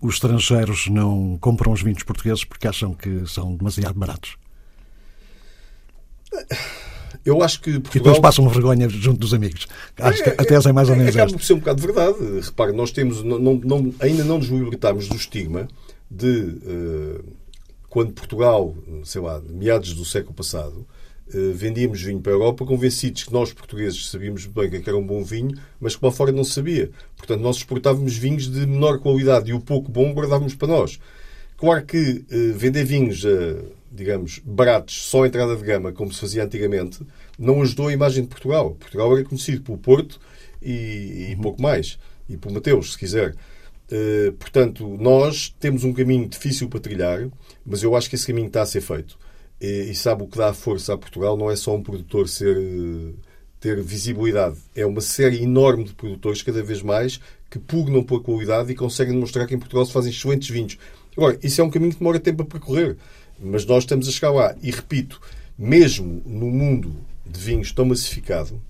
os 0.00 0.14
estrangeiros 0.14 0.86
não 0.88 1.36
compram 1.40 1.72
os 1.72 1.82
vinhos 1.82 2.02
portugueses 2.02 2.44
porque 2.44 2.66
acham 2.66 2.94
que 2.94 3.26
são 3.26 3.54
demasiado 3.54 3.98
baratos? 3.98 4.36
Eu 7.24 7.42
acho 7.42 7.60
que 7.60 7.72
Portugal... 7.72 7.90
E 7.94 7.98
depois 7.98 8.18
passam 8.18 8.48
vergonha 8.48 8.88
junto 8.88 9.20
dos 9.20 9.34
amigos. 9.34 9.66
Acho 9.98 10.22
é, 10.22 10.30
que 10.30 10.42
a 10.42 10.44
tese 10.44 10.68
é 10.68 10.72
mais 10.72 10.88
ou 10.88 10.96
menos 10.96 11.14
é, 11.14 11.20
Acaba 11.20 11.38
por 11.38 11.44
ser 11.44 11.52
um 11.52 11.58
bocado 11.58 11.80
de 11.80 11.86
verdade. 11.86 12.40
Repare, 12.40 12.72
nós 12.72 12.90
temos, 12.90 13.22
não, 13.22 13.38
não, 13.38 13.94
ainda 14.00 14.24
não 14.24 14.38
nos 14.38 14.48
libertámos 14.48 15.06
do 15.06 15.16
estigma 15.16 15.68
de... 16.10 16.28
Uh, 16.28 17.43
quando 17.94 18.12
Portugal, 18.12 18.74
sei 19.04 19.20
lá, 19.20 19.40
meados 19.48 19.94
do 19.94 20.04
século 20.04 20.34
passado, 20.34 20.84
eh, 21.32 21.52
vendíamos 21.54 22.02
vinho 22.02 22.20
para 22.20 22.32
a 22.32 22.34
Europa 22.34 22.66
convencidos 22.66 23.22
que 23.22 23.32
nós, 23.32 23.52
portugueses, 23.52 24.10
sabíamos 24.10 24.46
bem 24.46 24.68
que 24.68 24.90
era 24.90 24.98
um 24.98 25.06
bom 25.06 25.22
vinho, 25.22 25.56
mas 25.78 25.94
que 25.94 26.04
lá 26.04 26.10
fora 26.10 26.32
não 26.32 26.42
sabia. 26.42 26.90
Portanto, 27.16 27.40
nós 27.40 27.58
exportávamos 27.58 28.16
vinhos 28.16 28.50
de 28.50 28.66
menor 28.66 28.98
qualidade 28.98 29.48
e 29.50 29.54
o 29.54 29.60
pouco 29.60 29.92
bom 29.92 30.12
guardávamos 30.12 30.56
para 30.56 30.66
nós. 30.66 30.98
Claro 31.56 31.86
que 31.86 32.24
eh, 32.28 32.52
vender 32.56 32.84
vinhos, 32.84 33.24
eh, 33.24 33.62
digamos, 33.92 34.40
baratos, 34.44 35.00
só 35.04 35.24
entrada 35.24 35.54
de 35.54 35.62
gama, 35.62 35.92
como 35.92 36.12
se 36.12 36.18
fazia 36.18 36.42
antigamente, 36.42 36.98
não 37.38 37.62
ajudou 37.62 37.86
a 37.86 37.92
imagem 37.92 38.24
de 38.24 38.28
Portugal. 38.28 38.72
Portugal 38.74 39.16
era 39.16 39.24
conhecido 39.24 39.62
pelo 39.62 39.78
Porto 39.78 40.18
e, 40.60 41.28
e 41.30 41.36
pouco 41.40 41.62
mais. 41.62 41.96
E 42.28 42.36
por 42.36 42.50
Mateus, 42.50 42.94
se 42.94 42.98
quiser. 42.98 43.36
Uh, 43.90 44.32
portanto, 44.32 44.88
nós 44.98 45.54
temos 45.60 45.84
um 45.84 45.92
caminho 45.92 46.28
difícil 46.28 46.68
para 46.68 46.80
trilhar, 46.80 47.28
mas 47.64 47.82
eu 47.82 47.94
acho 47.94 48.08
que 48.08 48.16
esse 48.16 48.26
caminho 48.26 48.46
está 48.46 48.62
a 48.62 48.66
ser 48.66 48.80
feito. 48.80 49.18
E, 49.60 49.90
e 49.90 49.94
sabe 49.94 50.22
o 50.22 50.26
que 50.26 50.38
dá 50.38 50.52
força 50.54 50.94
a 50.94 50.98
Portugal 50.98 51.36
não 51.36 51.50
é 51.50 51.56
só 51.56 51.74
um 51.74 51.82
produtor 51.82 52.28
ser, 52.28 52.56
ter 53.60 53.82
visibilidade, 53.82 54.56
é 54.74 54.84
uma 54.84 55.00
série 55.00 55.42
enorme 55.42 55.84
de 55.84 55.94
produtores, 55.94 56.42
cada 56.42 56.62
vez 56.62 56.82
mais, 56.82 57.20
que 57.50 57.58
pugnam 57.58 58.02
pela 58.02 58.20
qualidade 58.20 58.72
e 58.72 58.74
conseguem 58.74 59.14
demonstrar 59.14 59.46
que 59.46 59.54
em 59.54 59.58
Portugal 59.58 59.86
se 59.86 59.92
fazem 59.92 60.10
excelentes 60.10 60.48
vinhos. 60.48 60.78
Agora, 61.16 61.38
isso 61.42 61.60
é 61.60 61.64
um 61.64 61.70
caminho 61.70 61.92
que 61.92 61.98
demora 61.98 62.18
tempo 62.18 62.42
a 62.42 62.46
percorrer, 62.46 62.96
mas 63.40 63.64
nós 63.64 63.84
estamos 63.84 64.08
a 64.08 64.10
chegar 64.10 64.32
lá. 64.32 64.54
E 64.62 64.70
repito, 64.70 65.20
mesmo 65.56 66.22
no 66.26 66.50
mundo 66.50 66.96
de 67.24 67.38
vinhos 67.38 67.72
tão 67.72 67.84
massificado, 67.84 68.60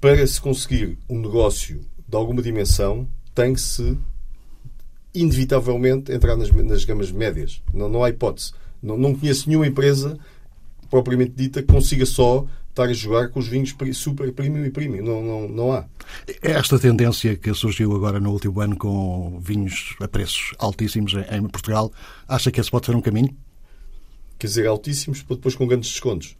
para 0.00 0.26
se 0.26 0.40
conseguir 0.40 0.96
um 1.08 1.18
negócio 1.20 1.80
de 2.08 2.16
alguma 2.16 2.40
dimensão, 2.40 3.08
tem 3.34 3.52
que 3.52 3.60
se 3.60 3.98
inevitavelmente 5.20 6.12
entrar 6.12 6.36
nas, 6.36 6.50
nas 6.50 6.84
gamas 6.84 7.10
médias. 7.10 7.62
Não, 7.72 7.88
não 7.88 8.04
há 8.04 8.10
hipótese. 8.10 8.52
Não, 8.82 8.96
não 8.96 9.14
conheço 9.14 9.48
nenhuma 9.48 9.66
empresa 9.66 10.18
propriamente 10.90 11.32
dita 11.34 11.62
que 11.62 11.72
consiga 11.72 12.06
só 12.06 12.46
estar 12.70 12.84
a 12.84 12.92
jogar 12.92 13.28
com 13.30 13.40
os 13.40 13.48
vinhos 13.48 13.74
super 13.94 14.30
premium 14.32 14.64
e 14.64 14.70
premium. 14.70 15.04
Não, 15.04 15.22
não, 15.22 15.48
não 15.48 15.72
há. 15.72 15.84
É 16.42 16.52
esta 16.52 16.78
tendência 16.78 17.34
que 17.36 17.52
surgiu 17.54 17.94
agora 17.94 18.20
no 18.20 18.30
último 18.30 18.60
ano 18.60 18.76
com 18.76 19.40
vinhos 19.40 19.96
a 20.00 20.06
preços 20.06 20.54
altíssimos 20.58 21.14
em 21.30 21.42
Portugal, 21.48 21.90
acha 22.28 22.50
que 22.50 22.60
esse 22.60 22.70
pode 22.70 22.86
ser 22.86 22.94
um 22.94 23.00
caminho? 23.00 23.34
Quer 24.38 24.48
dizer, 24.48 24.66
altíssimos, 24.66 25.22
depois 25.22 25.54
com 25.54 25.66
grandes 25.66 25.90
descontos. 25.90 26.36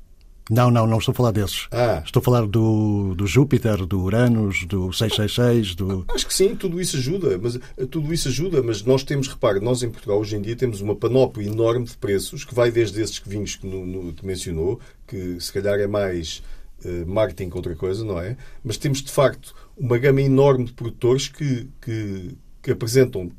Não, 0.48 0.70
não, 0.70 0.86
não 0.86 0.98
estou 0.98 1.12
a 1.12 1.14
falar 1.14 1.32
desses. 1.32 1.66
Ah. 1.72 2.02
Estou 2.04 2.20
a 2.20 2.24
falar 2.24 2.46
do, 2.46 3.14
do 3.16 3.26
Júpiter, 3.26 3.84
do 3.84 4.00
Uranus, 4.00 4.64
do 4.64 4.92
666, 4.92 5.74
do... 5.74 6.04
Acho 6.08 6.26
que 6.26 6.32
sim, 6.32 6.54
tudo 6.54 6.80
isso 6.80 6.96
ajuda, 6.96 7.36
mas 7.36 7.56
eh, 7.56 7.86
tudo 7.90 8.14
isso 8.14 8.28
ajuda, 8.28 8.62
mas 8.62 8.82
nós 8.84 9.02
temos, 9.02 9.26
repare, 9.26 9.58
nós 9.58 9.82
em 9.82 9.90
Portugal 9.90 10.20
hoje 10.20 10.36
em 10.36 10.40
dia 10.40 10.54
temos 10.54 10.80
uma 10.80 10.94
panóplia 10.94 11.48
enorme 11.48 11.86
de 11.86 11.96
preços 11.96 12.44
que 12.44 12.54
vai 12.54 12.70
desde 12.70 13.02
esses 13.02 13.20
vinhos 13.26 13.56
que, 13.56 13.66
no, 13.66 13.84
no, 13.84 14.12
que 14.12 14.24
mencionou, 14.24 14.78
que 15.04 15.40
se 15.40 15.52
calhar 15.52 15.80
é 15.80 15.88
mais 15.88 16.44
uh, 16.84 17.04
marketing 17.06 17.50
que 17.50 17.56
outra 17.56 17.74
coisa, 17.74 18.04
não 18.04 18.20
é? 18.20 18.36
Mas 18.62 18.76
temos 18.76 19.02
de 19.02 19.10
facto 19.10 19.52
uma 19.76 19.98
gama 19.98 20.22
enorme 20.22 20.66
de 20.66 20.72
produtores 20.72 21.26
que, 21.26 21.68
que, 21.80 22.38
que 22.62 22.70
apresentam 22.70 23.32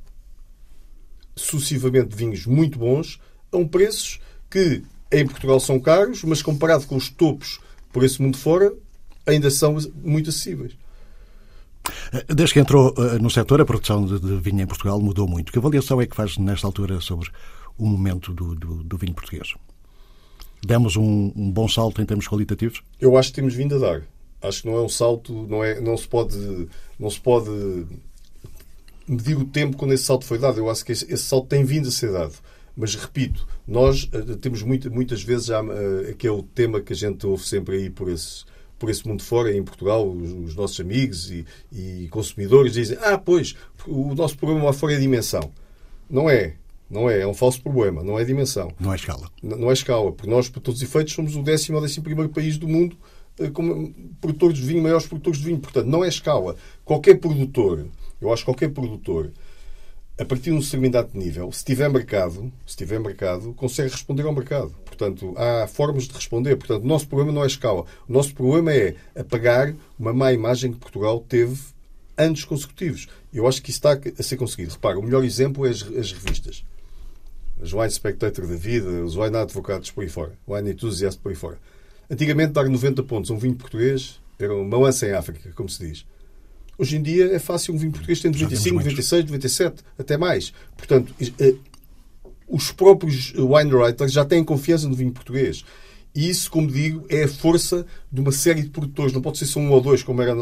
sucessivamente 1.38 2.14
vinhos 2.14 2.46
muito 2.46 2.78
bons 2.78 3.18
a 3.50 3.56
um 3.56 3.68
preços 3.68 4.20
que 4.50 4.84
em 5.12 5.26
Portugal 5.26 5.60
são 5.60 5.80
caros, 5.80 6.24
mas 6.24 6.42
comparado 6.42 6.86
com 6.86 6.96
os 6.96 7.10
topos 7.10 7.60
por 7.92 8.04
esse 8.04 8.22
mundo 8.22 8.38
fora, 8.38 8.74
ainda 9.26 9.50
são 9.50 9.78
muito 10.04 10.30
acessíveis. 10.30 10.74
Desde 12.28 12.54
que 12.54 12.60
entrou 12.60 12.94
eh, 12.98 13.20
no 13.20 13.30
setor, 13.30 13.62
a 13.62 13.66
produção 13.66 14.06
de, 14.06 14.38
vinho 14.38 14.62
em 14.62 14.68
Portugal 14.68 15.00
mudou 15.00 15.28
muito. 15.28 15.52
Que 15.52 15.58
avaliação 15.58 16.02
é 16.02 16.06
que 16.06 16.16
faz 16.16 16.38
nesta 16.38 16.68
altura 16.68 17.00
sobre 17.02 17.30
o 17.78 17.86
momento 17.86 18.34
do, 18.34 18.56
do, 18.56 18.84
do 18.84 18.98
vinho 18.98 19.14
português? 19.14 19.54
Demos 20.66 20.96
um, 20.96 21.32
um, 21.36 21.52
bom 21.52 21.68
salto 21.68 22.02
em 22.02 22.06
termos 22.06 22.28
qualitativos? 22.28 22.82
Eu 23.00 23.18
acho 23.18 23.30
que 23.30 23.36
temos 23.36 23.54
vindo 23.54 23.76
a 23.76 23.80
dar. 23.80 24.04
Acho 24.42 24.62
que 24.62 24.68
não 24.68 24.78
é 24.78 24.82
um 24.82 24.90
salto, 24.90 25.48
não, 25.48 25.64
é, 25.64 25.80
não, 25.80 25.96
se, 25.98 26.08
pode, 26.08 26.68
não 27.00 27.10
se 27.10 27.20
pode 27.20 27.50
medir 29.08 29.38
o 29.38 29.46
tempo 29.46 29.78
quando 29.78 29.94
esse 29.94 30.04
salto 30.04 30.26
foi 30.26 30.38
dado. 30.38 30.60
Eu 30.60 30.70
acho 30.70 30.84
que 30.84 30.92
esse, 30.92 31.06
esse 31.12 31.24
salto 31.24 31.48
tem 31.48 31.64
vindo 31.64 31.88
a 31.88 31.92
ser 31.92 32.12
dado. 32.12 32.34
Mas 32.78 32.94
repito, 32.94 33.48
nós 33.68 34.04
uh, 34.04 34.38
temos 34.38 34.62
muitas 34.62 35.24
vezes 35.24 35.48
já 35.48 35.60
aquele 36.12 36.44
tema 36.54 36.80
que 36.80 36.94
a 36.94 36.96
gente 36.96 37.26
ouve 37.26 37.44
sempre 37.44 37.76
aí 37.76 37.90
por 37.90 38.08
esse, 38.08 38.46
por 38.78 38.92
esse 38.92 39.08
mundo 39.08 39.24
fora, 39.24 39.52
em 39.52 39.64
Portugal, 39.64 40.08
os, 40.08 40.32
os 40.32 40.56
nossos 40.56 40.80
amigos 40.80 41.32
e, 41.32 41.44
e, 41.72 42.08
consumidores 42.10 42.74
dizem: 42.74 42.96
Ah, 43.02 43.18
pois, 43.18 43.56
o 43.88 44.14
nosso 44.14 44.38
problema 44.38 44.66
lá 44.66 44.74
fora 44.74 44.94
é 44.94 44.98
a 44.98 45.00
dimensão. 45.00 45.52
Não 46.08 46.30
é. 46.30 46.54
Não 46.88 47.10
é. 47.10 47.22
É 47.22 47.28
um 47.28 47.34
falso 47.34 47.60
problema. 47.62 48.04
Não 48.04 48.20
é 48.20 48.24
dimensão. 48.24 48.72
Não 48.80 48.94
é 48.94 48.96
escala. 48.96 49.28
Não, 49.42 49.58
não 49.58 49.70
é 49.72 49.74
escala. 49.74 50.12
Porque 50.12 50.30
nós, 50.30 50.48
por 50.48 50.60
todos 50.60 50.80
os 50.80 50.88
efeitos, 50.88 51.14
somos 51.14 51.36
o 51.36 51.42
décimo 51.42 51.78
ou 51.78 51.84
décimo 51.84 52.04
primeiro 52.04 52.30
país 52.30 52.60
do 52.60 52.68
mundo 52.68 52.96
uh, 53.40 53.52
como 53.52 53.92
produtores 54.22 54.60
de 54.60 54.64
vinho, 54.64 54.84
maiores 54.84 55.08
produtores 55.08 55.40
de 55.40 55.46
vinho. 55.46 55.60
Portanto, 55.60 55.88
não 55.88 56.06
é 56.06 56.08
escala. 56.08 56.56
Qualquer 56.86 57.16
produtor, 57.16 57.88
eu 58.22 58.32
acho 58.32 58.44
que 58.44 58.52
qualquer 58.52 58.70
produtor 58.70 59.32
a 60.20 60.26
partir 60.26 60.46
de 60.46 60.54
um 60.54 60.60
determinado 60.60 61.10
nível, 61.14 61.52
se 61.52 61.64
tiver 61.64 61.90
mercado, 61.90 62.52
se 62.66 62.76
tiver 62.76 63.00
mercado, 63.00 63.54
consegue 63.54 63.92
responder 63.92 64.24
ao 64.24 64.34
mercado. 64.34 64.74
Portanto, 64.84 65.34
há 65.38 65.68
formas 65.68 66.06
de 66.06 66.14
responder. 66.14 66.56
Portanto, 66.56 66.84
o 66.84 66.88
nosso 66.88 67.08
problema 67.08 67.32
não 67.32 67.44
é 67.44 67.48
escala. 67.48 67.86
O 68.10 68.12
nosso 68.12 68.34
problema 68.34 68.74
é 68.74 68.96
apagar 69.16 69.76
uma 69.98 70.12
má 70.12 70.34
imagem 70.34 70.74
que 70.74 70.80
Portugal 70.80 71.24
teve 71.28 71.60
anos 72.18 72.44
consecutivos. 72.44 73.08
Eu 73.32 73.48
acho 73.48 73.62
que 73.62 73.70
isso 73.70 73.78
está 73.78 73.94
a 73.94 74.24
ser 74.24 74.38
conseguido. 74.38 74.74
Repara, 74.74 74.98
o 74.98 75.04
melhor 75.04 75.24
exemplo 75.24 75.68
é 75.68 75.70
as, 75.70 75.84
as 75.84 76.12
revistas. 76.12 76.66
As 77.62 77.72
Wine 77.74 77.92
Spectator 77.92 78.48
da 78.48 78.56
vida, 78.56 78.90
os 79.04 79.16
Wine 79.16 79.38
Advocates 79.38 79.92
por 79.92 80.04
aí 80.04 80.10
fora, 80.10 80.34
Wine 80.48 80.72
Enthusiast 80.72 81.20
por 81.22 81.30
aí 81.30 81.36
fora. 81.36 81.60
Antigamente, 82.10 82.54
dar 82.54 82.68
90 82.68 83.04
pontos 83.04 83.30
a 83.30 83.34
um 83.34 83.38
vinho 83.38 83.56
português 83.56 84.20
era 84.40 84.56
uma 84.56 84.78
lança 84.78 85.06
em 85.08 85.14
África, 85.14 85.52
como 85.54 85.70
se 85.70 85.86
diz. 85.86 86.06
Hoje 86.78 86.98
em 86.98 87.02
dia 87.02 87.26
é 87.34 87.40
fácil 87.40 87.74
um 87.74 87.78
vinho 87.78 87.92
português 87.92 88.20
ter 88.20 88.28
Já 88.34 88.48
temos 88.48 88.52
95, 88.66 88.74
muitos. 88.76 88.94
96, 88.94 89.26
97, 89.26 89.84
até 89.98 90.18
mais. 90.18 90.54
Portanto, 90.76 91.14
eh, 91.40 91.56
os 92.48 92.72
próprios 92.72 93.34
wine 93.34 93.74
writers 93.74 94.12
já 94.12 94.24
têm 94.24 94.44
confiança 94.44 94.88
no 94.88 94.96
vinho 94.96 95.12
português. 95.12 95.64
E 96.16 96.30
isso, 96.30 96.50
como 96.50 96.68
digo, 96.72 97.06
é 97.10 97.24
a 97.24 97.28
força 97.28 97.86
de 98.12 98.22
uma 98.22 98.32
série 98.32 98.62
de 98.64 98.70
produtores. 98.70 99.14
Não 99.14 99.22
pode 99.22 99.38
ser 99.38 99.46
só 99.46 99.60
um 99.60 99.70
ou 99.72 99.80
dois, 99.82 100.02
como 100.02 100.22
era 100.22 100.34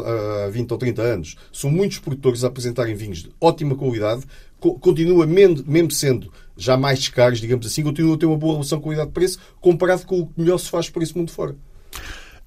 há 0.46 0.48
20 0.48 0.70
ou 0.72 0.78
30 0.78 1.02
anos. 1.02 1.36
São 1.52 1.70
muitos 1.70 1.98
produtores 1.98 2.44
a 2.44 2.46
apresentarem 2.48 2.94
vinhos 2.94 3.22
de 3.24 3.30
ótima 3.40 3.74
qualidade. 3.74 4.22
Co- 4.58 4.78
Continua, 4.78 5.26
mesmo 5.26 5.90
sendo 5.90 6.32
já 6.56 6.78
mais 6.78 7.08
caros, 7.08 7.40
digamos 7.40 7.66
assim, 7.66 7.82
continua 7.82 8.14
a 8.14 8.18
ter 8.18 8.24
uma 8.24 8.38
boa 8.38 8.54
relação 8.54 8.80
qualidade-preço 8.80 9.38
comparado 9.60 10.06
com 10.06 10.20
o 10.20 10.26
que 10.28 10.40
melhor 10.40 10.56
se 10.58 10.70
faz 10.70 10.88
por 10.88 11.02
esse 11.02 11.14
mundo 11.16 11.30
fora. 11.30 11.54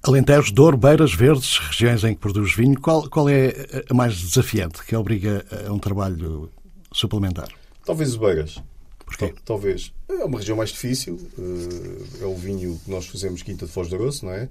Alentejo, 0.02 0.52
Douro, 0.54 0.76
Beiras, 0.78 1.12
Verdes, 1.14 1.58
regiões 1.58 2.02
em 2.04 2.14
que 2.14 2.20
produz 2.20 2.54
vinho, 2.54 2.80
qual, 2.80 3.08
qual 3.10 3.28
é 3.28 3.52
a 3.88 3.92
mais 3.94 4.16
desafiante, 4.18 4.82
que 4.84 4.96
obriga 4.96 5.44
a 5.66 5.72
um 5.72 5.78
trabalho 5.78 6.50
suplementar? 6.90 7.48
Talvez 7.84 8.14
o 8.14 8.18
Beiras. 8.20 8.58
Porquê? 9.04 9.28
Tal- 9.28 9.42
Talvez. 9.44 9.92
É 10.08 10.24
uma 10.24 10.38
região 10.38 10.56
mais 10.56 10.70
difícil. 10.70 11.18
eh, 11.38 12.22
É 12.22 12.26
o 12.26 12.34
vinho 12.34 12.80
que 12.82 12.90
nós 12.90 13.06
fazemos 13.06 13.42
Quinta 13.42 13.66
de 13.66 13.72
Foz 13.72 13.88
de 13.88 13.94
Aroço, 13.94 14.24
não 14.24 14.32
é? 14.32 14.48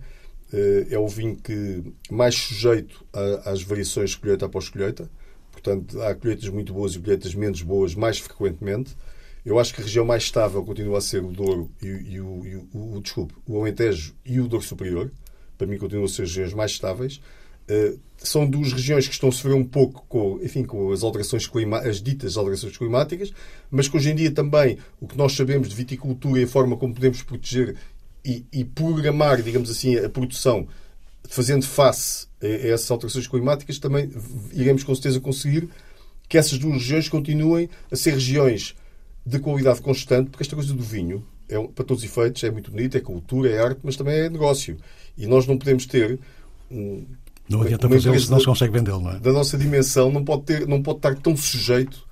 Eh, 0.54 0.88
É 0.92 1.00
o 1.00 1.08
vinho 1.08 1.36
que 1.36 1.82
mais 2.12 2.36
sujeito 2.36 3.04
às 3.46 3.64
variações 3.64 4.14
colheita 4.16 4.46
após 4.46 4.70
colheita. 4.70 5.10
Portanto, 5.52 6.00
há 6.04 6.14
colheitas 6.14 6.48
muito 6.50 6.74
boas 6.74 6.94
e 6.94 7.00
colheitas 7.00 7.34
menos 7.34 7.62
boas 7.64 7.96
mais 7.96 8.20
frequentemente. 8.20 8.96
Eu 9.46 9.58
acho 9.58 9.74
que 9.74 9.82
a 9.82 9.84
região 9.84 10.06
mais 10.06 10.24
estável 10.24 10.64
continua 10.64 11.00
a 11.00 11.02
ser 11.02 11.24
o 11.24 11.32
Douro 11.32 11.72
e, 11.82 11.88
e 11.88 12.22
o, 12.22 12.46
e 12.46 12.56
o, 12.56 12.96
o- 12.98 13.02
desculpe, 13.02 13.34
o 13.48 13.60
Alentejo 13.60 14.14
e 14.26 14.40
o 14.40 14.48
Douro 14.48 14.64
Superior. 14.66 15.10
Para 15.60 15.68
mim, 15.68 15.78
continuam 15.78 16.06
a 16.06 16.10
ser 16.10 16.24
as 16.24 16.30
regiões 16.30 16.54
mais 16.54 16.72
estáveis. 16.72 17.22
Uh, 17.70 18.00
são 18.18 18.50
duas 18.50 18.74
regiões 18.74 19.08
que 19.08 19.14
estão 19.14 19.30
a 19.30 19.32
sofrer 19.32 19.54
um 19.54 19.64
pouco 19.64 20.04
com, 20.08 20.40
enfim, 20.42 20.64
com 20.64 20.92
as 20.92 21.04
alterações 21.04 21.46
clima- 21.46 21.82
as 21.82 22.02
ditas 22.02 22.38
alterações 22.38 22.76
climáticas, 22.76 23.32
mas 23.70 23.88
que 23.88 23.96
hoje 23.96 24.10
em 24.10 24.16
dia 24.16 24.32
também 24.32 24.80
o 25.00 25.08
que 25.08 25.18
nós 25.18 25.34
sabemos 25.34 25.70
de 25.70 25.76
viticultura 25.76 26.40
e 26.40 26.46
a 26.46 26.48
forma 26.48 26.76
como 26.78 26.96
podemos 26.96 27.22
proteger 27.22 27.76
e, 28.26 28.44
e 28.52 28.66
programar, 28.66 29.44
digamos 29.44 29.70
assim, 29.70 29.96
a 29.98 30.10
produção 30.10 30.68
fazendo 31.30 31.64
face 31.66 32.28
a, 32.42 32.46
a 32.48 32.68
essas 32.70 32.90
alterações 32.90 33.28
climáticas, 33.28 33.78
também 33.78 34.10
iremos 34.52 34.84
com 34.84 34.96
certeza 34.96 35.20
conseguir 35.20 35.70
que 36.28 36.38
essas 36.38 36.58
duas 36.58 36.78
regiões 36.78 37.10
continuem 37.10 37.70
a 37.92 37.96
ser 37.96 38.14
regiões 38.14 38.76
de 39.26 39.40
qualidade 39.40 39.82
constante, 39.82 40.30
porque 40.30 40.44
esta 40.44 40.56
coisa 40.56 40.74
do 40.74 40.82
vinho, 40.82 41.24
é, 41.50 41.60
para 41.68 41.84
todos 41.86 42.04
os 42.04 42.10
efeitos, 42.10 42.44
é 42.44 42.52
muito 42.52 42.72
bonita, 42.72 42.98
é 42.98 43.02
cultura, 43.02 43.50
é 43.50 43.62
arte, 43.62 43.80
mas 43.84 43.96
também 43.96 44.16
é 44.16 44.30
negócio. 44.30 44.78
E 45.18 45.26
nós 45.28 45.46
não 45.48 45.58
podemos 45.58 45.86
ter 45.86 46.20
um, 46.72 47.04
Não 47.50 47.62
adianta 47.62 47.88
uma 47.88 47.98
empresa 47.98 48.26
se 48.26 48.32
não 48.32 48.40
se 48.40 48.46
consegue 48.46 48.72
vendê-lo, 48.74 49.02
não 49.02 49.12
é? 49.12 49.20
da 49.20 49.34
nossa 49.34 49.58
dimensão 49.58 50.12
não 50.12 50.24
pode, 50.24 50.44
ter, 50.44 50.68
não 50.68 50.82
pode 50.82 51.00
estar 51.00 51.16
tão 51.16 51.36
sujeito. 51.36 52.08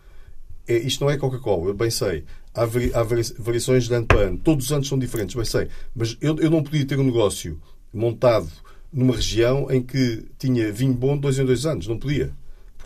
É, 0.67 0.78
isto 0.78 1.04
não 1.04 1.10
é 1.10 1.15
Coca-Cola, 1.17 1.67
eu 1.69 1.73
bem 1.73 1.89
sei. 1.89 2.26
Há, 2.54 2.65
vari- 2.65 2.91
há 2.93 3.04
vari- 3.04 3.34
variações 3.38 3.88
de 3.88 3.93
ano 3.93 4.06
para 4.06 4.21
ano. 4.21 4.38
Todos 4.38 4.65
os 4.65 4.71
anos 4.73 4.88
são 4.88 4.97
diferentes, 5.00 5.36
bem 5.36 5.45
sei. 5.45 5.67
Mas 5.95 6.17
eu, 6.19 6.36
eu 6.39 6.50
não 6.50 6.62
podia 6.63 6.86
ter 6.86 7.00
um 7.00 7.04
negócio 7.04 7.58
montado 7.93 8.50
numa 8.91 9.15
região 9.15 9.67
em 9.71 9.82
que 9.82 10.26
tinha 10.39 10.71
vinho 10.71 10.93
bom 10.93 11.15
de 11.15 11.21
dois 11.21 11.38
em 11.39 11.45
dois 11.45 11.65
anos. 11.65 11.88
Não 11.88 11.97
podia. 11.97 12.32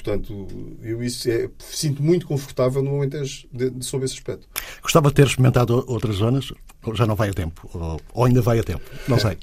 Portanto, 0.04 0.48
eu 0.82 1.04
isso 1.04 1.30
é, 1.30 1.50
sinto 1.60 2.02
muito 2.02 2.26
confortável 2.26 2.82
no 2.82 2.96
Alentejo 2.98 3.48
de, 3.54 3.70
de- 3.70 3.86
sobre 3.86 4.06
esse 4.06 4.16
aspecto. 4.16 4.48
Gostava 4.82 5.10
de 5.10 5.16
ter 5.16 5.28
experimentado 5.28 5.84
outras 5.88 6.16
zonas, 6.16 6.52
já 6.94 7.06
não 7.06 7.16
vai 7.16 7.30
a 7.30 7.34
tempo, 7.34 7.70
ou, 7.74 8.02
ou 8.14 8.26
ainda 8.26 8.42
vai 8.42 8.58
a 8.60 8.64
tempo, 8.64 8.84
não 9.08 9.20
sei. 9.20 9.38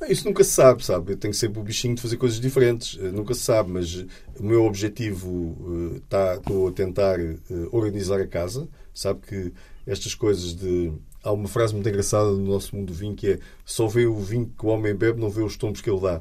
Não, 0.00 0.08
Isso 0.08 0.24
nunca 0.24 0.44
se 0.44 0.50
sabe, 0.50 0.84
sabe? 0.84 1.12
Eu 1.12 1.16
tenho 1.16 1.34
sempre 1.34 1.58
o 1.60 1.62
bichinho 1.62 1.94
de 1.94 2.02
fazer 2.02 2.16
coisas 2.16 2.38
diferentes. 2.40 2.98
Eh, 3.00 3.10
Nunca 3.10 3.32
se 3.34 3.40
sabe, 3.40 3.70
mas 3.72 3.94
eh, 3.96 4.06
o 4.38 4.42
meu 4.44 4.64
objetivo 4.64 5.56
eh, 5.94 5.96
está, 5.98 6.34
estou 6.36 6.68
a 6.68 6.72
tentar 6.72 7.18
eh, 7.20 7.36
organizar 7.72 8.20
a 8.20 8.26
casa. 8.26 8.68
Sabe 8.92 9.20
que 9.26 9.52
estas 9.86 10.14
coisas 10.14 10.54
de. 10.54 10.92
Há 11.22 11.32
uma 11.32 11.48
frase 11.48 11.72
muito 11.74 11.88
engraçada 11.88 12.30
no 12.32 12.40
nosso 12.52 12.76
mundo 12.76 12.88
do 12.88 12.92
vinho 12.94 13.14
que 13.14 13.30
é 13.30 13.38
só 13.64 13.86
vê 13.88 14.04
o 14.06 14.18
vinho 14.20 14.52
que 14.58 14.66
o 14.66 14.68
homem 14.68 14.94
bebe, 14.94 15.20
não 15.20 15.30
vê 15.30 15.42
os 15.42 15.56
tombos 15.56 15.80
que 15.80 15.88
ele 15.88 16.00
dá. 16.00 16.20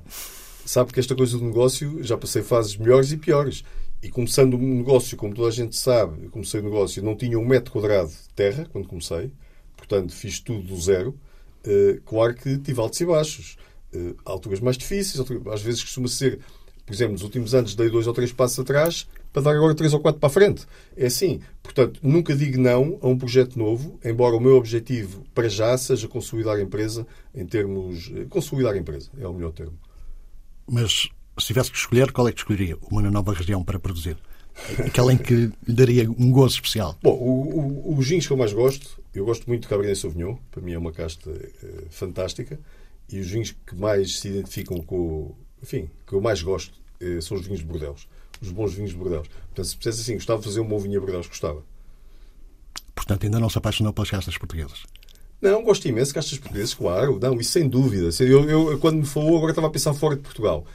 Sabe 0.65 0.93
que 0.93 0.99
esta 0.99 1.13
coisa 1.13 1.38
do 1.38 1.43
negócio, 1.43 2.01
já 2.01 2.15
passei 2.17 2.41
fases 2.41 2.77
melhores 2.77 3.12
e 3.12 3.17
piores. 3.17 3.63
E 4.04 4.10
começando 4.10 4.56
um 4.58 4.76
negócio, 4.80 5.16
como 5.16 5.34
toda 5.34 5.48
a 5.48 5.52
gente 5.52 5.78
sabe, 5.78 6.26
eu 6.26 6.30
comecei 6.30 6.60
o 6.60 6.63
negócio, 6.63 7.02
não 7.02 7.16
tinha 7.16 7.39
um 7.39 7.46
metro 7.46 7.72
quadrado 7.72 8.10
de 8.10 8.34
terra 8.36 8.68
quando 8.70 8.86
comecei, 8.86 9.32
portanto 9.78 10.13
fiz 10.13 10.42
tudo 10.42 10.62
do 10.68 10.80
zero. 10.80 11.18
Uh, 11.66 12.02
claro 12.04 12.36
que 12.36 12.58
tive 12.58 12.82
altos 12.82 13.00
e 13.00 13.06
baixos. 13.06 13.58
Uh, 13.96 14.13
alturas 14.26 14.60
mais 14.60 14.78
difíceis, 14.78 15.18
alturas- 15.20 15.48
às 15.48 15.62
vezes 15.62 15.82
costuma 15.82 16.10
ser, 16.10 16.39
por 16.86 16.94
exemplo, 16.94 17.13
nos 17.13 17.22
últimos 17.22 17.56
anos 17.56 17.76
dei 17.76 17.89
dois 17.89 18.06
ou 18.06 18.13
três 18.13 18.34
passos 18.34 18.60
atrás 18.60 19.08
para 19.32 19.42
dar 19.44 19.56
agora 19.56 19.74
três 19.74 19.94
ou 19.94 20.02
quatro 20.02 20.20
para 20.20 20.28
a 20.28 20.32
frente. 20.32 20.66
É 20.98 21.06
assim. 21.06 21.39
Portanto, 21.63 22.02
nunca 22.04 22.36
digo 22.36 22.60
não 22.60 23.00
a 23.02 23.08
um 23.08 23.18
projeto 23.18 23.58
novo, 23.58 23.98
embora 24.04 24.36
o 24.36 24.39
meu 24.42 24.58
objetivo 24.58 25.24
para 25.34 25.48
já 25.48 25.78
seja 25.78 26.10
consolidar 26.10 26.58
a 26.58 26.62
empresa 26.62 27.08
em 27.34 27.46
termos. 27.46 28.12
eh, 28.13 28.26
Consolidar 28.30 28.74
a 28.74 28.78
empresa 28.78 29.10
é 29.18 29.26
o 29.26 29.34
melhor 29.34 29.54
termo. 29.54 29.80
Mas 30.70 31.10
se 31.38 31.48
tivesse 31.48 31.72
que 31.72 31.78
escolher, 31.78 32.12
qual 32.12 32.28
é 32.28 32.32
que 32.32 32.39
escolheria? 32.39 32.78
Uma 32.91 33.02
nova 33.10 33.34
região 33.34 33.63
para 33.63 33.80
produzir? 33.80 34.17
Aquela 34.86 35.12
em 35.12 35.17
que 35.17 35.34
lhe 35.34 35.74
daria 35.74 36.10
um 36.12 36.32
gozo 36.32 36.56
especial. 36.56 36.96
Bom, 37.02 37.13
o- 37.13 37.89
o- 37.93 37.98
os 37.98 38.08
vinhos 38.08 38.28
que 38.28 38.34
eu 38.34 38.38
mais 38.38 38.54
gosto, 38.54 39.02
eu 39.13 39.26
gosto 39.26 39.48
muito 39.48 39.63
de 39.63 39.67
Cabernet 39.67 40.00
Sauvignon, 40.00 40.36
para 40.52 40.62
mim 40.62 40.74
é 40.74 40.78
uma 40.78 40.91
casta 40.91 41.30
eh, 41.32 41.86
fantástica, 41.89 42.60
e 43.12 43.19
os 43.19 43.28
vinhos 43.28 43.56
que 43.65 43.76
mais 43.76 44.19
se 44.19 44.28
identificam 44.28 44.78
com, 44.82 44.96
o- 44.96 45.38
enfim, 45.62 45.89
que 46.06 46.13
eu 46.13 46.22
mais 46.22 46.41
gosto 46.43 46.74
eh, 47.02 47.19
são 47.19 47.36
os 47.36 47.43
vinhos 47.46 47.62
de 47.62 47.65
Bordeaux, 47.65 48.08
os 48.39 48.52
bons 48.52 48.74
vinhos 48.76 48.91
de 48.91 48.98
Bordeaux. 48.98 49.28
Portanto, 49.28 49.65
se 49.65 49.76
dissesse 49.78 50.02
assim, 50.02 50.13
gostava 50.13 50.39
de 50.39 50.46
fazer 50.46 50.60
um 50.60 50.67
bom 50.67 50.78
vinho 50.78 50.98
a 50.98 51.02
Bordeaux, 51.02 51.28
gostava. 51.28 51.63
Portanto, 52.96 53.24
ainda 53.26 53.39
não 53.39 53.50
se 53.50 53.58
apaixonou 53.58 53.91
pelas 53.91 54.10
castas 54.12 54.38
portuguesas. 54.38 54.84
Não, 55.41 55.63
gosto 55.63 55.86
imenso 55.88 56.10
de 56.12 56.13
castas 56.13 56.38
portuguesas, 56.38 56.74
claro, 56.74 57.19
não, 57.19 57.39
isso 57.39 57.52
sem 57.52 57.67
dúvida. 57.67 58.10
Eu, 58.24 58.50
eu, 58.50 58.80
quando 58.80 58.98
me 59.00 59.06
falou, 59.06 59.36
agora 59.36 59.52
estava 59.52 59.67
a 59.67 59.72
pensar 59.72 59.93
fora 59.93 60.15
de 60.15 60.22
Portugal. 60.22 60.65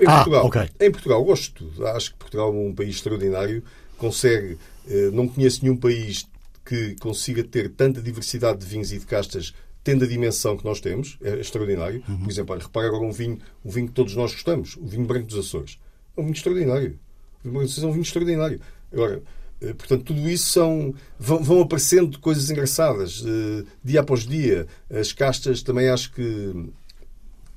Em 0.00 0.06
Ah, 0.06 0.14
Portugal, 0.16 0.46
ok. 0.46 0.70
em 0.80 0.90
Portugal 0.90 1.24
gosto 1.24 1.44
de 1.44 1.52
tudo. 1.70 1.86
Acho 1.88 2.12
que 2.12 2.18
Portugal 2.18 2.48
é 2.48 2.52
um 2.56 2.74
país 2.74 2.96
extraordinário. 2.96 3.62
Consegue, 3.96 4.56
eh, 4.88 5.10
não 5.12 5.26
conheço 5.28 5.62
nenhum 5.62 5.76
país 5.76 6.26
que 6.64 6.94
consiga 7.00 7.42
ter 7.42 7.70
tanta 7.70 8.00
diversidade 8.00 8.58
de 8.58 8.66
vinhos 8.66 8.92
e 8.92 8.98
de 8.98 9.06
castas, 9.06 9.54
tendo 9.82 10.04
a 10.04 10.06
dimensão 10.08 10.56
que 10.56 10.64
nós 10.64 10.80
temos. 10.80 11.18
É 11.22 11.40
extraordinário. 11.40 12.02
Uhum. 12.08 12.18
Por 12.20 12.30
exemplo, 12.30 12.54
olha, 12.54 12.62
repara 12.62 12.86
agora 12.88 13.02
um 13.04 13.12
vinho, 13.12 13.38
um 13.64 13.70
vinho 13.70 13.88
que 13.88 13.94
todos 13.94 14.14
nós 14.14 14.32
gostamos, 14.32 14.76
o 14.76 14.86
vinho 14.86 15.04
branco 15.06 15.26
dos 15.26 15.38
Açores. 15.38 15.78
É 16.16 16.20
um 16.20 16.24
vinho 16.24 16.34
extraordinário. 16.34 16.98
O 17.40 17.42
vinho 17.44 17.54
branco 17.54 17.64
dos 17.66 17.72
Açores 17.72 17.84
é 17.84 17.86
um 17.88 17.92
vinho 17.92 18.02
extraordinário. 18.02 18.60
Agora, 18.92 19.22
eh, 19.60 19.72
portanto, 19.74 20.04
tudo 20.04 20.28
isso 20.28 20.50
são. 20.50 20.94
Vão, 21.18 21.42
vão 21.42 21.60
aparecendo 21.62 22.18
coisas 22.20 22.50
engraçadas, 22.50 23.24
eh, 23.26 23.64
dia 23.82 24.00
após 24.00 24.26
dia. 24.26 24.66
As 24.90 25.12
castas, 25.12 25.62
também 25.62 25.88
acho 25.88 26.12
que. 26.12 26.70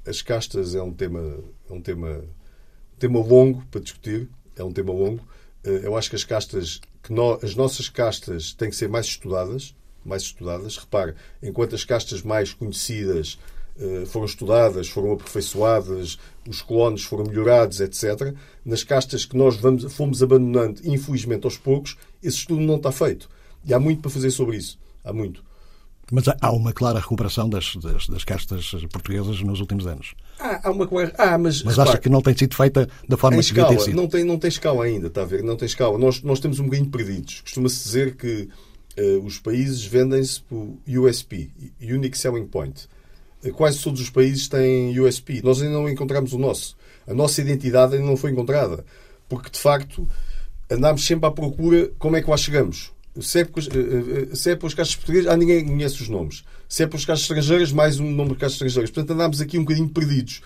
As 0.05 0.21
castas 0.23 0.73
é 0.73 0.81
um 0.81 0.91
tema, 0.91 1.37
é 1.71 1.73
um 1.75 1.81
tema, 1.81 2.09
um 2.09 2.99
tema 2.99 3.19
longo 3.19 3.63
para 3.71 3.81
discutir. 3.81 4.29
É 4.55 4.63
um 4.63 4.71
tema 4.71 4.91
longo. 4.93 5.25
Eh, 5.63 5.81
Eu 5.83 5.95
acho 5.95 6.09
que 6.09 6.15
as 6.15 6.23
castas, 6.23 6.81
que 7.01 7.13
nó- 7.13 7.39
as 7.41 7.55
nossas 7.55 7.87
castas 7.89 8.53
têm 8.53 8.69
que 8.69 8.75
ser 8.75 8.89
mais 8.89 9.05
estudadas, 9.05 9.75
mais 10.05 10.23
estudadas. 10.23 10.77
Repare, 10.77 11.15
enquanto 11.41 11.75
as 11.75 11.83
castas 11.85 12.21
mais 12.21 12.53
conhecidas 12.53 13.39
eh, 13.79 14.03
foram 14.05 14.25
estudadas, 14.25 14.89
foram 14.89 15.13
aperfeiçoadas, 15.13 16.19
os 16.47 16.61
colonos 16.61 17.03
foram 17.03 17.23
melhorados, 17.25 17.79
etc. 17.79 18.35
Nas 18.65 18.83
castas 18.83 19.23
que 19.25 19.35
nós 19.37 19.55
vamos, 19.55 19.91
fomos 19.93 20.21
abandonando, 20.21 20.81
infelizmente 20.83 21.45
aos 21.45 21.57
poucos, 21.57 21.97
esse 22.21 22.37
estudo 22.37 22.61
não 22.61 22.75
está 22.75 22.91
feito. 22.91 23.29
E 23.65 23.73
há 23.73 23.79
muito 23.79 24.01
para 24.01 24.11
fazer 24.11 24.29
sobre 24.31 24.57
isso. 24.57 24.77
Há 25.03 25.13
muito. 25.13 25.43
Mas 26.11 26.25
há- 26.27 26.51
uma 26.51 26.73
clara 26.73 26.99
recuperação 26.99 27.49
das, 27.49 27.73
das, 27.77 28.07
das 28.07 28.23
castas 28.25 28.69
portuguesas 28.91 29.41
nos 29.41 29.61
últimos 29.61 29.87
anos. 29.87 30.13
Ah, 30.39 30.59
há 30.63 30.69
uma. 30.71 30.87
Ah, 31.17 31.37
mas, 31.37 31.63
Mas 31.63 31.79
acha 31.79 31.97
que 31.97 32.09
não 32.09 32.21
tem 32.21 32.35
sido 32.37 32.53
feita 32.55 32.87
da 33.07 33.15
forma 33.15 33.37
que 33.41 33.47
devia 33.47 33.63
ter 33.65 33.69
escala, 33.75 33.85
sido? 33.85 33.95
não 33.95 34.07
tem, 34.07 34.23
não 34.25 34.37
tem 34.37 34.47
escala 34.49 34.83
ainda, 34.83 35.07
está 35.07 35.21
a 35.21 35.25
ver? 35.25 35.41
Não 35.41 35.55
tem 35.55 35.65
escala. 35.65 35.97
Nós, 35.97 36.21
nós 36.21 36.39
temos 36.41 36.59
um 36.59 36.65
bocadinho 36.65 36.89
perdidos. 36.89 37.39
Costuma-se 37.41 37.81
dizer 37.83 38.15
que 38.17 38.49
eh, 38.97 39.19
os 39.23 39.39
países 39.39 39.85
vendem-se 39.85 40.41
por 40.41 40.75
USP, 40.85 41.49
Unique 41.81 42.17
Selling 42.17 42.45
Point. 42.47 42.89
Eh, 43.43 43.51
Quase 43.51 43.81
todos 43.81 44.01
os 44.01 44.09
países 44.09 44.49
têm 44.49 44.99
USP. 44.99 45.41
Nós 45.41 45.61
ainda 45.61 45.75
não 45.75 45.89
encontramos 45.89 46.33
o 46.33 46.37
nosso. 46.37 46.75
A 47.07 47.13
nossa 47.13 47.39
identidade 47.41 47.95
ainda 47.95 48.05
não 48.05 48.17
foi 48.17 48.31
encontrada. 48.31 48.83
Porque, 49.29 49.49
de 49.49 49.59
facto, 49.59 50.05
andámos 50.69 51.05
sempre 51.05 51.25
à 51.25 51.31
procura 51.31 51.89
como 51.97 52.17
é 52.17 52.21
que 52.21 52.29
lá 52.29 52.35
chegamos. 52.35 52.91
Se 53.19 53.39
é, 53.39 53.45
pelas, 53.45 53.67
eh, 53.67 54.29
eh, 54.31 54.35
se 54.35 54.51
é 54.51 54.55
portuguesas, 54.55 55.27
ah, 55.27 55.35
ninguém 55.35 55.65
conhece 55.65 56.01
os 56.01 56.07
nomes. 56.07 56.43
Se 56.69 56.83
é 56.83 56.87
pelas 56.87 57.03
casas 57.03 57.23
estrangeiras, 57.23 57.71
mais 57.71 57.99
um 57.99 58.09
nome 58.09 58.31
de 58.31 58.37
casas 58.37 58.53
estrangeiras. 58.53 58.89
Portanto, 58.89 59.11
andámos 59.13 59.41
aqui 59.41 59.57
um 59.57 59.63
bocadinho 59.63 59.89
perdidos. 59.89 60.41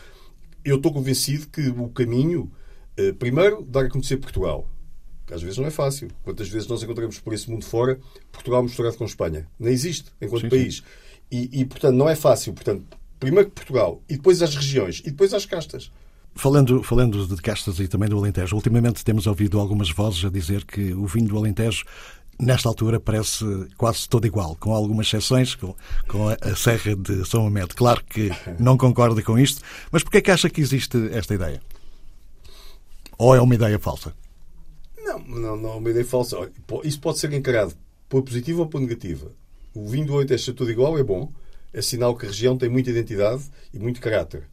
Eu 0.64 0.78
estou 0.78 0.92
convencido 0.92 1.48
que 1.48 1.70
o 1.70 1.90
caminho, 1.90 2.52
eh, 2.98 3.12
primeiro, 3.12 3.64
dar 3.64 3.86
a 3.86 3.90
conhecer 3.90 4.18
Portugal. 4.18 4.68
Às 5.32 5.42
vezes 5.42 5.58
não 5.58 5.66
é 5.66 5.72
fácil. 5.72 6.10
Quantas 6.24 6.50
vezes 6.50 6.68
nós 6.68 6.82
encontramos 6.82 7.20
por 7.20 7.34
esse 7.34 7.50
mundo 7.50 7.66
fora 7.66 8.00
Portugal 8.32 8.64
misturado 8.64 8.98
com 8.98 9.06
Espanha? 9.06 9.48
Nem 9.60 9.72
existe 9.72 10.12
enquanto 10.20 10.44
Sim, 10.44 10.50
país. 10.50 10.84
E, 11.32 11.62
e, 11.62 11.66
portanto, 11.66 11.96
não 11.96 12.10
é 12.10 12.16
fácil. 12.16 12.54
Portanto, 12.54 12.84
primeiro 13.20 13.50
Portugal, 13.50 14.02
e 14.10 14.16
depois 14.16 14.42
as 14.42 14.56
regiões, 14.56 15.00
e 15.00 15.12
depois 15.12 15.34
as 15.34 15.46
castas. 15.46 15.92
Falando, 16.38 16.84
falando 16.84 17.26
de 17.28 17.42
castas 17.42 17.80
e 17.80 17.88
também 17.88 18.10
do 18.10 18.18
Alentejo, 18.18 18.56
ultimamente 18.56 19.06
temos 19.06 19.26
ouvido 19.26 19.58
algumas 19.58 19.90
vozes 19.90 20.26
a 20.26 20.30
dizer 20.30 20.66
que 20.66 20.94
o 20.94 21.08
vinho 21.08 21.30
do 21.30 21.38
Alentejo 21.38 21.86
nesta 22.40 22.70
altura 22.70 23.00
parece 23.00 23.46
quase 23.78 24.08
todo 24.08 24.28
igual, 24.28 24.56
com 24.56 24.74
algumas 24.74 25.08
exceções, 25.08 25.56
com, 25.56 25.76
com 26.08 26.30
a, 26.30 26.56
Serra 26.56 26.96
de 26.96 27.26
São 27.28 27.48
Amede. 27.48 27.76
Claro 27.76 28.04
que 28.06 28.30
não 28.60 28.78
concorda 28.78 29.22
com 29.22 29.38
isto, 29.38 29.62
mas 29.92 30.04
porquê 30.04 30.18
é 30.18 30.22
que 30.22 30.32
acha 30.32 30.50
que 30.50 30.62
existe 30.62 30.98
esta 31.12 31.34
ideia? 31.34 31.62
Ou 33.18 33.36
é 33.36 33.42
uma 33.42 33.56
ideia 33.56 33.80
falsa? 33.80 34.14
Não, 35.04 35.20
não, 35.20 35.58
não 35.58 35.70
é 35.74 35.76
uma 35.76 35.90
ideia 35.90 36.06
falsa. 36.06 36.38
Isso 36.84 37.00
pode 37.00 37.20
ser 37.20 37.32
encarado 37.34 37.74
por 38.10 38.24
positiva 38.24 38.62
ou 38.62 38.68
por 38.68 38.82
negativa. 38.82 39.32
O 39.74 39.88
vinho 39.88 40.06
do 40.06 40.16
Alentejo 40.16 40.44
ser 40.44 40.54
tudo 40.54 40.72
igual 40.72 40.98
é 40.98 41.04
bom, 41.04 41.32
é 41.74 41.82
sinal 41.82 42.16
que 42.16 42.26
a 42.26 42.30
região 42.30 42.58
tem 42.58 42.70
muita 42.70 42.90
identidade 42.90 43.44
e 43.74 43.80
muito 43.80 44.02
caráter. 44.02 44.48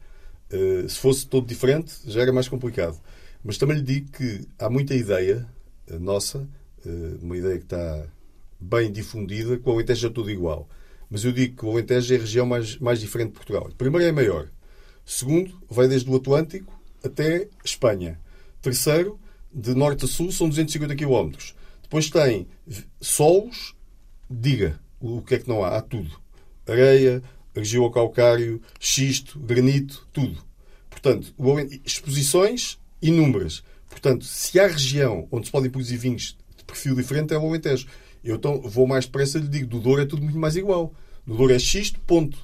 Uh, 0.53 0.89
se 0.89 0.99
fosse 0.99 1.27
todo 1.27 1.47
diferente, 1.47 1.95
já 2.07 2.21
era 2.21 2.33
mais 2.33 2.49
complicado. 2.49 2.99
Mas 3.43 3.57
também 3.57 3.77
lhe 3.77 3.83
digo 3.83 4.11
que 4.13 4.47
há 4.59 4.69
muita 4.69 4.95
ideia 4.95 5.49
uh, 5.91 5.99
nossa, 5.99 6.49
uma 7.21 7.37
ideia 7.37 7.59
que 7.59 7.65
está 7.65 8.07
bem 8.61 8.91
difundida, 8.91 9.59
que 9.59 9.69
o 9.69 9.73
Alentejo 9.73 10.07
é 10.07 10.11
tudo 10.11 10.31
igual. 10.31 10.69
Mas 11.11 11.25
eu 11.25 11.33
digo 11.33 11.57
que 11.57 11.67
o 11.67 11.71
Alentejo 11.71 12.15
é 12.15 12.17
a 12.17 12.21
região 12.21 12.47
mais, 12.47 12.79
mais 12.79 13.01
diferente 13.01 13.29
de 13.29 13.35
Portugal. 13.35 13.71
Primeiro, 13.77 14.07
é 14.07 14.13
maior. 14.13 14.49
Segundo, 15.05 15.61
vai 15.69 15.89
desde 15.89 16.09
o 16.09 16.17
Atlântico 16.17 16.73
até 17.05 17.49
Espanha. 17.65 18.19
Terceiro, 18.61 19.19
de 19.53 19.75
norte 19.75 20.05
a 20.05 20.09
sul 20.09 20.31
são 20.33 20.49
250 20.49 20.95
km. 20.97 21.33
Depois 21.83 22.09
tem 22.09 22.47
solos, 23.01 23.75
diga 24.31 24.81
o 25.01 25.21
que 25.21 25.35
é 25.35 25.39
que 25.39 25.49
não 25.49 25.63
há. 25.63 25.77
Há 25.77 25.83
tudo. 25.83 26.19
Areia, 26.67 27.23
calcário, 27.93 28.63
xisto, 28.79 29.39
granito, 29.39 30.07
tudo. 30.13 30.43
Portanto, 30.89 31.35
exposições 31.85 32.79
inúmeras. 33.01 33.63
Portanto, 33.91 34.25
se 34.25 34.59
há 34.59 34.67
região 34.67 35.29
onde 35.31 35.47
se 35.47 35.53
podem 35.53 35.71
produzir 35.71 35.97
vinhos 35.97 36.39
de 36.63 36.67
perfil 36.67 36.95
diferente, 36.95 37.35
é 37.35 37.39
o 37.39 37.47
Alentejo. 37.47 37.87
Eu 38.25 38.37
então 38.37 38.61
vou 38.63 38.87
mais 38.87 39.05
depressa 39.05 39.39
e 39.39 39.43
lhe 39.43 39.49
digo, 39.49 39.67
do 39.67 39.81
Douro 39.81 40.01
é 40.01 40.07
tudo 40.07 40.23
muito 40.23 40.39
mais 40.39 40.57
igual. 40.57 40.93
Do 41.27 41.37
Douro 41.37 41.53
é 41.53 41.59
xisto, 41.59 42.01
ponto. 42.01 42.39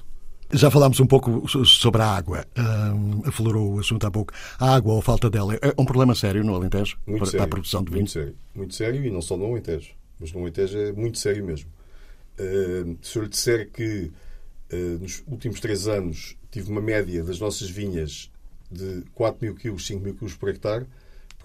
Já 0.51 0.71
falámos 0.71 0.99
um 0.99 1.05
pouco 1.05 1.47
sobre 1.65 2.01
a 2.01 2.07
água. 2.07 2.45
Um, 2.57 3.21
aflorou 3.27 3.75
o 3.75 3.79
assunto 3.79 4.05
há 4.07 4.11
pouco. 4.11 4.33
A 4.57 4.75
água 4.75 4.93
ou 4.93 4.99
a 4.99 5.01
falta 5.01 5.29
dela 5.29 5.53
é 5.55 5.73
um 5.77 5.85
problema 5.85 6.15
sério 6.15 6.43
no 6.43 6.55
Alentejo 6.55 6.97
muito 7.05 7.19
para, 7.19 7.31
sério, 7.31 7.45
a 7.45 7.47
produção 7.47 7.83
de 7.83 7.91
vinho? 7.91 7.99
Muito 7.99 8.11
sério. 8.11 8.35
Muito 8.55 8.73
sério 8.73 9.05
e 9.05 9.11
não 9.11 9.21
só 9.21 9.37
no 9.37 9.45
Alentejo. 9.45 9.91
Mas 10.19 10.33
no 10.33 10.41
Alentejo 10.41 10.77
é 10.77 10.91
muito 10.91 11.19
sério 11.19 11.45
mesmo. 11.45 11.69
Uh, 12.39 12.97
se 13.01 13.17
eu 13.17 13.23
lhe 13.23 13.29
disser 13.29 13.69
que 13.71 14.11
uh, 14.73 14.99
nos 14.99 15.23
últimos 15.27 15.59
três 15.59 15.87
anos 15.87 16.35
tive 16.49 16.71
uma 16.71 16.81
média 16.81 17.23
das 17.23 17.39
nossas 17.39 17.69
vinhas 17.69 18.31
de 18.71 19.03
4 19.13 19.45
mil 19.45 19.55
quilos, 19.55 19.85
5 19.85 20.03
mil 20.03 20.15
quilos 20.15 20.35
por 20.35 20.49
hectare, 20.49 20.85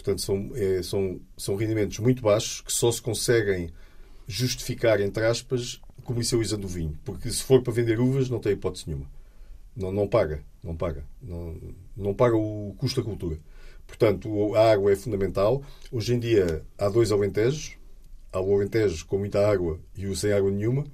portanto 0.05 0.21
são, 0.21 0.51
é, 0.55 0.83
são, 0.83 1.19
são 1.35 1.57
rendimentos 1.57 1.99
muito 1.99 2.23
baixos 2.23 2.61
que 2.61 2.71
só 2.71 2.93
se 2.93 3.01
conseguem 3.01 3.73
justificar, 4.29 5.01
entre 5.01 5.25
aspas, 5.25 5.81
comercializando 6.05 6.67
o 6.67 6.69
vinho. 6.69 6.99
Porque 7.05 7.31
se 7.31 7.43
for 7.43 7.62
para 7.62 7.73
vender 7.73 7.99
uvas, 7.99 8.29
não 8.29 8.38
tem 8.38 8.53
hipótese 8.53 8.85
nenhuma. 8.87 9.11
Não, 9.75 9.90
não 9.90 10.07
paga. 10.07 10.43
Não 10.62 10.77
paga. 10.77 11.05
Não, 11.23 11.57
não 11.97 12.14
paga 12.14 12.37
o 12.37 12.75
custo 12.77 13.01
da 13.01 13.05
cultura. 13.09 13.38
Portanto, 13.87 14.55
a 14.55 14.73
água 14.73 14.93
é 14.93 14.97
fundamental. 14.97 15.62
Hoje 15.90 16.14
em 16.14 16.19
dia 16.19 16.62
há 16.77 16.88
dois 16.90 17.11
alentejos. 17.11 17.77
Há 18.31 18.40
o 18.40 18.55
alentejo 18.55 19.07
com 19.07 19.19
muita 19.19 19.47
água 19.49 19.81
e 19.97 20.07
o 20.07 20.14
sem 20.14 20.33
água 20.33 20.51
nenhuma. 20.51 20.85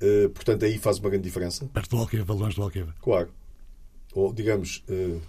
Uh, 0.00 0.30
portanto, 0.30 0.64
aí 0.64 0.78
faz 0.78 0.98
uma 0.98 1.10
grande 1.10 1.24
diferença. 1.24 1.66
Perto 1.66 1.90
do 1.90 1.96
Alqueva, 1.98 2.32
longe 2.32 2.56
do 2.56 2.62
Alqueva. 2.62 2.94
Claro. 3.02 3.28
Ou, 4.14 4.32
digamos, 4.32 4.82
uh, 4.88 5.20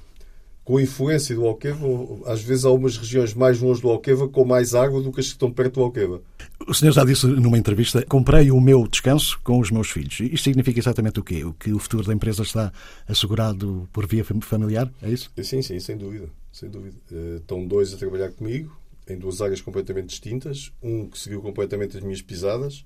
com 0.71 0.77
a 0.77 0.81
influência 0.81 1.35
do 1.35 1.45
Alqueva, 1.45 1.85
às 2.25 2.41
vezes 2.41 2.63
há 2.63 2.71
umas 2.71 2.95
regiões 2.95 3.33
mais 3.33 3.59
longe 3.59 3.81
do 3.81 3.89
Alqueva 3.89 4.29
com 4.29 4.45
mais 4.45 4.73
água 4.73 5.01
do 5.01 5.11
que 5.11 5.19
as 5.19 5.25
que 5.25 5.33
estão 5.33 5.51
perto 5.51 5.73
do 5.73 5.81
Alqueva. 5.81 6.21
O 6.65 6.73
senhor 6.73 6.93
já 6.93 7.03
disse 7.03 7.27
numa 7.27 7.57
entrevista: 7.57 8.05
comprei 8.05 8.51
o 8.51 8.61
meu 8.61 8.87
descanso 8.87 9.37
com 9.43 9.59
os 9.59 9.69
meus 9.69 9.91
filhos. 9.91 10.21
Isto 10.21 10.45
significa 10.45 10.79
exatamente 10.79 11.19
o 11.19 11.23
quê? 11.25 11.43
O 11.43 11.51
que 11.51 11.73
o 11.73 11.79
futuro 11.79 12.07
da 12.07 12.13
empresa 12.13 12.43
está 12.43 12.71
assegurado 13.05 13.89
por 13.91 14.07
via 14.07 14.23
familiar? 14.23 14.89
É 15.01 15.09
isso? 15.09 15.29
Sim, 15.43 15.61
sim, 15.61 15.77
sem 15.77 15.97
dúvida. 15.97 16.29
Sem 16.53 16.69
dúvida. 16.69 16.95
Eh, 17.11 17.39
estão 17.41 17.67
dois 17.67 17.93
a 17.93 17.97
trabalhar 17.97 18.31
comigo, 18.31 18.73
em 19.09 19.17
duas 19.17 19.41
áreas 19.41 19.59
completamente 19.59 20.07
distintas. 20.07 20.71
Um 20.81 21.09
que 21.09 21.19
seguiu 21.19 21.41
completamente 21.41 21.97
as 21.97 22.03
minhas 22.03 22.21
pisadas. 22.21 22.85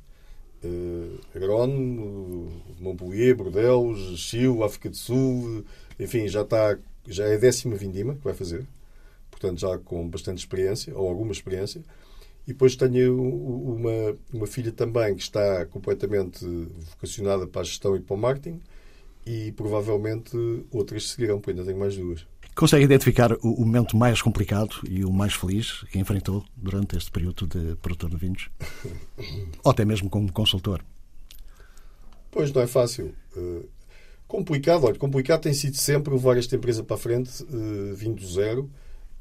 Uh, 0.63 1.19
agrónomo, 1.35 2.51
Montpellier, 2.79 3.35
Bordeaux, 3.35 4.17
Chile, 4.17 4.63
África 4.63 4.89
do 4.89 4.95
Sul, 4.95 5.63
enfim, 5.99 6.27
já 6.27 6.41
está 6.41 6.75
já 7.07 7.25
é 7.25 7.35
a 7.35 7.39
décima 7.39 7.75
vindima 7.75 8.15
que 8.15 8.23
vai 8.23 8.33
fazer, 8.33 8.65
portanto 9.29 9.59
já 9.59 9.77
com 9.77 10.07
bastante 10.07 10.39
experiência, 10.39 10.97
ou 10.97 11.07
alguma 11.07 11.31
experiência. 11.31 11.81
E 12.47 12.53
depois 12.53 12.75
tenho 12.75 13.19
uma, 13.19 14.15
uma 14.31 14.47
filha 14.47 14.71
também 14.71 15.15
que 15.15 15.21
está 15.21 15.65
completamente 15.65 16.45
vocacionada 16.91 17.47
para 17.47 17.61
a 17.61 17.63
gestão 17.63 17.95
e 17.95 17.99
para 17.99 18.13
o 18.13 18.17
marketing 18.17 18.61
e 19.25 19.51
provavelmente 19.53 20.37
outras 20.71 21.09
seguirão, 21.09 21.39
porque 21.39 21.51
ainda 21.51 21.65
tenho 21.65 21.79
mais 21.79 21.97
duas. 21.97 22.25
Consegue 22.53 22.85
identificar 22.85 23.33
o 23.41 23.65
momento 23.65 23.97
mais 23.97 24.21
complicado 24.21 24.75
e 24.87 25.03
o 25.03 25.11
mais 25.11 25.33
feliz 25.33 25.83
que 25.91 25.99
enfrentou 25.99 26.45
durante 26.55 26.95
este 26.95 27.11
período 27.11 27.47
de 27.47 27.75
produtor 27.77 28.09
de 28.11 28.15
vinhos? 28.15 28.49
Ou 29.63 29.71
até 29.71 29.83
mesmo 29.83 30.09
como 30.09 30.31
consultor? 30.31 30.81
Pois, 32.31 32.53
não 32.53 32.61
é 32.61 32.67
fácil. 32.67 33.13
Complicado, 34.27 34.85
olha, 34.85 34.97
complicado 34.97 35.41
tem 35.41 35.53
sido 35.53 35.77
sempre 35.77 36.13
levar 36.13 36.37
esta 36.37 36.55
empresa 36.55 36.83
para 36.83 36.95
a 36.95 36.99
frente, 36.99 37.43
uh, 37.43 37.93
vindo 37.95 38.19
do 38.19 38.27
zero, 38.27 38.69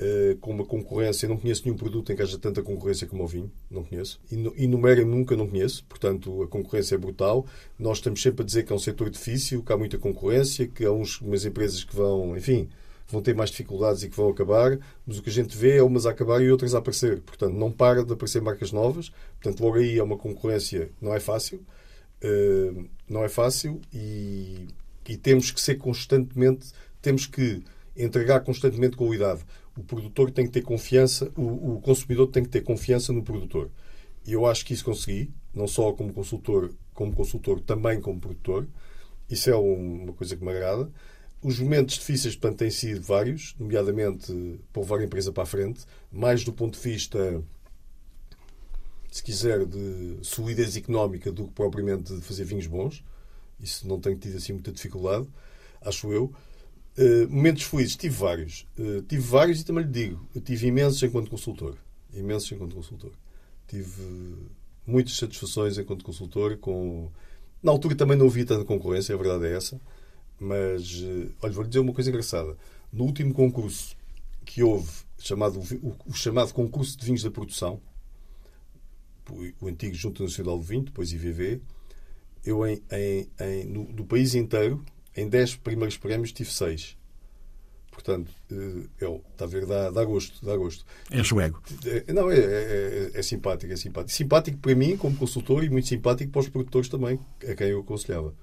uh, 0.00 0.36
com 0.38 0.50
uma 0.50 0.64
concorrência. 0.64 1.28
Não 1.28 1.36
conheço 1.36 1.62
nenhum 1.64 1.76
produto 1.76 2.10
em 2.10 2.16
que 2.16 2.22
haja 2.22 2.38
tanta 2.38 2.62
concorrência 2.62 3.06
como 3.06 3.22
o 3.22 3.26
vinho, 3.26 3.52
não 3.70 3.84
conheço. 3.84 4.18
E 4.30 4.66
no 4.66 4.78
Mera 4.78 5.04
nunca 5.04 5.36
não 5.36 5.46
conheço, 5.46 5.84
portanto 5.84 6.42
a 6.42 6.48
concorrência 6.48 6.94
é 6.94 6.98
brutal. 6.98 7.46
Nós 7.78 7.98
estamos 7.98 8.22
sempre 8.22 8.42
a 8.42 8.46
dizer 8.46 8.64
que 8.64 8.72
é 8.72 8.76
um 8.76 8.78
setor 8.78 9.10
difícil, 9.10 9.62
que 9.62 9.72
há 9.72 9.76
muita 9.76 9.98
concorrência, 9.98 10.66
que 10.66 10.84
há 10.84 10.90
uns, 10.90 11.20
umas 11.20 11.44
empresas 11.44 11.84
que 11.84 11.94
vão, 11.94 12.34
enfim, 12.34 12.70
vão 13.06 13.20
ter 13.20 13.34
mais 13.34 13.50
dificuldades 13.50 14.02
e 14.02 14.08
que 14.08 14.16
vão 14.16 14.30
acabar, 14.30 14.78
mas 15.06 15.18
o 15.18 15.22
que 15.22 15.28
a 15.28 15.32
gente 15.32 15.56
vê 15.56 15.76
é 15.76 15.82
umas 15.82 16.06
a 16.06 16.10
acabar 16.10 16.42
e 16.42 16.50
outras 16.50 16.74
a 16.74 16.78
aparecer. 16.78 17.20
Portanto, 17.20 17.52
não 17.52 17.70
para 17.70 18.02
de 18.02 18.12
aparecer 18.12 18.40
marcas 18.40 18.72
novas. 18.72 19.10
Portanto, 19.40 19.60
logo 19.62 19.76
aí 19.76 19.98
é 19.98 20.02
uma 20.02 20.16
concorrência, 20.16 20.90
não 21.00 21.14
é 21.14 21.20
fácil. 21.20 21.60
Uh, 22.24 22.88
não 23.06 23.22
é 23.22 23.28
fácil 23.28 23.82
e 23.92 24.66
e 25.08 25.16
temos 25.16 25.50
que 25.50 25.60
ser 25.60 25.76
constantemente, 25.76 26.72
temos 27.00 27.26
que 27.26 27.62
entregar 27.96 28.40
constantemente 28.40 28.96
qualidade. 28.96 29.42
O 29.76 29.82
produtor 29.82 30.30
tem 30.30 30.46
que 30.46 30.52
ter 30.52 30.62
confiança, 30.62 31.30
o, 31.36 31.74
o 31.74 31.80
consumidor 31.80 32.28
tem 32.28 32.42
que 32.42 32.48
ter 32.48 32.62
confiança 32.62 33.12
no 33.12 33.22
produtor. 33.22 33.70
E 34.26 34.32
eu 34.32 34.46
acho 34.46 34.64
que 34.64 34.72
isso 34.72 34.84
consegui, 34.84 35.30
não 35.52 35.66
só 35.66 35.92
como 35.92 36.12
consultor, 36.12 36.72
como 36.94 37.12
consultor, 37.12 37.60
também 37.60 38.00
como 38.00 38.20
produtor. 38.20 38.66
Isso 39.28 39.50
é 39.50 39.56
uma 39.56 40.12
coisa 40.12 40.36
que 40.36 40.44
me 40.44 40.50
agrada. 40.50 40.90
Os 41.42 41.58
momentos 41.58 41.96
difíceis, 41.96 42.34
portanto, 42.34 42.60
têm 42.60 42.70
sido 42.70 43.02
vários, 43.02 43.54
nomeadamente 43.58 44.32
para 44.72 44.82
levar 44.82 45.00
a 45.00 45.04
empresa 45.04 45.30
para 45.30 45.42
a 45.42 45.46
frente, 45.46 45.84
mais 46.10 46.42
do 46.42 46.52
ponto 46.52 46.78
de 46.78 46.88
vista, 46.88 47.42
se 49.10 49.22
quiser, 49.22 49.66
de 49.66 50.18
solidez 50.22 50.76
económica 50.76 51.30
do 51.30 51.44
que 51.44 51.52
propriamente 51.52 52.14
de 52.14 52.22
fazer 52.22 52.44
vinhos 52.44 52.66
bons. 52.66 53.04
Isso 53.64 53.88
não 53.88 53.98
tenho 53.98 54.16
tido 54.18 54.36
assim 54.36 54.52
muita 54.52 54.70
dificuldade, 54.70 55.26
acho 55.80 56.12
eu. 56.12 56.32
Uh, 56.96 57.28
momentos 57.28 57.62
felizes, 57.64 57.96
tive 57.96 58.14
vários. 58.14 58.66
Uh, 58.78 59.02
tive 59.02 59.22
vários 59.22 59.60
e 59.60 59.64
também 59.64 59.84
lhe 59.84 59.90
digo, 59.90 60.28
tive 60.44 60.66
imensos 60.66 61.02
enquanto 61.02 61.30
consultor. 61.30 61.76
Imensos 62.12 62.52
enquanto 62.52 62.76
consultor. 62.76 63.12
Tive 63.66 64.36
muitas 64.86 65.16
satisfações 65.16 65.78
enquanto 65.78 66.04
consultor. 66.04 66.58
Com... 66.58 67.10
Na 67.62 67.72
altura 67.72 67.96
também 67.96 68.16
não 68.16 68.26
havia 68.26 68.44
tanta 68.44 68.64
concorrência, 68.64 69.14
a 69.14 69.18
verdade 69.18 69.46
é 69.46 69.56
essa. 69.56 69.80
Mas, 70.38 71.00
uh, 71.00 71.32
olha, 71.42 71.52
vou-lhe 71.52 71.68
dizer 71.68 71.80
uma 71.80 71.94
coisa 71.94 72.10
engraçada. 72.10 72.56
No 72.92 73.04
último 73.04 73.32
concurso 73.32 73.96
que 74.44 74.62
houve, 74.62 74.90
chamado, 75.18 75.58
o, 75.58 75.96
o 76.06 76.12
chamado 76.12 76.52
Concurso 76.52 76.98
de 76.98 77.06
Vinhos 77.06 77.22
da 77.22 77.30
Produção, 77.30 77.80
o 79.58 79.68
antigo 79.68 79.94
Junta 79.94 80.22
Nacional 80.22 80.58
de 80.58 80.66
Vinho, 80.66 80.82
depois 80.82 81.10
IVV, 81.10 81.62
eu 82.44 82.66
em, 82.66 82.82
em, 82.92 83.28
em 83.40 83.64
no, 83.66 83.84
do 83.92 84.04
país 84.04 84.34
inteiro, 84.34 84.84
em 85.16 85.28
10 85.28 85.56
primeiros 85.56 85.96
prémios, 85.96 86.32
tive 86.32 86.50
6. 86.50 86.96
Portanto, 87.94 88.30
é, 88.50 89.20
está 89.32 89.44
a 89.44 89.48
ver, 89.48 89.66
dá, 89.66 89.90
dá 89.90 90.04
gosto. 90.04 90.44
Dá 90.44 90.56
gosto. 90.56 90.84
É 91.10 91.22
chuego. 91.22 91.62
É, 91.86 92.12
não, 92.12 92.30
é, 92.30 92.38
é, 92.38 93.10
é, 93.14 93.22
simpático, 93.22 93.72
é 93.72 93.76
simpático. 93.76 94.12
Simpático 94.12 94.58
para 94.58 94.74
mim, 94.74 94.96
como 94.96 95.16
consultor, 95.16 95.62
e 95.62 95.70
muito 95.70 95.86
simpático 95.86 96.32
para 96.32 96.40
os 96.40 96.48
produtores 96.48 96.88
também, 96.88 97.20
a 97.48 97.54
quem 97.54 97.68
eu 97.68 97.80
aconselhava. 97.80 98.34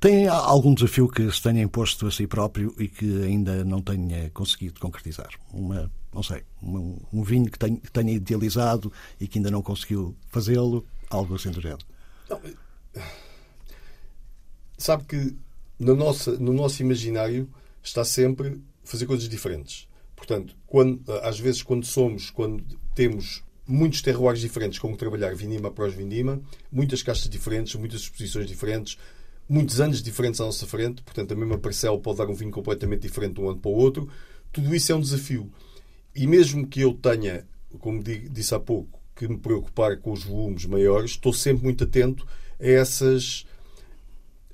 Tem 0.00 0.26
algum 0.26 0.74
desafio 0.74 1.06
que 1.08 1.30
se 1.30 1.42
tenha 1.42 1.62
imposto 1.62 2.06
a 2.06 2.10
si 2.10 2.26
próprio 2.26 2.74
e 2.78 2.88
que 2.88 3.22
ainda 3.22 3.64
não 3.64 3.82
tenha 3.82 4.30
conseguido 4.30 4.80
concretizar? 4.80 5.30
Uma, 5.52 5.90
não 6.12 6.22
sei, 6.22 6.42
um, 6.62 6.98
um 7.12 7.22
vinho 7.22 7.50
que 7.50 7.58
tenha, 7.58 7.76
que 7.76 7.92
tenha 7.92 8.12
idealizado 8.12 8.90
e 9.20 9.28
que 9.28 9.38
ainda 9.38 9.50
não 9.50 9.62
conseguiu 9.62 10.16
fazê-lo? 10.28 10.84
Algo 11.10 11.34
assim 11.34 11.50
do 11.50 11.60
género? 11.60 11.84
Não, 12.28 12.40
Sabe 14.76 15.04
que 15.04 15.36
no 15.78 15.94
nosso, 15.94 16.38
no 16.40 16.52
nosso 16.52 16.82
imaginário 16.82 17.48
está 17.82 18.04
sempre 18.04 18.60
fazer 18.84 19.06
coisas 19.06 19.28
diferentes. 19.28 19.88
Portanto, 20.16 20.54
quando, 20.66 21.02
às 21.22 21.38
vezes, 21.38 21.62
quando 21.62 21.84
somos, 21.84 22.30
quando 22.30 22.64
temos 22.94 23.42
muitos 23.66 24.02
terroirs 24.02 24.40
diferentes 24.40 24.78
com 24.78 24.92
que 24.92 24.98
trabalhar 24.98 25.34
vindima 25.34 25.68
após 25.68 25.94
vindima, 25.94 26.40
muitas 26.70 27.02
castas 27.02 27.28
diferentes, 27.28 27.74
muitas 27.74 28.02
exposições 28.02 28.46
diferentes, 28.46 28.98
muitos 29.48 29.80
anos 29.80 30.02
diferentes 30.02 30.40
à 30.40 30.44
nossa 30.44 30.66
frente, 30.66 31.02
portanto, 31.02 31.32
a 31.32 31.34
mesma 31.34 31.58
parcela 31.58 31.98
pode 31.98 32.18
dar 32.18 32.28
um 32.28 32.34
vinho 32.34 32.50
completamente 32.50 33.02
diferente 33.02 33.34
de 33.34 33.40
um 33.40 33.50
ano 33.50 33.58
para 33.58 33.70
o 33.70 33.74
outro. 33.74 34.08
Tudo 34.52 34.74
isso 34.74 34.92
é 34.92 34.94
um 34.94 35.00
desafio. 35.00 35.50
E 36.14 36.26
mesmo 36.26 36.66
que 36.66 36.80
eu 36.80 36.94
tenha, 36.94 37.46
como 37.78 38.02
disse 38.02 38.54
há 38.54 38.60
pouco, 38.60 39.00
que 39.16 39.26
me 39.26 39.38
preocupar 39.38 39.98
com 39.98 40.12
os 40.12 40.24
volumes 40.24 40.64
maiores, 40.66 41.12
estou 41.12 41.32
sempre 41.32 41.64
muito 41.64 41.84
atento 41.84 42.26
a, 42.62 42.66
essas, 42.66 43.44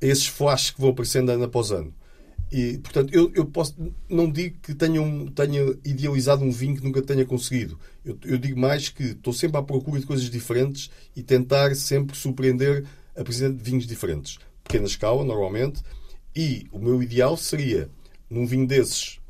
a 0.02 0.06
esses 0.06 0.26
flashes 0.26 0.70
que 0.70 0.80
vão 0.80 0.90
aparecendo 0.90 1.30
ano 1.30 1.44
após 1.44 1.70
ano. 1.70 1.92
E, 2.50 2.78
portanto, 2.78 3.14
eu, 3.14 3.30
eu 3.34 3.44
posso, 3.44 3.76
não 4.08 4.30
digo 4.30 4.58
que 4.62 4.74
tenha, 4.74 5.02
um, 5.02 5.26
tenha 5.26 5.62
idealizado 5.84 6.42
um 6.42 6.50
vinho 6.50 6.76
que 6.76 6.82
nunca 6.84 7.02
tenha 7.02 7.24
conseguido. 7.26 7.78
Eu, 8.02 8.18
eu, 8.24 8.38
digo 8.38 8.58
mais 8.58 8.88
que 8.88 9.02
estou 9.02 9.34
sempre 9.34 9.58
à 9.58 9.62
procura 9.62 10.00
de 10.00 10.06
coisas 10.06 10.30
diferentes 10.30 10.90
e 11.14 11.22
tentar 11.22 11.74
sempre 11.76 12.16
surpreender 12.16 12.86
a 13.14 13.22
presença 13.22 13.52
de 13.52 13.62
vinhos 13.62 13.86
diferentes. 13.86 14.38
Pequena 14.64 14.86
escala, 14.86 15.22
normalmente. 15.24 15.82
E 16.34 16.66
o 16.72 16.78
meu 16.78 17.02
ideal 17.02 17.36
seria, 17.36 17.90
num 18.30 18.46
vinho 18.46 18.66
desses, 18.66 19.20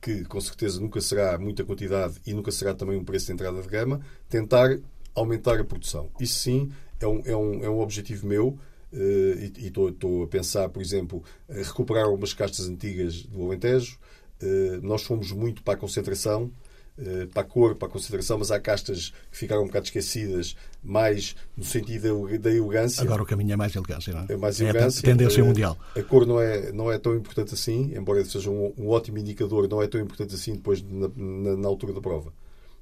que 0.00 0.24
com 0.24 0.40
certeza 0.40 0.80
nunca 0.80 1.00
será 1.00 1.38
muita 1.38 1.64
quantidade 1.64 2.14
e 2.26 2.32
nunca 2.32 2.50
será 2.50 2.72
também 2.74 2.96
um 2.96 3.04
preço 3.04 3.26
de 3.26 3.32
entrada 3.32 3.60
de 3.60 3.68
gama, 3.68 4.00
tentar 4.30 4.78
aumentar 5.14 5.60
a 5.60 5.64
produção. 5.64 6.10
Isso 6.18 6.38
sim 6.38 6.72
é 7.02 7.06
um, 7.06 7.22
é 7.24 7.36
um, 7.36 7.64
é 7.64 7.68
um 7.68 7.80
objetivo 7.80 8.26
meu 8.26 8.58
Uh, 8.92 9.50
e 9.58 9.68
estou 9.68 10.22
a 10.22 10.26
pensar, 10.26 10.68
por 10.68 10.82
exemplo, 10.82 11.24
recuperar 11.48 12.04
algumas 12.04 12.34
castas 12.34 12.68
antigas 12.68 13.22
do 13.22 13.42
Alentejo. 13.46 13.98
Uh, 14.42 14.82
nós 14.82 15.02
fomos 15.02 15.32
muito 15.32 15.62
para 15.62 15.74
a 15.74 15.76
concentração, 15.78 16.52
uh, 16.98 17.26
para 17.28 17.40
a 17.40 17.44
cor, 17.44 17.74
para 17.74 17.88
a 17.88 17.90
concentração, 17.90 18.38
mas 18.38 18.50
há 18.50 18.60
castas 18.60 19.14
que 19.30 19.38
ficaram 19.38 19.62
um 19.62 19.66
bocado 19.66 19.86
esquecidas, 19.86 20.54
mais 20.82 21.34
no 21.56 21.64
sentido 21.64 22.28
da, 22.28 22.36
da 22.36 22.54
elegância. 22.54 23.02
Agora 23.02 23.22
o 23.22 23.26
caminho 23.26 23.54
é 23.54 23.56
mais 23.56 23.74
elegância, 23.74 24.12
não 24.12 24.26
é? 24.28 24.32
É 24.34 24.36
mais 24.36 24.60
elegância. 24.60 24.98
É 24.98 25.00
a 25.00 25.14
tendência 25.14 25.42
mundial. 25.42 25.78
A 25.96 26.02
cor 26.02 26.26
não 26.26 26.38
é, 26.38 26.70
não 26.70 26.92
é 26.92 26.98
tão 26.98 27.16
importante 27.16 27.54
assim, 27.54 27.94
embora 27.96 28.22
seja 28.26 28.50
um, 28.50 28.74
um 28.76 28.88
ótimo 28.88 29.16
indicador, 29.16 29.66
não 29.68 29.80
é 29.80 29.86
tão 29.86 30.02
importante 30.02 30.34
assim 30.34 30.52
depois 30.52 30.82
na, 30.82 31.08
na, 31.16 31.56
na, 31.56 31.68
altura 31.68 31.94
da 31.94 32.00
prova. 32.02 32.30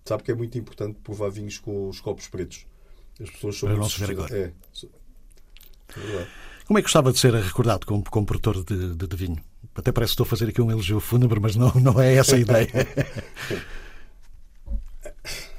Sabe 0.04 0.24
que 0.24 0.32
é 0.32 0.34
muito 0.34 0.58
importante 0.58 0.98
provar 1.04 1.30
vinhos 1.30 1.58
com 1.58 1.88
os 1.88 2.00
copos 2.00 2.26
pretos. 2.26 2.66
As 3.20 3.30
pessoas 3.30 3.58
são 3.58 3.68
Para 3.68 3.78
muito 3.78 3.82
não 3.82 3.90
se 3.90 4.00
ver 4.00 4.10
agora. 4.12 4.36
É, 4.36 4.52
como 6.66 6.78
é 6.78 6.82
que 6.82 6.86
gostava 6.86 7.12
de 7.12 7.18
ser 7.18 7.34
recordado 7.34 7.84
como, 7.84 8.04
como 8.08 8.24
produtor 8.24 8.64
de, 8.64 8.94
de, 8.94 9.06
de, 9.06 9.16
vinho? 9.16 9.42
Até 9.74 9.90
parece 9.90 10.10
que 10.10 10.14
estou 10.14 10.24
a 10.24 10.28
fazer 10.28 10.48
aqui 10.48 10.62
um 10.62 10.70
elogio 10.70 11.00
fúnebre, 11.00 11.40
mas 11.40 11.56
não, 11.56 11.72
não 11.74 12.00
é 12.00 12.14
essa 12.14 12.36
a 12.36 12.38
ideia. 12.38 12.68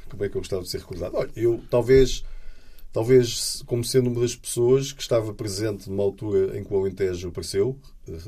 como 0.09 0.23
é 0.23 0.29
que 0.29 0.37
eu 0.37 0.41
gostava 0.41 0.63
de 0.63 0.69
ser 0.69 0.79
recordado? 0.79 1.17
Olha, 1.17 1.29
eu 1.35 1.61
talvez, 1.69 2.23
talvez 2.93 3.61
como 3.65 3.83
sendo 3.83 4.09
uma 4.09 4.21
das 4.21 4.35
pessoas 4.35 4.93
que 4.93 5.01
estava 5.01 5.33
presente 5.33 5.89
numa 5.89 6.03
altura 6.03 6.57
em 6.57 6.63
que 6.63 6.73
o 6.73 6.77
Alentejo 6.79 7.27
apareceu, 7.27 7.77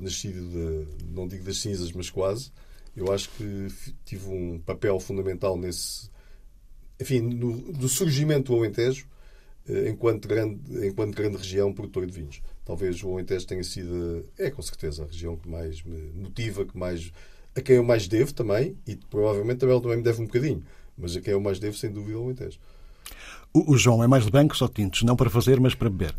nascido 0.01 0.41
de, 0.49 0.85
não 1.05 1.27
digo 1.27 1.45
das 1.45 1.57
cinzas, 1.57 1.91
mas 1.93 2.09
quase, 2.09 2.51
eu 2.95 3.11
acho 3.11 3.29
que 3.29 3.67
tive 4.03 4.27
um 4.27 4.59
papel 4.59 4.99
fundamental 4.99 5.57
nesse, 5.57 6.09
enfim, 6.99 7.21
no, 7.21 7.71
do 7.73 7.87
surgimento 7.87 8.51
do 8.51 8.59
Alentejo 8.59 9.05
eh, 9.05 9.12
enquanto 9.87 10.27
grande, 10.27 10.59
enquanto 10.87 11.15
grande 11.15 11.37
região 11.37 11.73
produtora 11.73 12.05
de 12.05 12.13
vinhos. 12.13 12.41
Talvez 12.65 13.03
o 13.03 13.13
Alentejo 13.13 13.45
tenha 13.47 13.63
sido, 13.63 14.25
é 14.37 14.49
com 14.49 14.61
certeza, 14.61 15.03
a 15.03 15.05
região 15.05 15.35
que 15.37 15.47
mais 15.47 15.81
me 15.83 16.11
motiva, 16.13 16.65
que 16.65 16.77
mais, 16.77 17.11
a 17.55 17.61
quem 17.61 17.77
eu 17.77 17.83
mais 17.83 18.07
devo 18.07 18.33
também, 18.33 18.77
e 18.85 18.95
provavelmente 18.95 19.59
também 19.59 19.81
também 19.81 19.97
me 19.97 20.03
deve 20.03 20.21
um 20.21 20.25
bocadinho, 20.25 20.63
mas 20.97 21.15
a 21.15 21.21
quem 21.21 21.33
eu 21.33 21.41
mais 21.41 21.59
devo, 21.59 21.77
sem 21.77 21.91
dúvida, 21.91 22.19
o 22.19 22.25
Alentejo. 22.25 22.59
O, 23.53 23.73
o 23.73 23.77
João 23.77 24.03
é 24.03 24.07
mais 24.07 24.25
de 24.25 24.31
bancos 24.31 24.61
ou 24.61 24.69
tintos? 24.69 25.03
Não 25.03 25.15
para 25.15 25.29
fazer, 25.29 25.59
mas 25.59 25.75
para 25.75 25.89
beber? 25.89 26.15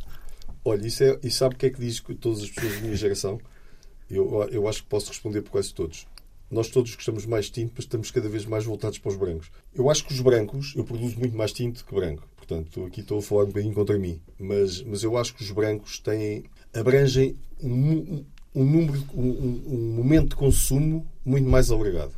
Olha, 0.65 0.87
isso 0.87 1.05
é, 1.05 1.19
e 1.23 1.31
sabe 1.31 1.55
o 1.55 1.59
que 1.59 1.67
é 1.67 1.71
que 1.71 1.81
diz 1.81 2.01
todas 2.21 2.43
as 2.43 2.51
pessoas 2.51 2.75
da 2.77 2.81
minha 2.81 2.97
geração? 2.97 3.39
Eu, 4.09 4.49
eu 4.51 4.69
acho 4.69 4.83
que 4.83 4.89
posso 4.89 5.09
responder 5.09 5.43
por 5.43 5.51
quase 5.51 5.75
todos. 5.75 6.07
Nós 6.55 6.69
todos 6.69 6.95
gostamos 6.95 7.27
mais 7.27 7.47
de 7.47 7.51
tinto, 7.51 7.73
mas 7.75 7.85
estamos 7.85 8.13
cada 8.13 8.29
vez 8.29 8.47
mais 8.47 8.65
voltados 8.65 8.97
para 8.99 9.09
os 9.09 9.17
brancos. 9.17 9.51
Eu 9.75 9.91
acho 9.91 10.05
que 10.05 10.13
os 10.13 10.21
brancos, 10.21 10.73
eu 10.77 10.85
produzo 10.85 11.19
muito 11.19 11.37
mais 11.37 11.53
tinto 11.53 11.85
que 11.85 11.93
branco. 11.93 12.29
Portanto, 12.37 12.85
aqui 12.85 13.01
estou 13.01 13.19
a 13.19 13.23
falar 13.23 13.43
um 13.43 13.47
bocadinho 13.49 13.75
contra 13.75 13.99
mim. 13.99 14.21
Mas, 14.39 14.81
mas 14.83 15.03
eu 15.03 15.19
acho 15.19 15.35
que 15.35 15.43
os 15.43 15.51
brancos 15.51 15.99
têm, 15.99 16.45
abrangem 16.73 17.35
um, 17.61 18.25
um 18.55 18.65
número, 18.65 19.05
um, 19.13 19.63
um, 19.67 19.95
momento 19.97 20.29
de 20.29 20.37
consumo 20.37 21.05
muito 21.25 21.49
mais 21.49 21.73
alargado. 21.73 22.15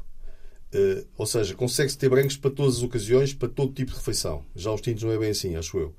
Uh, 0.74 1.06
ou 1.16 1.24
seja, 1.24 1.54
consegue-se 1.54 1.96
ter 1.96 2.10
brancos 2.10 2.36
para 2.36 2.50
todas 2.50 2.76
as 2.76 2.82
ocasiões, 2.82 3.32
para 3.32 3.48
todo 3.48 3.72
tipo 3.72 3.92
de 3.92 3.96
refeição. 3.96 4.44
Já 4.54 4.70
os 4.70 4.82
tintos 4.82 5.02
não 5.02 5.12
é 5.12 5.18
bem 5.18 5.30
assim, 5.30 5.56
acho 5.56 5.78
eu. 5.78 5.94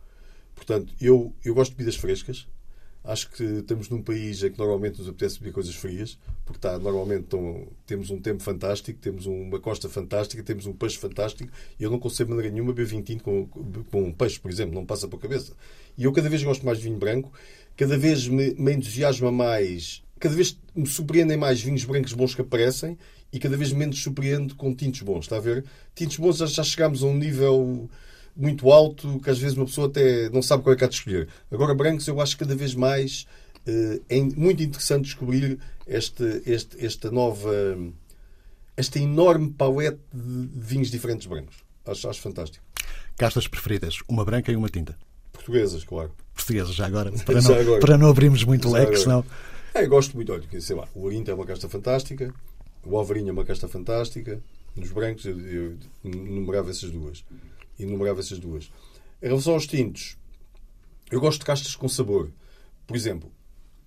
Portanto, 0.53 0.93
eu, 1.01 1.33
eu 1.43 1.55
gosto 1.55 1.71
de 1.71 1.77
bebidas 1.77 1.95
frescas. 1.95 2.47
Acho 3.07 3.31
que 3.31 3.41
estamos 3.41 3.87
num 3.87 4.01
país 4.01 4.43
em 4.43 4.51
que 4.51 4.57
normalmente 4.57 4.99
nos 4.99 5.07
apetece 5.07 5.39
beber 5.39 5.53
coisas 5.53 5.73
frias, 5.73 6.19
porque 6.45 6.57
está, 6.57 6.77
normalmente 6.77 7.23
tão, 7.23 7.65
temos 7.85 8.09
um 8.09 8.19
tempo 8.19 8.43
fantástico, 8.43 8.99
temos 8.99 9.25
uma 9.25 9.61
costa 9.61 9.87
fantástica, 9.87 10.43
temos 10.43 10.65
um 10.65 10.73
peixe 10.73 10.97
fantástico, 10.97 11.49
e 11.79 11.83
eu 11.83 11.89
não 11.89 11.99
consigo 11.99 12.25
de 12.25 12.35
maneira 12.35 12.53
nenhuma 12.53 12.73
beber 12.73 12.89
vinho 12.89 13.03
tinto 13.03 13.23
com, 13.23 13.47
com 13.47 14.03
um 14.03 14.11
peixe, 14.11 14.37
por 14.37 14.51
exemplo, 14.51 14.75
não 14.75 14.85
passa 14.85 15.07
pela 15.07 15.21
cabeça. 15.21 15.53
E 15.97 16.03
eu 16.03 16.11
cada 16.11 16.27
vez 16.27 16.43
gosto 16.43 16.65
mais 16.65 16.79
de 16.79 16.83
vinho 16.83 16.97
branco, 16.97 17.31
cada 17.77 17.97
vez 17.97 18.27
me, 18.27 18.53
me 18.55 18.73
entusiasma 18.73 19.31
mais, 19.31 20.03
cada 20.19 20.35
vez 20.35 20.59
me 20.75 20.85
surpreendem 20.85 21.37
mais 21.37 21.61
vinhos 21.61 21.85
brancos 21.85 22.11
bons 22.11 22.35
que 22.35 22.41
aparecem, 22.41 22.97
e 23.31 23.39
cada 23.39 23.55
vez 23.55 23.71
menos 23.71 24.03
surpreendo 24.03 24.53
com 24.55 24.75
tintos 24.75 25.01
bons, 25.01 25.21
está 25.21 25.37
a 25.37 25.39
ver? 25.39 25.63
Tintos 25.95 26.17
bons 26.17 26.39
já, 26.39 26.45
já 26.45 26.63
chegámos 26.63 27.03
a 27.03 27.07
um 27.07 27.15
nível 27.15 27.89
muito 28.37 28.71
alto 28.71 29.19
que 29.19 29.29
às 29.29 29.39
vezes 29.39 29.57
uma 29.57 29.65
pessoa 29.65 29.87
até 29.87 30.29
não 30.29 30.41
sabe 30.41 30.63
qual 30.63 30.73
é 30.73 30.77
que 30.77 30.83
há 30.83 30.87
de 30.87 30.95
escolher. 30.95 31.27
Agora, 31.51 31.73
brancos, 31.73 32.07
eu 32.07 32.21
acho 32.21 32.37
cada 32.37 32.55
vez 32.55 32.75
mais 32.75 33.25
uh, 33.67 34.01
é 34.07 34.21
muito 34.21 34.61
interessante 34.61 35.05
descobrir 35.05 35.59
este, 35.87 36.43
este, 36.45 36.85
esta 36.85 37.09
nova, 37.09 37.51
esta 38.75 38.99
enorme 38.99 39.49
paleta 39.51 39.99
de 40.13 40.49
vinhos 40.53 40.91
diferentes 40.91 41.25
brancos. 41.27 41.57
Acho, 41.85 42.09
acho 42.09 42.21
fantástico. 42.21 42.63
Castas 43.17 43.47
preferidas? 43.47 43.99
Uma 44.07 44.23
branca 44.23 44.51
e 44.51 44.55
uma 44.55 44.69
tinta? 44.69 44.95
Portuguesas, 45.31 45.83
claro. 45.83 46.11
Portuguesas, 46.33 46.75
já 46.75 46.85
agora. 46.85 47.11
Para, 47.25 47.41
já 47.41 47.49
não, 47.49 47.59
agora. 47.59 47.79
para 47.79 47.97
não 47.97 48.09
abrirmos 48.09 48.43
muito 48.43 48.69
já 48.69 48.77
leque, 48.77 48.97
senão. 48.97 49.25
É, 49.73 49.83
eu 49.83 49.89
gosto 49.89 50.15
muito, 50.15 50.31
olha, 50.31 50.61
sei 50.61 50.75
lá, 50.75 50.87
o 50.93 51.07
Arinta 51.07 51.31
é 51.31 51.33
uma 51.33 51.45
casta 51.45 51.69
fantástica, 51.69 52.33
o 52.83 52.97
Alvarinho 52.97 53.29
é 53.29 53.31
uma 53.31 53.45
casta 53.45 53.67
fantástica, 53.67 54.39
nos 54.75 54.91
brancos 54.91 55.25
eu, 55.25 55.39
eu 55.39 55.77
numerava 56.03 56.69
essas 56.71 56.89
duas 56.89 57.23
enumerava 57.79 58.19
essas 58.19 58.39
duas. 58.39 58.71
Em 59.21 59.27
relação 59.27 59.53
aos 59.53 59.67
tintos, 59.67 60.17
eu 61.11 61.19
gosto 61.19 61.39
de 61.39 61.45
castas 61.45 61.75
com 61.75 61.87
sabor. 61.87 62.31
Por 62.85 62.95
exemplo, 62.95 63.31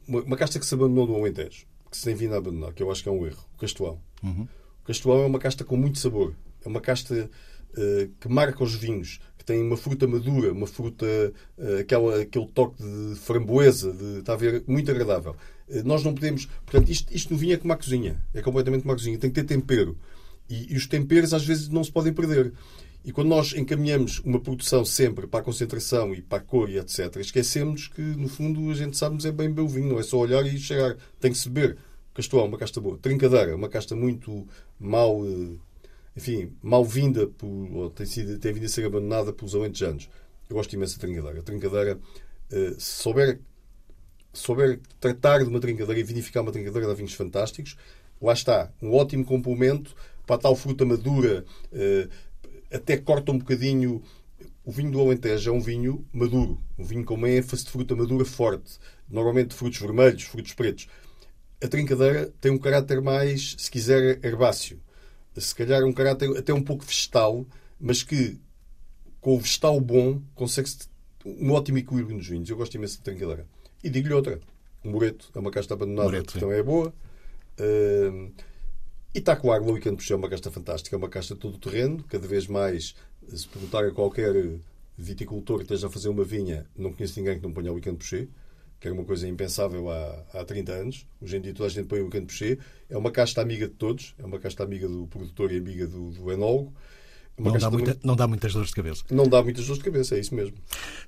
uma, 0.07 0.23
uma 0.23 0.37
casta 0.37 0.59
que 0.59 0.67
se 0.67 0.75
abandonou 0.75 1.07
no 1.07 1.17
Alentejo, 1.17 1.67
que 1.91 1.97
se 1.97 2.05
tem 2.05 2.15
vindo 2.15 2.35
a 2.35 2.39
abandonar, 2.39 2.73
que 2.73 2.83
eu 2.83 2.91
acho 2.91 3.03
que 3.03 3.09
é 3.09 3.13
um 3.13 3.27
erro, 3.27 3.45
o 3.55 3.59
Castelão. 3.59 4.01
Uhum. 4.23 4.49
O 4.83 4.87
Castelão 4.87 5.23
é 5.23 5.27
uma 5.27 5.39
casta 5.39 5.65
com 5.65 5.77
muito 5.77 5.99
sabor. 5.99 6.35
É 6.65 6.69
uma 6.69 6.81
casta 6.81 7.31
uh, 7.71 8.09
que 8.21 8.29
marca 8.29 8.63
os 8.63 8.75
vinhos, 8.75 9.21
que 9.39 9.45
tem 9.45 9.63
uma 9.63 9.77
fruta 9.77 10.07
madura, 10.07 10.53
uma 10.53 10.67
fruta, 10.67 11.07
uh, 11.59 11.81
aquela, 11.81 12.21
aquele 12.23 12.47
toque 12.49 12.83
de 12.83 13.15
framboesa, 13.17 13.93
de, 13.93 14.19
está 14.19 14.35
a 14.35 14.37
ver, 14.37 14.65
muito 14.67 14.91
agradável. 14.91 15.37
Uh, 15.69 15.83
nós 15.85 16.05
não 16.05 16.15
podemos. 16.15 16.47
Portanto, 16.67 16.91
isto, 16.91 17.15
isto 17.15 17.33
no 17.33 17.39
vinho 17.39 17.55
é 17.55 17.57
como 17.57 17.73
a 17.73 17.77
cozinha. 17.77 18.23
É 18.35 18.43
completamente 18.43 18.83
como 18.83 18.93
a 18.93 18.97
cozinha. 18.97 19.19
Tem 19.19 19.31
que 19.31 19.41
ter 19.41 19.47
tempero. 19.47 19.97
E, 20.49 20.73
e 20.73 20.77
os 20.77 20.87
temperos 20.87 21.33
às 21.33 21.45
vezes 21.45 21.69
não 21.69 21.85
se 21.85 21.93
podem 21.93 22.13
perder. 22.13 22.53
E 23.03 23.13
quando 23.13 23.29
nós 23.29 23.55
encaminhamos 23.55 24.19
uma 24.21 24.39
produção 24.39 24.85
sempre 24.85 25.27
para 25.27 25.41
a 25.41 25.43
concentração 25.43 26.15
e 26.15 26.21
para 26.21 26.39
a 26.39 26.41
cor 26.41 26.69
e 26.69 26.79
etc., 26.79 27.17
esquecemos 27.17 27.89
que, 27.89 28.03
no 28.03 28.29
fundo, 28.29 28.71
a 28.71 28.75
gente 28.75 28.97
sabe 28.97 29.27
é 29.27 29.33
bem 29.33 29.49
beber 29.49 29.63
o 29.63 29.69
vinho, 29.69 29.89
não 29.89 29.99
é 29.99 30.03
só 30.03 30.19
olhar 30.19 30.45
e 30.45 30.59
chegar. 30.59 30.97
Tem 31.19 31.33
que 31.33 31.39
se 31.39 31.49
beber. 31.49 31.79
Castoão, 32.13 32.47
uma 32.47 32.59
casta 32.59 32.81
boa. 32.81 32.99
Trincadeira, 32.99 33.57
uma 33.57 33.69
casta 33.69 33.97
muito 33.97 34.47
mal, 34.79 35.25
eh, 35.25 35.57
enfim, 36.15 36.53
mal 36.63 36.85
vinda, 36.85 37.27
por, 37.27 37.91
tem, 37.95 38.05
sido, 38.05 38.39
tem 38.39 38.53
vindo 38.53 38.67
a 38.67 38.69
ser 38.69 38.85
abandonada 38.85 39.33
pelos 39.33 39.55
alentejanos. 39.55 40.09
Eu 40.49 40.57
gosto 40.57 40.75
imenso 40.75 40.97
da 40.97 41.01
trincadeira. 41.01 41.41
A 41.41 41.43
trincadeira, 41.43 41.99
eh, 42.53 42.75
se 42.79 43.03
souber, 43.03 43.41
souber 44.33 44.79
tratar 44.99 45.39
de 45.39 45.49
uma 45.49 45.61
trincadeira 45.61 45.99
e 45.99 46.03
vinificar 46.03 46.43
uma 46.43 46.53
trincadeira, 46.53 46.87
dá 46.87 46.95
vinhos 46.95 47.15
fantásticos. 47.15 47.77
Lá 48.21 48.35
está, 48.35 48.71
um 48.83 48.93
ótimo 48.93 49.25
complemento 49.25 49.95
para 50.27 50.37
a 50.37 50.39
tal 50.39 50.55
fruta 50.55 50.85
madura, 50.85 51.45
eh, 51.73 52.09
até 52.73 52.97
corta 52.97 53.33
um 53.33 53.39
bocadinho. 53.39 54.03
O 54.65 54.71
vinho 54.71 54.91
do 54.91 55.01
Alentejo 55.01 55.51
é 55.51 55.53
um 55.53 55.61
vinho 55.61 56.05
maduro, 56.13 56.59
um 56.79 56.85
vinho 56.85 57.05
com 57.05 57.15
uma 57.15 57.29
ênfase 57.29 57.65
de 57.65 57.71
fruta 57.71 57.97
madura 57.97 58.25
forte, 58.25 58.79
normalmente 59.09 59.55
frutos 59.55 59.81
vermelhos, 59.81 60.23
frutos 60.23 60.53
pretos. 60.53 60.87
A 61.63 61.69
trincadeira 61.69 62.33
tem 62.41 62.53
um 62.53 62.59
caráter 62.59 63.01
mais, 63.01 63.57
se 63.59 63.71
quiser, 63.71 64.25
herbáceo. 64.25 64.81
Se 65.37 65.55
calhar 65.55 65.85
um 65.85 65.93
caráter 65.93 66.37
até 66.37 66.53
um 66.53 66.63
pouco 66.63 66.85
vegetal, 66.85 67.47
mas 67.79 68.03
que 68.03 68.39
com 69.21 69.37
o 69.37 69.41
vegetal 69.41 69.81
bom 69.81 70.21
consegue-se 70.35 70.89
um 71.25 71.53
ótimo 71.53 71.79
equilíbrio 71.79 72.17
nos 72.17 72.27
vinhos. 72.27 72.49
Eu 72.49 72.57
gosto 72.57 72.75
imenso 72.75 72.97
de 72.97 73.03
trincadeira. 73.03 73.47
E 73.83 73.91
digo-lhe 73.91 74.15
outra. 74.15 74.41
O 74.85 74.89
Moreto 74.89 75.31
é 75.35 75.39
uma 75.39 75.51
casta 75.51 75.75
abandonada 75.75 76.09
Moreto, 76.09 76.33
que 76.33 76.41
também 76.41 76.59
é 76.59 76.63
boa. 76.63 76.93
Uh, 77.59 78.33
E 79.13 79.19
está 79.19 79.35
com 79.35 79.51
a 79.51 79.57
água 79.57 79.73
Weekend 79.73 80.01
é 80.13 80.15
uma 80.15 80.29
casta 80.29 80.53
fantástica, 80.53 80.95
é 80.95 80.99
uma 80.99 81.09
casta 81.09 81.35
todo 81.35 81.57
o 81.57 81.59
terreno, 81.59 82.05
cada 82.09 82.29
vez 82.29 82.47
mais, 82.47 82.95
se 83.29 83.49
perguntar 83.49 83.85
a 83.85 83.91
qualquer 83.91 84.33
viticultor 84.97 85.59
que 85.59 85.65
esteja 85.65 85.89
a 85.89 85.91
fazer 85.91 86.09
uma 86.09 86.23
vinha, 86.23 86.65
não 86.77 86.93
conheço 86.93 87.19
ninguém 87.19 87.37
que 87.39 87.43
não 87.43 87.53
ponha 87.53 87.73
o 87.73 87.75
Weekend 87.75 87.97
Puxê, 87.97 88.29
que 88.79 88.87
era 88.87 88.95
uma 88.95 89.05
coisa 89.05 89.27
impensável 89.27 89.91
há, 89.91 90.25
há 90.33 90.45
30 90.45 90.73
anos. 90.73 91.07
Hoje 91.21 91.37
em 91.37 91.41
dia 91.41 91.53
toda 91.53 91.69
a 91.69 91.73
gente 91.73 91.87
põe 91.87 92.01
o 92.01 92.05
Weekend 92.05 92.27
Puxê. 92.27 92.59
É 92.89 92.97
uma 92.97 93.11
casta 93.11 93.43
amiga 93.43 93.67
de 93.67 93.75
todos, 93.75 94.15
é 94.17 94.25
uma 94.25 94.39
casta 94.39 94.63
amiga 94.63 94.89
do 94.89 95.09
produtor 95.09 95.51
e 95.51 95.59
amiga 95.59 95.89
do, 95.89 96.13
do 96.13 96.31
enólogo. 96.31 96.73
Não 97.37 97.57
dá, 97.57 97.71
muita, 97.71 97.99
não 98.05 98.15
dá, 98.15 98.29
muitas 98.29 98.53
dores 98.53 98.69
de 98.69 98.75
cabeça. 98.77 99.03
Não 99.11 99.27
dá 99.27 99.43
muitas 99.43 99.65
dores 99.67 99.79
de 99.79 99.85
cabeça, 99.85 100.15
é 100.15 100.21
isso 100.21 100.35
mesmo. 100.35 100.57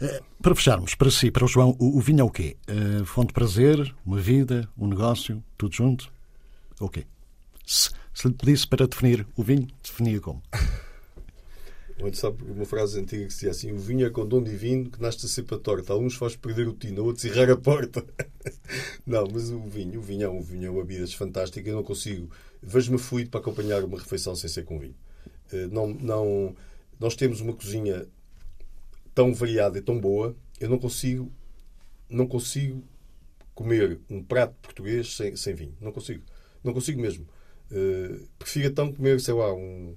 Uh, 0.01 0.25
para 0.41 0.55
fecharmos, 0.55 0.95
para 0.95 1.11
si, 1.11 1.31
para 1.31 1.45
o 1.45 1.49
João, 1.49 1.77
o, 1.79 1.99
o 1.99 2.01
vinho 2.01 2.21
é 2.21 2.25
o 2.25 2.31
quê? 2.31 2.57
Uh, 2.69 3.05
fonte 3.05 3.29
de 3.29 3.35
prazer, 3.35 3.95
uma 4.05 4.19
vida, 4.19 4.69
um 4.77 4.89
negócio, 4.89 5.45
tudo 5.57 5.75
junto? 5.75 6.11
O 6.81 6.87
okay. 6.87 7.03
quê? 7.03 7.09
Se, 7.65 7.91
se 8.15 8.29
lhe 8.29 8.35
pedisse 8.35 8.67
para 8.67 8.87
definir 8.87 9.27
o 9.37 9.43
vinho, 9.43 9.69
definia 9.83 10.21
como? 10.21 10.43
Onde 12.01 12.19
sabe 12.19 12.43
uma 12.45 12.65
frase 12.65 12.99
antiga 12.99 13.23
que 13.23 13.29
dizia 13.29 13.51
assim: 13.51 13.71
o 13.73 13.79
vinho 13.79 14.07
é 14.07 14.11
com 14.11 14.27
dom 14.27 14.43
divino 14.43 14.91
que 14.91 15.01
nasce 15.01 15.29
sempre 15.29 15.55
a 15.55 15.59
torta. 15.59 15.93
Alguns 15.93 16.15
faz 16.15 16.35
perder 16.35 16.67
o 16.67 16.73
tino, 16.73 17.05
outros 17.05 17.25
errar 17.25 17.51
a 17.51 17.57
porta. 17.57 18.05
não, 19.07 19.25
mas 19.33 19.51
o 19.51 19.61
vinho, 19.61 20.01
o 20.01 20.03
vinho 20.03 20.25
é 20.25 20.29
um 20.29 20.41
vinho, 20.41 20.67
é 20.67 20.71
uma 20.71 20.85
bebida 20.85 21.07
fantástica. 21.09 21.69
Eu 21.69 21.77
não 21.77 21.85
consigo. 21.85 22.29
Vejo-me 22.61 22.99
fluido 22.99 23.31
para 23.31 23.41
acompanhar 23.41 23.85
uma 23.85 23.99
refeição 23.99 24.35
sem 24.35 24.51
ser 24.51 24.65
com 24.65 24.79
vinho. 24.79 24.97
Eh, 25.53 25.69
não, 25.69 25.89
não, 25.89 26.57
nós 26.99 27.15
temos 27.15 27.41
uma 27.41 27.53
cozinha 27.53 28.07
tão 29.15 29.35
variada 29.35 29.79
e 29.79 29.83
tão 29.83 30.01
boa, 30.01 30.35
eu 30.59 30.69
não 30.69 30.79
consigo, 30.79 31.31
não 32.09 32.27
consigo 32.27 32.83
comer 33.55 34.01
um 34.09 34.23
prato 34.23 34.55
português 34.63 35.15
sem, 35.15 35.37
sem 35.37 35.55
vinho. 35.55 35.77
Não 35.81 35.93
consigo. 35.93 36.23
Não 36.65 36.73
consigo 36.73 37.01
mesmo. 37.01 37.27
Uh, 37.73 38.29
prefiro 38.39 38.69
então 38.69 38.93
comer, 38.93 39.19
sei 39.19 39.33
lá, 39.33 39.53
um, 39.55 39.97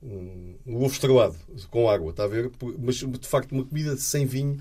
um, 0.00 0.54
um, 0.64 0.76
ovo 0.76 0.92
estrelado 0.92 1.36
com 1.70 1.90
água, 1.90 2.10
está 2.10 2.22
a 2.22 2.28
ver? 2.28 2.52
Mas 2.78 2.96
de 2.96 3.26
facto, 3.26 3.50
uma 3.50 3.64
comida 3.64 3.96
sem 3.96 4.24
vinho, 4.24 4.60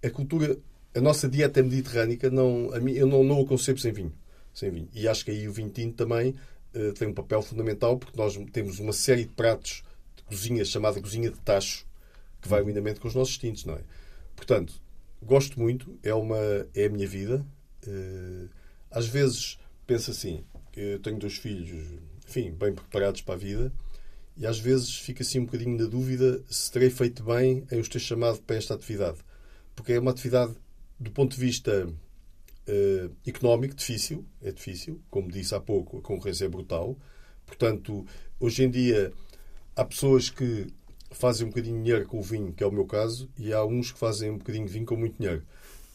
a 0.00 0.08
cultura, 0.08 0.56
a 0.94 1.00
nossa 1.00 1.28
dieta 1.28 1.60
mediterrânica, 1.60 2.30
não, 2.30 2.72
a 2.72 2.78
mim, 2.78 2.92
eu 2.92 3.08
não, 3.08 3.24
não 3.24 3.40
a 3.40 3.46
concebo 3.46 3.80
sem 3.80 3.92
vinho. 3.92 4.12
Sem 4.52 4.70
vinho. 4.70 4.88
E 4.94 5.08
acho 5.08 5.24
que 5.24 5.32
aí 5.32 5.48
o 5.48 5.52
vinho 5.52 5.70
tinto 5.70 5.96
também 5.96 6.36
uh, 6.74 6.92
tem 6.92 7.08
um 7.08 7.12
papel 7.14 7.42
fundamental, 7.42 7.98
porque 7.98 8.16
nós 8.16 8.38
temos 8.52 8.78
uma 8.78 8.92
série 8.92 9.24
de 9.24 9.32
pratos 9.32 9.82
de 10.14 10.22
cozinha 10.22 10.64
chamada 10.64 11.00
cozinha 11.00 11.30
de 11.30 11.40
tacho, 11.40 11.84
que 12.40 12.48
vai 12.48 12.62
lindamente 12.62 13.00
com 13.00 13.08
os 13.08 13.14
nossos 13.16 13.36
tintos, 13.36 13.64
não 13.64 13.74
é? 13.74 13.80
Portanto, 14.36 14.74
gosto 15.20 15.58
muito, 15.58 15.98
é, 16.00 16.14
uma, 16.14 16.38
é 16.72 16.84
a 16.86 16.88
minha 16.88 17.08
vida. 17.08 17.44
Uh, 17.84 18.48
às 18.88 19.08
vezes 19.08 19.58
penso 19.86 20.12
assim, 20.12 20.44
eu 20.80 20.98
tenho 20.98 21.18
dois 21.18 21.36
filhos, 21.36 21.86
enfim, 22.26 22.50
bem 22.52 22.74
preparados 22.74 23.20
para 23.20 23.34
a 23.34 23.38
vida, 23.38 23.72
e 24.36 24.46
às 24.46 24.58
vezes 24.58 24.96
fico 24.96 25.22
assim 25.22 25.40
um 25.40 25.44
bocadinho 25.44 25.78
na 25.78 25.86
dúvida 25.86 26.42
se 26.48 26.70
terei 26.70 26.90
feito 26.90 27.22
bem 27.22 27.64
em 27.70 27.78
os 27.78 27.88
ter 27.88 28.00
chamado 28.00 28.40
para 28.42 28.56
esta 28.56 28.74
atividade. 28.74 29.18
Porque 29.74 29.92
é 29.92 30.00
uma 30.00 30.10
atividade, 30.10 30.54
do 30.98 31.10
ponto 31.12 31.34
de 31.34 31.40
vista 31.40 31.86
uh, 31.86 33.16
económico, 33.26 33.74
difícil, 33.74 34.24
é 34.42 34.50
difícil, 34.50 35.00
como 35.08 35.30
disse 35.30 35.54
há 35.54 35.60
pouco, 35.60 35.98
a 35.98 36.02
concorrência 36.02 36.46
é 36.46 36.48
brutal. 36.48 36.98
Portanto, 37.46 38.04
hoje 38.40 38.64
em 38.64 38.70
dia 38.70 39.12
há 39.76 39.84
pessoas 39.84 40.30
que 40.30 40.66
fazem 41.12 41.46
um 41.46 41.50
bocadinho 41.50 41.76
de 41.76 41.84
dinheiro 41.84 42.06
com 42.06 42.18
o 42.18 42.22
vinho, 42.22 42.52
que 42.52 42.64
é 42.64 42.66
o 42.66 42.72
meu 42.72 42.86
caso, 42.86 43.30
e 43.38 43.52
há 43.52 43.64
uns 43.64 43.92
que 43.92 43.98
fazem 43.98 44.30
um 44.30 44.38
bocadinho 44.38 44.66
de 44.66 44.72
vinho 44.72 44.86
com 44.86 44.96
muito 44.96 45.16
dinheiro. 45.16 45.44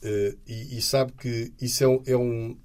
Uh, 0.01 0.37
e, 0.47 0.77
e, 0.77 0.81
sabe 0.81 1.11
que 1.11 1.51
isso 1.59 1.83
é, 1.83 1.87
um, 1.87 2.03
é, 2.05 2.15
um, 2.15 2.57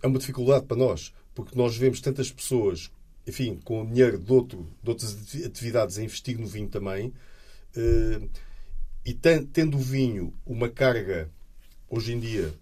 é 0.00 0.06
uma 0.06 0.20
dificuldade 0.20 0.66
para 0.66 0.76
nós 0.76 1.12
porque 1.34 1.56
nós 1.56 1.76
vemos 1.76 2.00
tantas 2.00 2.30
pessoas, 2.30 2.90
enfim, 3.26 3.58
com 3.64 3.86
dinheiro 3.86 4.18
de, 4.18 4.32
outro, 4.32 4.68
de 4.82 4.90
outras 4.90 5.16
atividades 5.44 5.98
a 5.98 6.02
investir 6.02 6.38
no 6.38 6.46
vinho 6.46 6.68
também, 6.68 7.12
eh, 7.76 8.20
e 9.04 9.14
tendo 9.14 9.76
o 9.76 9.80
vinho 9.80 10.34
uma 10.44 10.68
carga, 10.68 11.30
hoje 11.88 12.12
em 12.12 12.20
dia, 12.20 12.52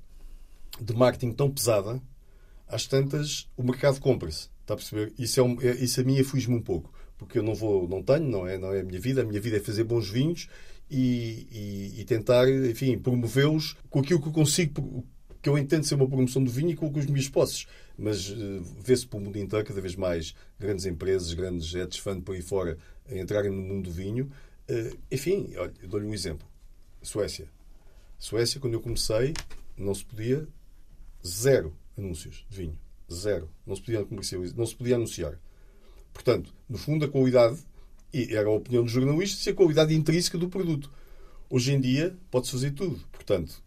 de 0.80 0.94
marketing 0.94 1.32
tão 1.32 1.50
pesada, 1.50 2.00
às 2.66 2.86
tantas 2.86 3.48
o 3.56 3.62
mercado 3.62 4.00
compra-se. 4.00 4.48
Está 4.60 4.74
a 4.74 4.76
perceber? 4.76 5.12
Isso, 5.18 5.40
é, 5.40 5.42
um, 5.42 5.60
é 5.60 5.70
isso 5.76 6.00
a 6.00 6.04
mim 6.04 6.20
aflige-me 6.20 6.56
um 6.56 6.62
pouco, 6.62 6.92
porque 7.16 7.38
eu 7.38 7.42
não 7.42 7.54
vou, 7.54 7.88
não 7.88 8.02
tenho, 8.02 8.28
não 8.28 8.46
é, 8.46 8.58
não 8.58 8.72
é 8.72 8.80
a 8.80 8.84
minha 8.84 9.00
vida. 9.00 9.22
A 9.22 9.24
minha 9.24 9.40
vida 9.40 9.56
é 9.56 9.60
fazer 9.60 9.84
bons 9.84 10.08
vinhos 10.08 10.48
e, 10.90 11.48
e, 11.50 12.00
e 12.00 12.04
tentar, 12.04 12.48
enfim, 12.48 12.98
promovê-los 12.98 13.76
com 13.90 14.00
aquilo 14.00 14.20
que 14.20 14.28
eu 14.28 14.32
consigo, 14.32 15.06
que 15.48 15.58
eu 15.58 15.58
entendo 15.58 15.84
ser 15.84 15.94
uma 15.94 16.08
promoção 16.08 16.44
do 16.44 16.50
vinho 16.50 16.70
e 16.70 16.76
com, 16.76 16.90
os 16.90 17.06
meus 17.06 17.28
posses 17.28 17.66
mas 17.98 18.30
uh, 18.30 18.62
vê-se 18.80 19.04
pelo 19.04 19.24
mundo 19.24 19.36
inteiro 19.38 19.66
cada 19.66 19.80
vez 19.80 19.96
mais 19.96 20.34
grandes 20.58 20.86
empresas, 20.86 21.34
grandes 21.34 21.74
hedge 21.74 22.00
funds 22.00 22.22
por 22.22 22.36
aí 22.36 22.40
fora 22.40 22.78
a 23.10 23.18
entrarem 23.18 23.50
no 23.50 23.60
mundo 23.60 23.86
do 23.86 23.90
vinho. 23.90 24.30
Uh, 24.70 24.96
enfim, 25.10 25.52
olha, 25.56 25.72
dou-lhe 25.82 26.06
um 26.06 26.14
exemplo. 26.14 26.46
Suécia. 27.02 27.50
Suécia, 28.16 28.60
quando 28.60 28.74
eu 28.74 28.80
comecei, 28.80 29.34
não 29.76 29.92
se 29.94 30.04
podia 30.04 30.46
zero 31.26 31.76
anúncios 31.96 32.46
de 32.48 32.56
vinho. 32.56 32.78
Zero. 33.12 33.50
Não 33.66 33.74
se 33.74 33.82
podia 33.82 34.04
comercializar, 34.04 34.56
não 34.56 34.66
se 34.66 34.76
podia 34.76 34.94
anunciar. 34.94 35.40
Portanto, 36.12 36.54
no 36.68 36.78
fundo, 36.78 37.04
a 37.04 37.08
qualidade, 37.08 37.58
e 38.12 38.34
era 38.34 38.48
a 38.48 38.52
opinião 38.52 38.84
dos 38.84 38.92
jornalistas, 38.92 39.44
e 39.44 39.50
a 39.50 39.54
qualidade 39.54 39.94
intrínseca 39.94 40.38
do 40.38 40.48
produto. 40.48 40.90
Hoje 41.50 41.72
em 41.72 41.80
dia, 41.80 42.16
pode-se 42.30 42.52
fazer 42.52 42.70
tudo. 42.72 43.00
Portanto, 43.10 43.62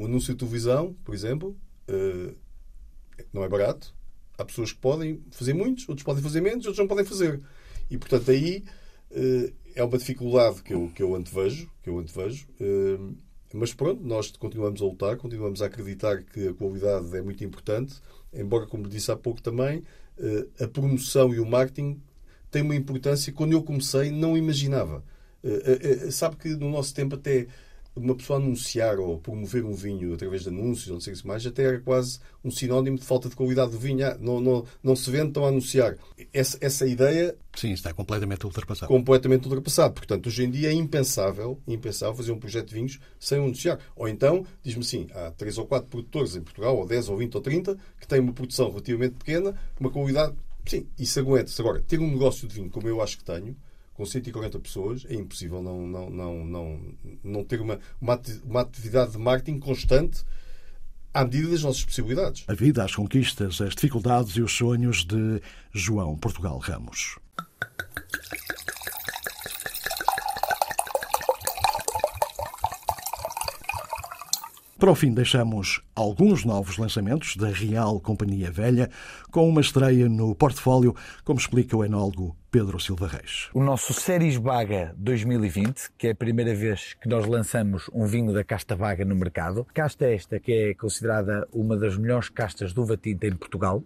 um 0.00 0.06
anúncio 0.06 0.32
de 0.32 0.38
televisão, 0.38 0.96
por 1.04 1.14
exemplo, 1.14 1.54
uh, 1.88 2.34
não 3.34 3.44
é 3.44 3.48
barato. 3.48 3.94
Há 4.38 4.44
pessoas 4.46 4.72
que 4.72 4.78
podem 4.78 5.22
fazer 5.30 5.52
muitos, 5.52 5.86
outros 5.86 6.04
podem 6.04 6.22
fazer 6.22 6.40
menos, 6.40 6.64
outros 6.64 6.78
não 6.78 6.88
podem 6.88 7.04
fazer. 7.04 7.38
E, 7.90 7.98
portanto, 7.98 8.30
aí 8.30 8.64
uh, 9.10 9.52
é 9.74 9.84
uma 9.84 9.98
dificuldade 9.98 10.62
que 10.62 10.72
eu, 10.72 10.90
que 10.94 11.02
eu 11.02 11.14
antevejo. 11.14 11.70
Que 11.82 11.90
eu 11.90 11.98
antevejo 11.98 12.48
uh, 12.60 13.14
mas 13.52 13.74
pronto, 13.74 14.02
nós 14.02 14.30
continuamos 14.30 14.80
a 14.80 14.84
lutar, 14.84 15.16
continuamos 15.16 15.60
a 15.60 15.66
acreditar 15.66 16.22
que 16.22 16.48
a 16.48 16.54
qualidade 16.54 17.14
é 17.16 17.20
muito 17.20 17.42
importante, 17.42 17.96
embora, 18.32 18.64
como 18.64 18.88
disse 18.88 19.10
há 19.10 19.16
pouco 19.16 19.42
também, 19.42 19.82
a 20.60 20.68
promoção 20.68 21.34
e 21.34 21.40
o 21.40 21.44
marketing 21.44 22.00
têm 22.48 22.62
uma 22.62 22.76
importância 22.76 23.32
que 23.32 23.36
quando 23.36 23.50
eu 23.50 23.60
comecei 23.64 24.12
não 24.12 24.36
imaginava. 24.36 25.02
sabe 26.12 26.36
que 26.36 26.50
no 26.50 26.70
nosso 26.70 26.94
tempo 26.94 27.16
até 27.16 27.48
uma 27.94 28.14
pessoa 28.14 28.38
anunciar 28.38 28.98
ou 28.98 29.18
promover 29.18 29.64
um 29.64 29.74
vinho 29.74 30.14
através 30.14 30.42
de 30.42 30.48
anúncios, 30.48 30.88
não 30.88 31.00
sei 31.00 31.12
o 31.12 31.16
que 31.16 31.26
mais, 31.26 31.44
até 31.44 31.64
era 31.64 31.80
quase 31.80 32.20
um 32.44 32.50
sinónimo 32.50 32.98
de 32.98 33.04
falta 33.04 33.28
de 33.28 33.36
qualidade 33.36 33.72
do 33.72 33.78
vinho. 33.78 34.06
Ah, 34.06 34.16
não, 34.18 34.40
não, 34.40 34.64
não 34.82 34.96
se 34.96 35.10
vende, 35.10 35.28
estão 35.28 35.44
a 35.44 35.48
anunciar. 35.48 35.96
Essa, 36.32 36.56
essa 36.60 36.86
ideia. 36.86 37.36
Sim, 37.54 37.72
está 37.72 37.92
completamente 37.92 38.44
ultrapassado. 38.46 38.88
Completamente 38.88 39.44
ultrapassado. 39.44 39.94
Portanto, 39.94 40.28
hoje 40.28 40.44
em 40.44 40.50
dia 40.50 40.70
é 40.70 40.72
impensável, 40.72 41.60
impensável 41.66 42.14
fazer 42.14 42.32
um 42.32 42.38
projeto 42.38 42.68
de 42.68 42.74
vinhos 42.74 43.00
sem 43.18 43.38
anunciar. 43.38 43.78
Ou 43.96 44.08
então, 44.08 44.46
diz-me 44.62 44.82
assim, 44.82 45.08
há 45.12 45.30
três 45.32 45.58
ou 45.58 45.66
quatro 45.66 45.88
produtores 45.88 46.36
em 46.36 46.42
Portugal, 46.42 46.76
ou 46.76 46.86
10 46.86 47.08
ou 47.08 47.16
20 47.16 47.34
ou 47.34 47.40
30, 47.40 47.76
que 48.00 48.06
têm 48.06 48.20
uma 48.20 48.32
produção 48.32 48.68
relativamente 48.68 49.16
pequena, 49.16 49.54
uma 49.78 49.90
qualidade. 49.90 50.34
Sim, 50.64 50.86
isso 50.98 51.18
aguenta-se. 51.18 51.60
Agora, 51.60 51.80
ter 51.80 51.98
um 51.98 52.10
negócio 52.10 52.46
de 52.46 52.54
vinho 52.54 52.70
como 52.70 52.88
eu 52.88 53.02
acho 53.02 53.18
que 53.18 53.24
tenho 53.24 53.56
com 54.00 54.06
140 54.06 54.58
pessoas, 54.60 55.04
é 55.10 55.14
impossível 55.14 55.62
não, 55.62 55.86
não, 55.86 56.08
não, 56.08 56.44
não, 56.46 56.80
não 57.22 57.44
ter 57.44 57.60
uma, 57.60 57.78
uma 58.00 58.62
atividade 58.62 59.12
de 59.12 59.18
marketing 59.18 59.58
constante 59.58 60.24
à 61.12 61.22
medida 61.22 61.50
das 61.50 61.62
nossas 61.62 61.84
possibilidades. 61.84 62.44
A 62.48 62.54
vida, 62.54 62.82
as 62.82 62.94
conquistas, 62.94 63.60
as 63.60 63.74
dificuldades 63.74 64.36
e 64.36 64.40
os 64.40 64.56
sonhos 64.56 65.04
de 65.04 65.42
João 65.70 66.16
Portugal 66.16 66.56
Ramos. 66.56 67.18
Para 74.80 74.92
o 74.92 74.94
fim, 74.94 75.12
deixamos 75.12 75.82
alguns 75.94 76.42
novos 76.42 76.78
lançamentos 76.78 77.36
da 77.36 77.48
Real 77.48 78.00
Companhia 78.00 78.50
Velha, 78.50 78.88
com 79.30 79.46
uma 79.46 79.60
estreia 79.60 80.08
no 80.08 80.34
portfólio, 80.34 80.96
como 81.22 81.38
explica 81.38 81.76
o 81.76 81.84
enólogo 81.84 82.34
Pedro 82.50 82.80
Silva 82.80 83.06
Reis. 83.06 83.50
O 83.52 83.62
nosso 83.62 83.92
Séries 83.92 84.38
Baga 84.38 84.94
2020, 84.96 85.90
que 85.98 86.06
é 86.06 86.10
a 86.12 86.14
primeira 86.14 86.54
vez 86.54 86.94
que 86.94 87.10
nós 87.10 87.26
lançamos 87.26 87.90
um 87.92 88.06
vinho 88.06 88.32
da 88.32 88.42
casta 88.42 88.74
Baga 88.74 89.04
no 89.04 89.14
mercado. 89.14 89.66
Casta 89.74 90.06
esta 90.06 90.40
que 90.40 90.50
é 90.50 90.74
considerada 90.74 91.46
uma 91.52 91.76
das 91.76 91.98
melhores 91.98 92.30
castas 92.30 92.72
do 92.72 92.96
tinta 92.96 93.26
em 93.26 93.36
Portugal. 93.36 93.84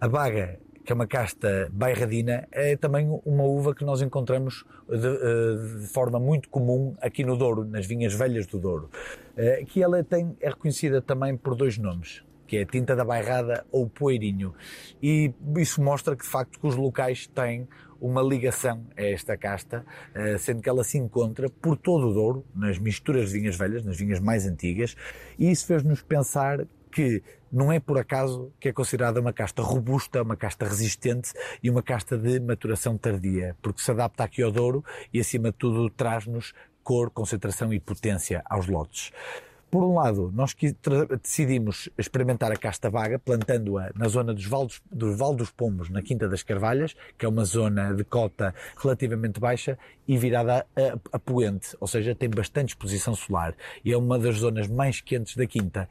A 0.00 0.08
Baga 0.08 0.58
que 0.84 0.92
é 0.92 0.94
uma 0.94 1.06
casta 1.06 1.68
bairradina, 1.72 2.48
é 2.50 2.76
também 2.76 3.08
uma 3.24 3.44
uva 3.44 3.74
que 3.74 3.84
nós 3.84 4.00
encontramos 4.00 4.64
de, 4.88 4.96
eh, 4.96 5.80
de, 5.80 5.86
forma 5.88 6.18
muito 6.18 6.48
comum 6.48 6.94
aqui 7.00 7.24
no 7.24 7.36
Douro, 7.36 7.64
nas 7.64 7.86
vinhas 7.86 8.14
velhas 8.14 8.46
do 8.46 8.58
Douro. 8.58 8.90
Eh, 9.36 9.64
que 9.66 9.82
ela 9.82 10.02
tem, 10.02 10.36
é 10.40 10.48
reconhecida 10.48 11.02
também 11.02 11.36
por 11.36 11.54
dois 11.54 11.76
nomes, 11.76 12.22
que 12.46 12.56
é 12.56 12.64
tinta 12.64 12.96
da 12.96 13.04
bairrada 13.04 13.64
ou 13.70 13.88
poeirinho. 13.88 14.54
E 15.02 15.32
isso 15.58 15.82
mostra 15.82 16.16
que, 16.16 16.24
de 16.24 16.30
facto, 16.30 16.58
que 16.58 16.66
os 16.66 16.76
locais 16.76 17.26
têm 17.26 17.68
uma 18.00 18.22
ligação 18.22 18.86
a 18.96 19.02
esta 19.02 19.36
casta, 19.36 19.84
eh, 20.14 20.38
sendo 20.38 20.62
que 20.62 20.68
ela 20.68 20.82
se 20.82 20.96
encontra 20.96 21.50
por 21.50 21.76
todo 21.76 22.08
o 22.08 22.14
Douro, 22.14 22.44
nas 22.54 22.78
misturas 22.78 23.30
de 23.30 23.38
vinhas 23.38 23.56
velhas, 23.56 23.84
nas 23.84 23.98
vinhas 23.98 24.18
mais 24.18 24.46
antigas, 24.46 24.96
e 25.38 25.50
isso 25.50 25.66
fez-nos 25.66 26.02
pensar 26.02 26.66
que 26.90 27.22
não 27.50 27.72
é 27.72 27.80
por 27.80 27.98
acaso 27.98 28.52
que 28.60 28.68
é 28.68 28.72
considerada 28.72 29.20
uma 29.20 29.32
casta 29.32 29.62
robusta, 29.62 30.22
uma 30.22 30.36
casta 30.36 30.66
resistente 30.66 31.32
e 31.62 31.70
uma 31.70 31.82
casta 31.82 32.16
de 32.16 32.38
maturação 32.40 32.96
tardia, 32.96 33.56
porque 33.62 33.80
se 33.80 33.90
adapta 33.90 34.24
aqui 34.24 34.42
ao 34.42 34.52
Douro 34.52 34.84
e, 35.12 35.20
acima 35.20 35.50
de 35.50 35.56
tudo, 35.56 35.90
traz-nos 35.90 36.52
cor, 36.82 37.10
concentração 37.10 37.72
e 37.72 37.80
potência 37.80 38.42
aos 38.44 38.66
lotes. 38.66 39.12
Por 39.70 39.84
um 39.84 39.94
lado, 39.94 40.32
nós 40.34 40.54
decidimos 41.22 41.88
experimentar 41.96 42.50
a 42.50 42.56
casta 42.56 42.90
vaga, 42.90 43.20
plantando-a 43.20 43.92
na 43.94 44.08
zona 44.08 44.34
dos 44.34 44.44
Vales, 44.44 44.82
do 44.90 45.16
Vale 45.16 45.36
dos 45.36 45.50
Pombos, 45.50 45.88
na 45.88 46.02
Quinta 46.02 46.28
das 46.28 46.42
Carvalhas, 46.42 46.96
que 47.16 47.24
é 47.24 47.28
uma 47.28 47.44
zona 47.44 47.94
de 47.94 48.02
cota 48.02 48.52
relativamente 48.76 49.38
baixa 49.38 49.78
e 50.08 50.18
virada 50.18 50.66
a, 50.76 50.98
a 51.12 51.18
poente, 51.20 51.76
ou 51.78 51.86
seja, 51.86 52.16
tem 52.16 52.28
bastante 52.28 52.70
exposição 52.70 53.14
solar 53.14 53.54
e 53.84 53.92
é 53.92 53.96
uma 53.96 54.18
das 54.18 54.38
zonas 54.38 54.66
mais 54.66 55.00
quentes 55.00 55.36
da 55.36 55.46
Quinta. 55.46 55.88